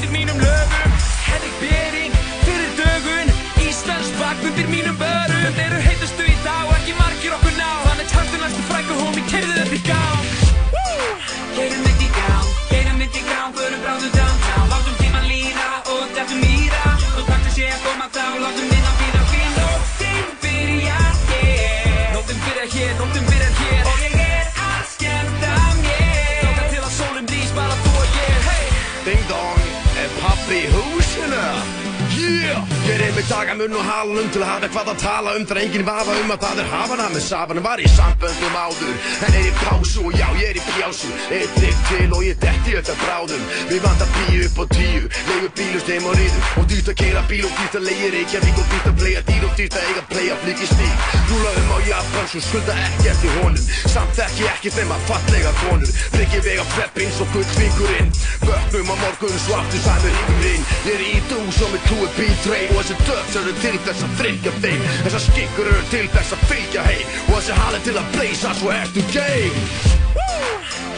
[33.21, 35.43] Ég er einmitt taka munn og halunum til að hafa hvað að tala um.
[35.45, 37.65] Það er engin vafa um að það er hafana með safanum.
[37.67, 38.95] Var í samböndum áður.
[39.27, 41.11] En er í pásu og já, ég er í pjásu.
[41.29, 43.45] Eitt drikk til og ég detti þetta bráðum.
[43.69, 45.03] Við vantar bíu upp á tíu.
[45.29, 48.63] Leiðu bílust heim og ríðu Og dýrt að keira bíl og dýrt að leiði Reykjavík.
[48.63, 51.79] Og dýrt að playa dýr og dýrt að eiga playa flík í stík Rúlaðum á
[51.91, 53.69] Japan svo skulda ekki eftir honum.
[53.85, 55.93] Samt ekki ekki þeim að fallega konur.
[56.17, 58.11] Rikki vega freppins og gullfingurinn
[58.47, 62.61] Vöknum á morgun svo aftur sæmur ringurinn Ég er í dús og með túi bítrei
[62.75, 64.85] Og þessi döfs eru til þess að þryggja þeim.
[65.05, 68.73] Þessar skikkur eru til þess að fylgja heim Og þessi halið til að bleysa svo
[68.77, 69.65] ertu game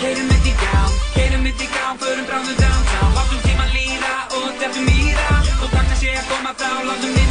[0.03, 3.17] Keirum mitt í gang, keirum mitt í gang Förum bráðum downtown.
[3.17, 7.13] Látum tíman líða og defum í það Og takk að sé að koma þá Látum
[7.13, 7.22] vinna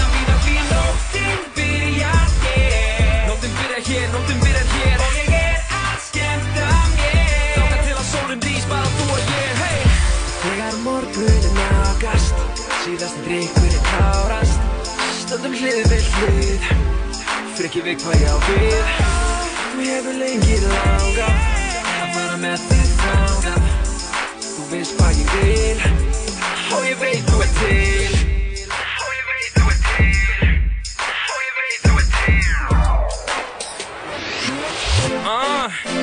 [15.41, 16.65] Stöndum hlið við hlið.
[17.55, 18.91] Fyrir ekki við hvað ég á við.
[19.79, 21.41] Mér hefur lengi langað.
[21.95, 23.73] Að fara með þig þangað.
[24.45, 25.91] Þú veist hvað ég vil.
[26.77, 28.10] Og ég veit þú er til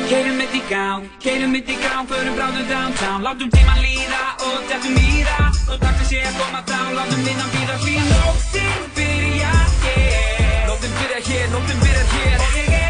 [0.09, 3.21] Keirum mitt í gang, keirum mitt í gang Förum bráðum downtown.
[3.27, 4.65] Látum tíman líða og
[4.97, 5.61] í það.
[5.69, 10.61] Og takk að sé að koma þá Látum vinnan býða Því að nóttin byrjar hér.
[10.73, 12.88] Nóttin byrjar hér, nóttin byrjar hér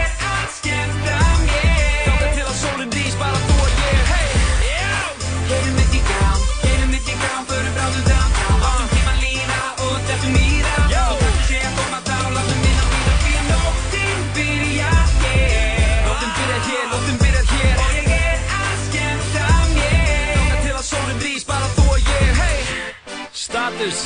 [23.78, 23.98] Status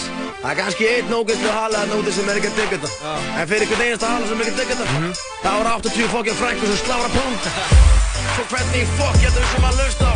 [0.42, 3.12] Það er kannski einn ógeðslu hala að núti sem er ekki að digga þetta.
[3.40, 5.12] En fyrir hvern einasta hala sem er ekki að digga þetta
[5.44, 7.48] Það voru 80 fokkja frængur sem slára punkt
[8.34, 10.10] Svo hvernig fokk getur við sem að hlusta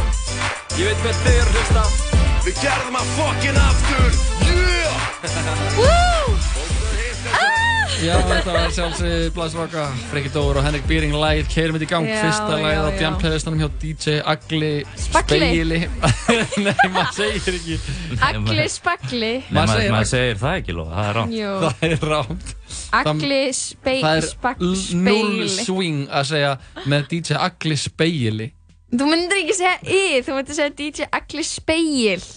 [0.76, 1.86] Ég veit hvern þið er að hlusta
[2.46, 4.20] Við gerðum að fokkin aftur.
[5.76, 6.15] Yeah!
[7.96, 12.08] Já, þetta var sjálfsög Blasroka, Freki Dóur og Henrik Býring lægið Keirum þetta í gang,
[12.10, 12.96] Já, fyrsta lægið á já.
[13.00, 14.70] Djamplaylistanum hjá DJ Agli
[15.00, 15.38] Spagli.
[15.38, 15.78] Spegili
[16.66, 17.78] Nei, maður segir ekki.
[18.28, 19.30] Agli spagli?
[19.46, 21.54] Nei, maður, maður segir það ekki lofa, það er rámt Jú.
[21.64, 22.52] Það er rámt
[23.00, 24.68] Agli spei, Það er
[25.08, 26.52] null swing að segja
[26.84, 28.50] með DJ Agli Spegili
[28.92, 32.28] Þú myndir ekki segja y, þú myndir segja DJ Agli speil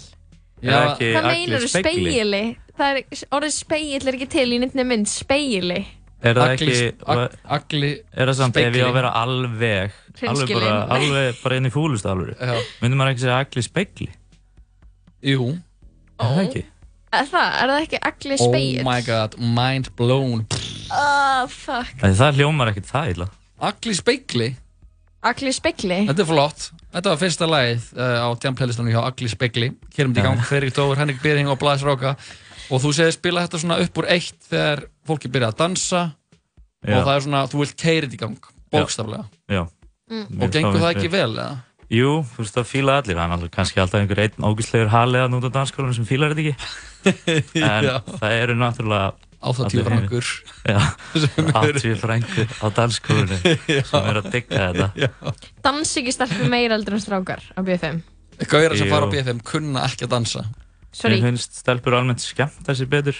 [0.63, 2.41] Já, Hvað meinar þú spegli?
[2.79, 5.79] Það er, orðið speill er ekki til í nefnir mynd, speili
[6.19, 9.99] Er það Agli- ekki ag- Agli Er það samt ef ég á að vera alveg
[10.27, 12.41] Alveg bara, alveg bara inn í fúlustu alveg
[12.83, 14.09] Myndi maður ekki segja agli spegli?
[15.29, 15.49] Jú.
[16.19, 16.63] Er það ekki?
[17.19, 18.81] Er það, er það ekki Agli Oh speill?
[18.87, 20.43] my god, mind blown.
[20.93, 21.89] Oh, fuck.
[22.03, 23.27] Æ, Það hljómar ekkert það illa.
[23.69, 24.49] Agli Spegli?
[25.29, 26.67] Agli speikli Þetta er flott.
[26.93, 29.67] Þetta var fyrsta lagið uh, á Djamplaylistanum hjá Agli Spegli.
[29.97, 32.13] Hérum þetta í gang, Freyrík Dófur, Henrik Byrring og Blæs Ráka
[32.69, 36.03] og þú segir spila þetta svona upp úr eitt þegar fólki byrja að dansa
[36.85, 36.95] Já.
[36.95, 39.25] og það er svona, þú vilt keira þetta í gang bókstaflega.
[39.49, 39.63] Já.
[40.09, 40.41] Mm.
[40.41, 41.57] og gengur það ekki vel, eða?
[41.89, 43.17] Jú, þú veist það fíla allir.
[43.17, 46.45] Það er náttúrulega kannski alltaf einhver einn ógæslegur haliða nút á dansskólanum sem fílar þetta
[46.45, 46.55] ekki.
[47.69, 47.87] En
[48.19, 50.29] það eru náttúrulega 80 allir frængur.
[51.55, 53.41] 80 frængur á dansskólanum
[53.89, 55.33] sem eru að digga þetta.
[55.65, 58.01] Dans ekki stelpur meira eldur en strákar á BFM
[58.47, 59.11] Gauðar sem fara á.
[59.11, 60.45] BFM kunna ekki að dansa
[60.91, 61.19] Sorry.
[61.21, 63.17] Mér finnst stelpur almennt skemmt þessi betur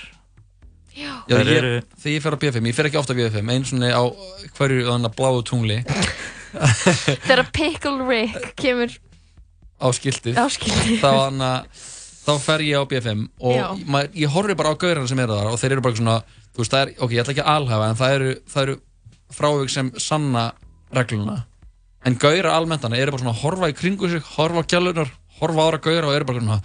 [1.00, 1.12] Já.
[1.30, 3.52] Já, Þær ég, eru- þegar ég fer á BFM, ég fer ekki ofta á BFM
[3.54, 4.04] eins og á
[4.58, 5.78] hverju þannig bláu tungli
[7.28, 8.96] Þegar Pickle Rick kemur
[9.80, 10.98] á skiltið Á skiltið.
[11.04, 11.52] þá, hana,
[12.26, 13.68] þá fer ég á BFM og Já.
[13.86, 16.64] mað, ég horfi bara á gaurarna sem eru þar og þeir eru bara svona þú
[16.64, 18.76] veist, það er, ok, ég ætla ekki að alhafa en það eru, það eru
[19.40, 20.48] frávik sem sanna
[20.98, 21.38] regluna
[22.10, 25.62] en gaurar almenntana eru bara svona að horfa í kringu sig horfa á gælunar, horfa
[25.62, 26.60] á aðra gaurar og eru bara svona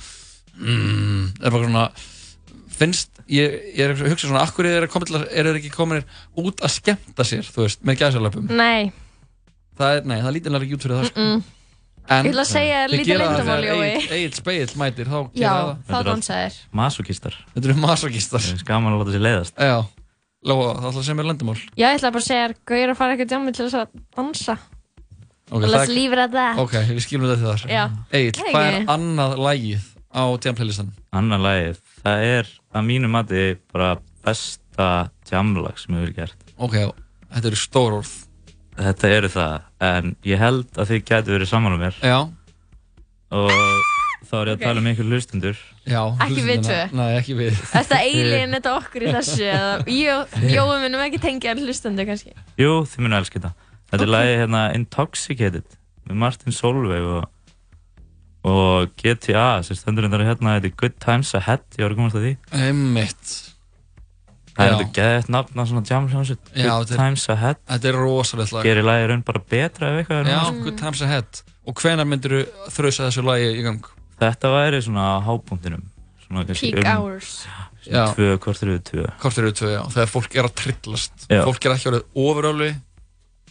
[0.58, 1.84] mm, er bara svona
[2.74, 6.06] finnst, ég, ég er að hugsa svona akkur er þeir ekki kominir
[6.40, 8.48] út að skemmta sér, þú veist, með gæsalöpum?
[8.50, 8.90] Nei,
[9.78, 11.26] það er, nei, það er lítilega ekki út fyrir það sko.
[11.28, 11.44] mm.
[12.04, 13.92] En Ég ætla að segja lítið það þegar Jói.
[14.12, 15.78] Egill Speill mætir, þá Já, gera það.
[15.88, 19.54] þá dansa þér Masokistar Þetta eru masokistar Það er gaman að láta sér leiðast.
[19.56, 19.76] Já,
[20.44, 22.92] Lóa, það ætla að segja mér lendumál Já, ég ætla bara að segja þér Gauður
[22.92, 24.58] að fara ekki á djámi til þess að dansa?
[25.54, 27.64] Okay, Let's leave it at that Ok, við skilum þetta þar.
[27.72, 27.84] Já.
[28.20, 30.92] Egil, Það hvað er annað lægið á jam-playlistan?
[31.12, 33.42] Annar lagið, það er að mínu mati
[33.74, 36.38] bara besta jamlag sem hefur gert.
[36.58, 36.78] Ok,
[37.34, 38.14] þetta eru stór orð.
[38.78, 41.98] Þetta eru það, en ég held að þið gætu verið saman um mér.
[42.02, 42.16] Já.
[43.34, 43.50] Og
[44.24, 44.64] þá er ég að Ok.
[44.64, 45.56] tala um einhver hlustendur.
[45.86, 46.78] Já, Ekki við tvö.
[46.96, 47.58] Nei, ekki við.
[47.70, 50.26] Þetta eilin þetta okkur í þessu eða Jó-
[50.56, 52.32] Jói munum ekki tengja hlustandu kannski?
[52.58, 53.52] Jú, þið munu elska þetta.
[53.92, 55.76] Þetta er lagið hérna Intoxicated
[56.08, 57.28] með Martin Solveig og,
[58.44, 62.18] og GTA sem stendur hérna hérna, þetta er Good Times Ahead ég var að komast
[62.20, 62.32] að því
[62.68, 63.32] Einmitt
[64.54, 67.90] Það er þetta geðið nafn á svona jam hljómsveit Já, Good er- Times Ahead Þetta
[67.90, 70.62] er rosalegt lag Gerir lagið raun bara betra ef eitthvað er Já, núna.
[70.66, 73.88] good times ahead Og hvenær myndir þú þrausa þessu lagi í gang?
[74.20, 75.82] Þetta væri svona á hápunktinum
[76.26, 77.32] svona kannski Peak um- hours.
[77.84, 78.04] Já.
[78.14, 81.42] Tvö, eru við tvö Hvort eru tvö, já, þegar fólk er að trillast Já.
[81.44, 82.70] Fólk er ekki orðið ofuröfli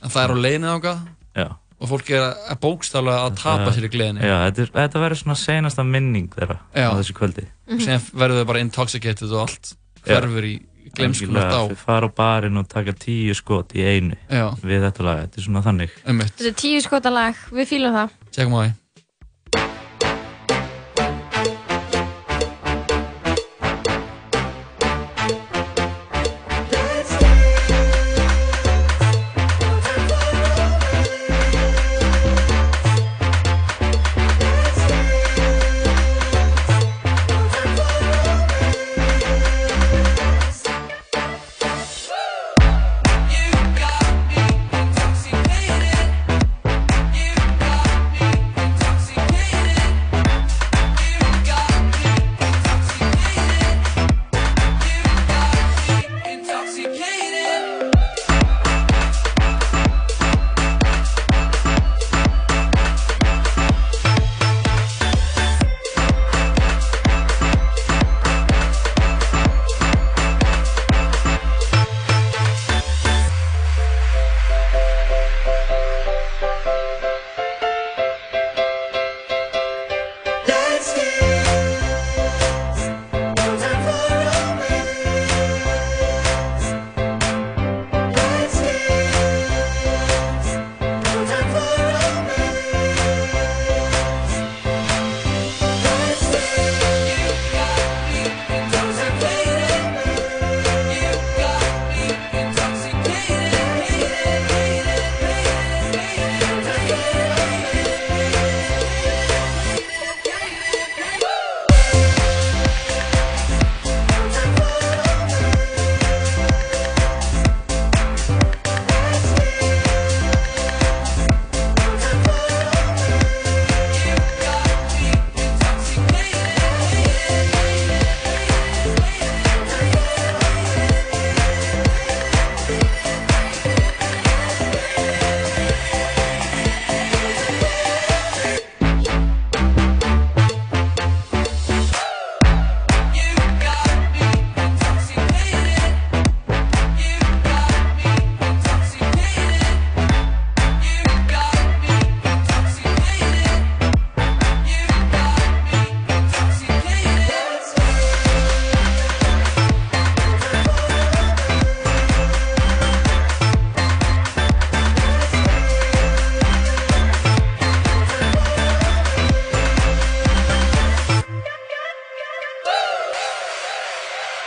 [0.03, 1.03] En það er á leiðinu ángað
[1.33, 1.47] Já.
[1.79, 5.21] Og fólk er að bókstaflega að tapa sér í gleðinni Já, þetta, er- þetta verður
[5.23, 6.87] svona senasta minning þeirra Já.
[6.89, 7.47] á þessu kvöldi
[7.83, 9.73] sem verður þau bara intoxicated og allt
[10.05, 10.53] hverfur í
[10.93, 14.51] glemskunum Algjörlega, á Þau fara á barinn og taka tíu skot í einu Já.
[14.61, 16.33] við þetta lag, þetta er svona þannig Einmitt.
[16.37, 18.09] Þetta er tíu skota lag, við fýlum það.
[18.35, 18.71] Tjekkum á því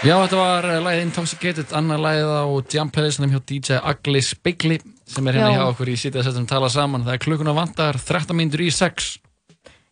[0.07, 2.43] Já, þetta var eh, lagið Intoxicated, annað lagið á
[2.77, 4.77] Jam Palace hjá DJ Ugly Spigli
[5.07, 5.57] sem er hérna Já.
[5.59, 7.03] hjá okkur í sítið að setjum tala saman.
[7.07, 9.09] Það er klukkuna vantar 13 mínútur í 6.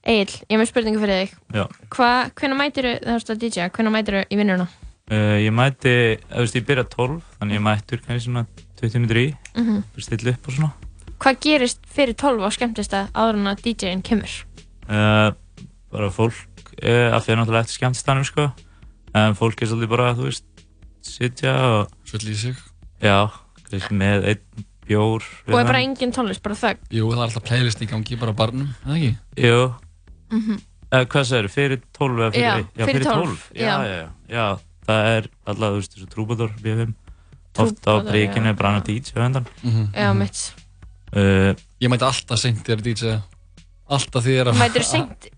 [0.05, 1.33] Egil, ég hef með spurningu fyrir þig.
[1.57, 1.65] Já.
[1.97, 4.67] Hva, hvenær mætiru, það er að DJ, hvenær mætiru í vinnuna?
[5.11, 5.95] Uh, ég mæti,
[6.31, 8.45] þú veist, ég byrja 12 þannig ég mættur kannski svona
[8.81, 9.27] 20 minnur í
[9.59, 9.83] Mhm.
[9.97, 10.71] fyrir stilla upp og svona
[11.25, 14.33] Hvað gerist fyrir 12 á skemmtist að áður en að DJ-in kemur?
[14.89, 15.33] uh,
[15.93, 16.39] bara fólk
[16.81, 18.47] uh, að fyrir náttúrulega eftir skemmtistanum sko
[19.15, 20.45] en fólk er svolítið bara, þú veist
[21.05, 22.57] sitja og Svolítið í sig
[23.05, 23.19] já,
[23.95, 26.83] með einn bjór Og er bara engin tónlist, bara þögg?
[26.93, 29.13] Jú, það er alltaf playlist í gangi bara barnum, eða ekki?
[29.47, 29.59] Jú
[30.35, 30.57] Mhm.
[30.91, 33.95] uh, Hvað segir fyrir 12 eða fyrir, Já, já, fyrir fyrir 12, 12, Já, já.
[33.95, 34.47] já, já,
[34.89, 36.95] það er alltaf, þú veist, þessu trúbador BFM
[37.55, 37.93] oft á
[38.43, 38.49] já.
[38.51, 39.47] er bara annar DJ á endan
[39.95, 40.53] Já, mitt.
[41.15, 43.21] uh, Ég mæti alltaf seint þegar DJ
[43.95, 45.29] Alltaf því er að Mætir seint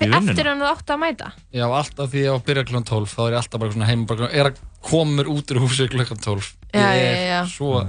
[0.00, 0.32] Vinnuna?
[0.32, 1.28] eftir þú átt að mæta?
[1.54, 4.06] Já, alltaf því ég á að byrja klukkan 12 þá er ég alltaf bara heima
[4.10, 7.40] bara, er að koma út úr húsi klukkan 12 Já, já, já.
[7.52, 7.84] Svo,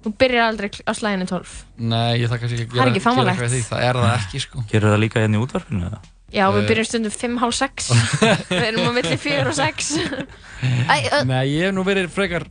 [0.00, 1.56] Þú byrjar aldrei kl- á slæðinu 12.
[1.76, 4.62] nei, ég þakka sér ekki að er gera, eitthvað því, það er það ekki sko
[4.70, 5.98] Gerir það líka hérna í útvarpinu eða?
[6.30, 6.68] Já, við Eh.
[6.70, 7.90] byrjum stundum 5, hálf 6.
[8.54, 9.90] við erum á milli 4 og 6.
[10.94, 12.46] Æ, uh, Nei, ég hef nú verið frekar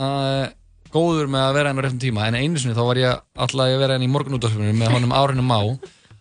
[0.00, 0.48] uh,
[0.92, 3.62] góður með að vera enn á réttum tíma en einu sinni þá var ég alltaf
[3.66, 5.58] að vera enn í morgunútvarpinu með honum Árinu Má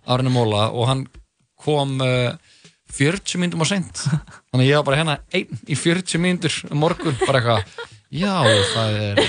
[0.05, 1.07] Árinu Móla og hann
[1.61, 2.33] kom uh,
[2.91, 4.03] 40 myndum á seint.
[4.51, 8.35] Þannig að ég var bara hérna einn í 40 myndur um morgun, bara eitthvað já,
[8.73, 9.21] það er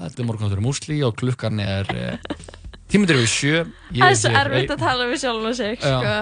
[0.00, 2.36] þetta er morgunútvarpinu músli og klukkan er uh,
[2.90, 3.64] tímundur við sjö.
[3.92, 4.76] Ég það er svo erfitt einn.
[4.76, 6.14] að tala við sjálf og sig, sko.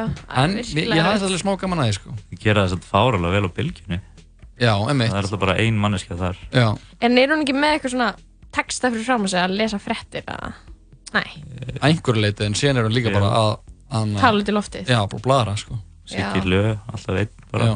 [0.43, 2.17] en ég, ég hafði allir smá gaman að því sko.
[2.31, 4.01] Þið gera það svolítið fáralega vel á bylgjunni.
[4.63, 6.43] Já, emmitt Það er alltaf bara ein manneskja þar.
[6.55, 6.69] Já.
[7.03, 8.11] En er hún ekki með eitthvað svona
[8.53, 10.59] texta fyrir fram að segja að lesa frettir að...
[11.13, 11.29] Nei,
[11.77, 14.89] að einhverju leiti en síðan er hún líka bara að, að Tala út í loftið.
[14.89, 15.79] já, bara bladra sko
[16.09, 16.33] Já.
[16.33, 17.75] Siggi lög, alltaf einn bara já.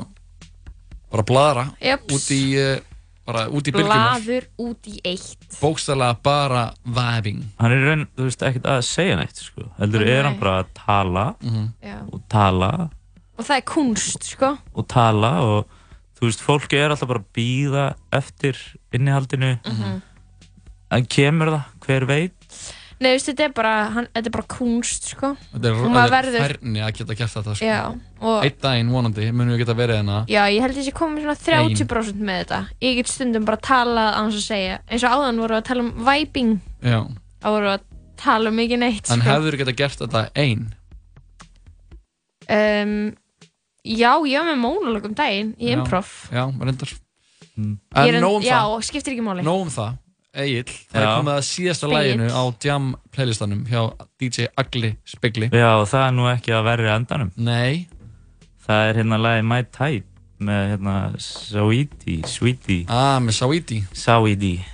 [1.13, 2.15] bara bladra Jeps.
[2.17, 2.81] út í uh,
[3.27, 8.05] bara út í bylgjunar blaður út í eitt bókstæðlega bara vibing hann er í raun,
[8.17, 9.69] þú veist, ekkert að segja neitt sko.
[9.79, 10.11] heldur Nei.
[10.17, 11.25] er hann bara að tala
[11.83, 11.97] Já.
[12.13, 12.71] og tala
[13.37, 15.67] og það er kunst sko og tala og
[16.19, 18.59] þú veist, fólki er alltaf bara að býða eftir
[18.97, 20.03] innihaldinu Mhm.
[20.97, 22.59] en kemur það, hver veit
[22.97, 25.31] Nei, þú veist, þetta er bara, hann, þetta er bara kunst sko.
[25.53, 27.67] Þetta er, þetta er verður færni að geta gert þetta sko.
[27.69, 27.81] Já,
[28.23, 30.21] og einn daginn vonandi munum við geta verið hérna.
[30.33, 32.61] Já, ég held að ég sé komið svona 30% með þetta.
[32.87, 34.79] Ég get stundum bara talað á hans að segja.
[34.89, 36.57] Eins og áðan voru við að tala um vibing.
[36.81, 36.99] Já.
[37.45, 37.87] þá voru við að
[38.25, 39.21] tala um ekki neitt sko.
[39.29, 40.65] hefur geta gert þetta einn
[42.49, 42.97] um,
[43.87, 45.77] Já, ég var með mónulög um daginn í Já.
[45.77, 46.09] improv.
[46.33, 46.97] Já, reyndar.
[47.57, 48.81] Ég en nóg um Já, það.
[48.89, 49.45] skiptir ekki máli.
[49.47, 49.95] Nóg um það
[50.37, 53.81] Egil, það er komið að síðasta læginu á Jam playlistanum hjá
[54.21, 55.49] DJ Agli Spegli.
[55.53, 57.33] Já, og það er nú ekki að verri endanum.
[57.37, 57.87] Nei.
[58.67, 60.07] Það er hérna lagi My Type
[60.47, 62.85] með hérna Saweetie Sweetie.
[62.93, 63.85] Ah, með Saweetie.
[63.97, 64.65] Saweetie.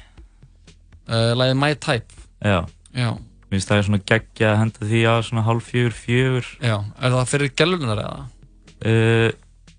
[1.07, 2.23] Uh, Lagið My Type.
[2.43, 2.63] Já,
[2.93, 3.13] Já.
[3.53, 6.47] Mér finnst það er svona geggja að henda því á svona hálf fjögur, fjögur.
[6.65, 8.23] Já, er það fyrir gælunar eða?
[8.81, 9.27] Uh,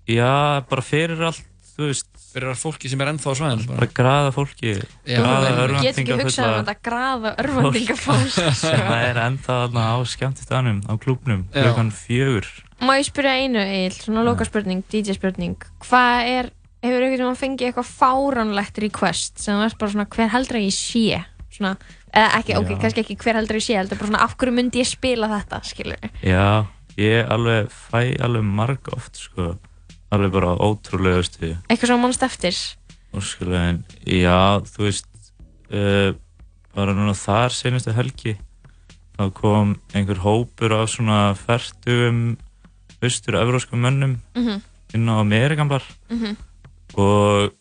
[0.06, 0.30] já,
[0.70, 3.86] bara fyrir allt, þú veist Fyrir fólki sem er ennþá á svæðinu Bara.
[3.94, 4.72] Graða fólki
[5.06, 10.80] graða en- Ég get ekki hugsað um þetta graða örvendingafólk sem er ennþá á skemmtistanum
[10.90, 11.68] á klúbnum, Já.
[11.68, 12.48] klukkan fjögur.
[12.82, 15.54] Má ég spyrja einu, Egil, svona loka spurning, DJ spurning
[15.86, 16.48] Hvað er,
[16.82, 20.74] hefur einhvern veginn fengið eitthvað fáránlegt request sem ert bara svona hver heldur að ég
[20.74, 21.20] sé?
[21.54, 21.76] Svona,
[22.10, 22.78] eða ekki, ok, Já.
[22.82, 25.30] kannski ekki hver heldur að ég sé heldur bara svona af hverju myndi ég spila
[25.30, 26.66] þetta, skilur Já,
[26.98, 29.52] ég alveg fæ alveg marg oft sko,
[30.14, 32.56] alveg bara ótrúlegustu Eitthvað sem mannst eftir
[33.14, 35.06] óskulegin, já, þú veist
[35.70, 36.14] uh,
[36.74, 38.36] bara núna þar senustu helgi
[39.14, 42.36] þá kom einhver hópur af svona færtugum
[43.04, 44.62] austur-evróskum mönnum Mhm.
[44.94, 46.36] inn á Amerikanbar Mhm.
[46.98, 47.52] og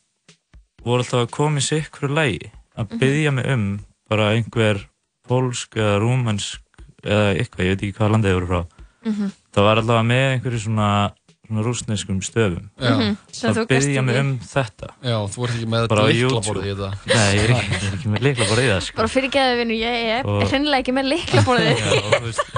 [0.83, 2.99] voru alltaf að koma í sikkur lægi að Mhm.
[2.99, 4.85] byggja mig um bara einhver
[5.27, 6.59] pólsk eða rúmensk
[7.03, 8.65] eða eitthvað, ég veit ekki hvað landið voru frá
[9.05, 9.31] Mhm.
[9.53, 11.11] það var alltaf með einhverju svona
[11.51, 14.87] rúsneskum stöfum að þú byggja mig um þetta.
[15.03, 16.89] Já, þú ert ekki með lyklaborð í þetta.
[17.09, 18.95] Nei, ég er ekki, ég er ekki með liklaborð í það sko.
[19.01, 22.55] bara fyrir geðu vinnu, ég er hreinlega ekki með liklaborðið Já, þú veist,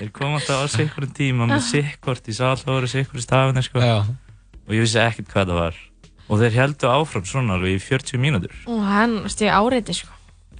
[0.00, 3.24] þeir kom alltaf á sikkurum tíma með sikkort, ég sá alltaf að voru sikkur í
[3.28, 3.86] stafinu sko.
[3.86, 5.80] og ég vissi ekkert hvað það var.
[6.28, 8.58] Og þeir heldu áfram svona alveg í 40 mínútur.
[8.68, 10.10] Og hann, veist ég, áreiti sko.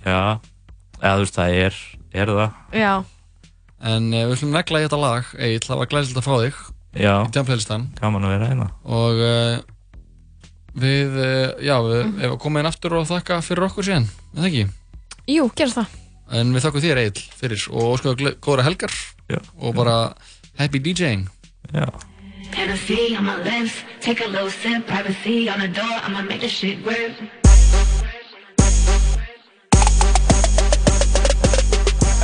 [0.06, 0.39] Já,
[1.02, 1.82] eða þú veist það er,
[2.22, 2.59] er það.
[2.78, 2.93] Já,
[3.78, 6.56] En uh, við ætlum negla í þetta lag Egil, það var glæsilegt að fá þig
[6.97, 7.15] Já.
[7.28, 9.59] Í Jam playlistan gaman að vera hérna Og uh,
[10.73, 12.36] við, uh, já, við mm -hmm.
[12.40, 14.66] komum inn aftur og þakka fyrir okkur síðan En það ekki?
[15.28, 15.97] jú, gerð það
[16.32, 18.93] En við þakkum þér Egil fyrir og óskuðu góðra helgar
[19.28, 19.40] já.
[19.60, 20.15] Og bara
[20.56, 21.28] happy DJing
[21.73, 21.89] Já
[22.52, 26.51] Hennessy on my lips, take a little sip, privacy on the door, I'ma make this
[26.51, 27.12] shit work.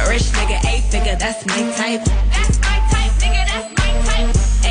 [0.08, 2.73] Rich nigga, eight figure, that's my type.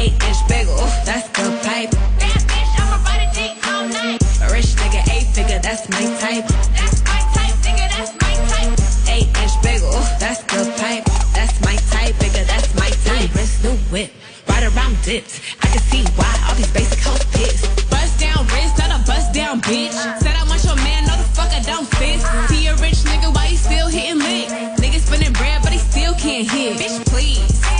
[0.04, 0.76] Eight inch bagel,
[1.08, 1.92] that's the pipe.
[2.20, 4.20] Bad bitch, I'ma ride a dick all night.
[4.44, 6.44] A rich nigga, eight figure, that's my type.
[6.76, 8.76] That's my type, nigga, that's my type.
[9.08, 11.08] Eight inch bagel, that's the pipe.
[11.32, 13.34] That's my type, nigga, that's my type.
[13.34, 14.12] Wrist, new whip,
[14.50, 15.40] right around dips.
[15.64, 17.64] I can see why all these basic hoes pissed.
[17.90, 19.96] Bust down wrist, not a bust down bitch.
[20.20, 22.20] Said I want your man, no the fuck I don't fit.
[22.52, 24.52] See a rich nigga, why he still hitting lick?
[24.84, 26.76] Nigga spinning bread, but he still can't hit.
[26.76, 27.73] Bitch, please.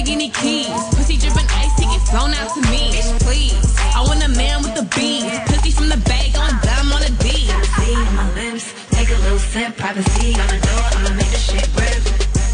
[0.00, 2.90] Lamborghini keys, pussy dripping ice, he get flown out to me.
[2.90, 3.76] Bitch, please.
[3.94, 7.10] I want a man with the beans, pussy from the bag on dumb on a
[7.20, 7.50] D.
[7.52, 11.68] On my lips, take a little sip, privacy on the door, I'ma make this shit
[11.76, 12.00] work.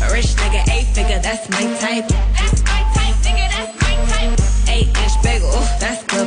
[0.02, 2.08] A rich nigga, eight figure, that's my type.
[2.34, 4.34] That's my type, nigga, that's my type.
[4.68, 6.26] Eight inch bagel, that's the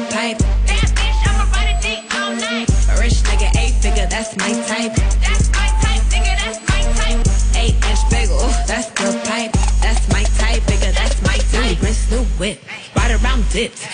[13.59, 13.88] it.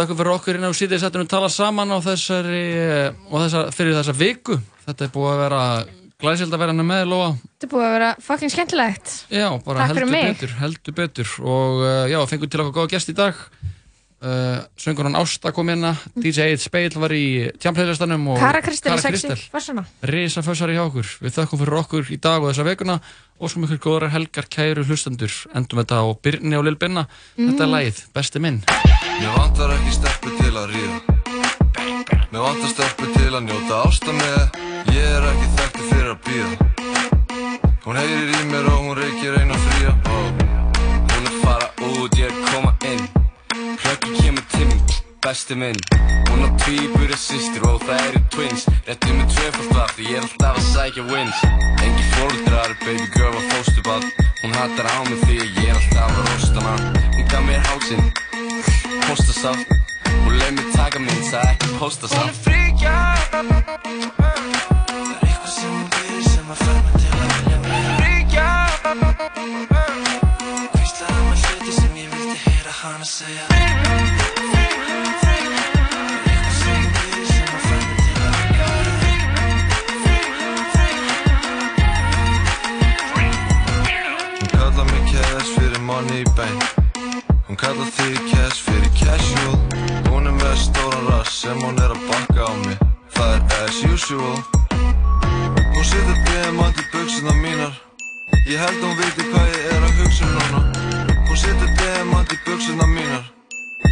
[0.00, 3.96] Þakkum fyrir okkur inn á síðið settunum tala saman á þessari eh, og þessar, fyrir
[4.00, 4.58] þessa viku.
[4.86, 5.62] Þetta er búið að vera
[6.20, 7.28] glæsild að vera hann með, Lóa.
[7.56, 9.12] Þetta er búið að vera fucking skemmtilegt.
[9.32, 11.30] Já, bara Takk heldur betur, heldur betur.
[11.40, 13.38] Og uh, já, fengum til okkur góða gest í dag.
[14.20, 19.40] Uh, Söngunan Ásta kom hérna, DJ Eid Speil var í tjampleilastanum og Kara Kristel, Kristel.
[19.48, 19.86] farsana.
[20.04, 21.08] Risa fössari hjá okkur.
[21.24, 22.98] Við þakkum fyrir okkur í dag og þessa vikuna
[23.40, 25.32] og skum ykkur góðra helgar kæru hlustendur.
[25.56, 27.08] Endum þetta á Byrni og Lil Binna.
[27.32, 27.76] Þetta er Mm.
[27.78, 28.60] lagið, besti minn.
[29.20, 30.98] Mér vantar ekki stelpu til að ríða.
[32.32, 34.58] Mér vantar stelpu til að njóta ásta með.
[34.96, 36.68] Ég er ekki þekktu fyrir að býða
[37.84, 39.92] Hún heyrir í mér og hún reykir eina fría.
[40.08, 43.04] Hún er fara út, ég er koma inn.
[43.82, 44.80] Hlöggur kemur til mín,
[45.20, 45.84] besti minn.
[46.30, 48.64] Hún á tvíburi systur og það eru twins.
[48.88, 51.44] Réttu með tvöfald vatn, ég er alltaf að sækja wins.
[51.84, 54.04] Engi fóldrar, baby girl var fóstubad
[54.42, 57.64] Hún hattar á mig því að ég er alltaf að rosta hana Hún gaf mér
[58.90, 59.66] hálsinn, postasaft
[60.24, 62.94] Hún leið mér taka minn, sagði ekki postasaft Hún er fríkja
[63.30, 63.56] Það er
[65.26, 68.48] eitthvað sem hún gerir sem að fær mig til að vilja meira Fríkja
[70.74, 74.08] Hvíslaði maður hluti sem ég vildi heyra hana segja Það mig
[84.40, 86.60] Hún kallar mig cash fyrir money bank.
[87.48, 88.69] Hún kallar þig cash fyrir
[90.60, 92.78] stóran rass sem hún er að bakka á mig.
[93.14, 94.38] Það er as usual.
[95.74, 97.74] Hún setur diamant í buksuna mínar.
[98.46, 100.60] Ég held hún viti hvað ég er að hugsa um núna.
[101.28, 103.24] Hún setur diamant í buksuna mínar.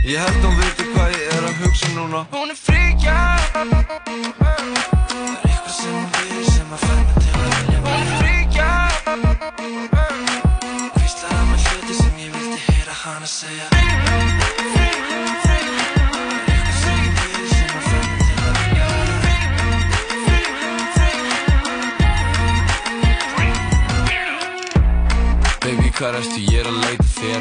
[0.05, 2.21] Ég held hún viti hvað ég er að hugsa um núna.
[2.33, 3.19] Hún er fríkja.
[3.53, 3.85] Það er
[5.49, 8.71] eitthvað sem hún gerir sem að fær mig til að vilja Hún er fríkja.
[10.99, 13.67] Hvíslaði maður hluti sem ég vildi heyra hana segja.
[13.73, 13.83] Það
[14.85, 15.08] er
[25.99, 27.41] Hvað erstu, ég er að leita þér?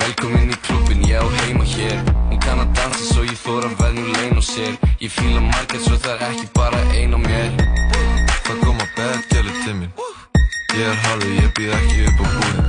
[0.00, 2.00] Velkomin í klubbin, ég á heima hér.
[2.26, 4.72] Hún kann að dansa svo ég þóra verð nú lein og sér.
[4.98, 7.54] Ég fíla margir svo það er ekki bara ein á mér.
[8.48, 9.92] Það koma bad gæli til mín
[10.74, 12.66] Ég er harfi, ég býð ekki upp á búðin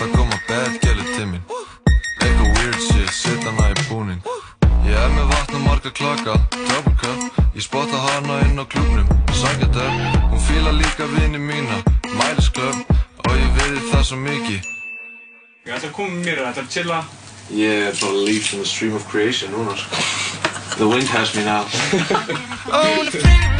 [0.00, 1.42] Það koma bad gæli til mín
[2.18, 4.18] Eitthvað weird shit, sitt hana í búnin
[4.88, 9.06] Ég er með vatn og marga klaka Double cup, ég spotta hana inn á klubnum
[9.38, 10.02] Sangjadöf,
[10.32, 11.78] hún fíla líka vini mína
[12.58, 12.74] Club,
[13.28, 14.68] og ég veiði það svo mikið?
[15.68, 17.02] Ég ætla að koma mér, ætla að chilla.
[17.52, 20.02] Ég er bara leaves in the stream of creation núna sko.
[20.78, 21.64] The wind has me now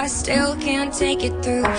[0.00, 1.69] I still can't take it through.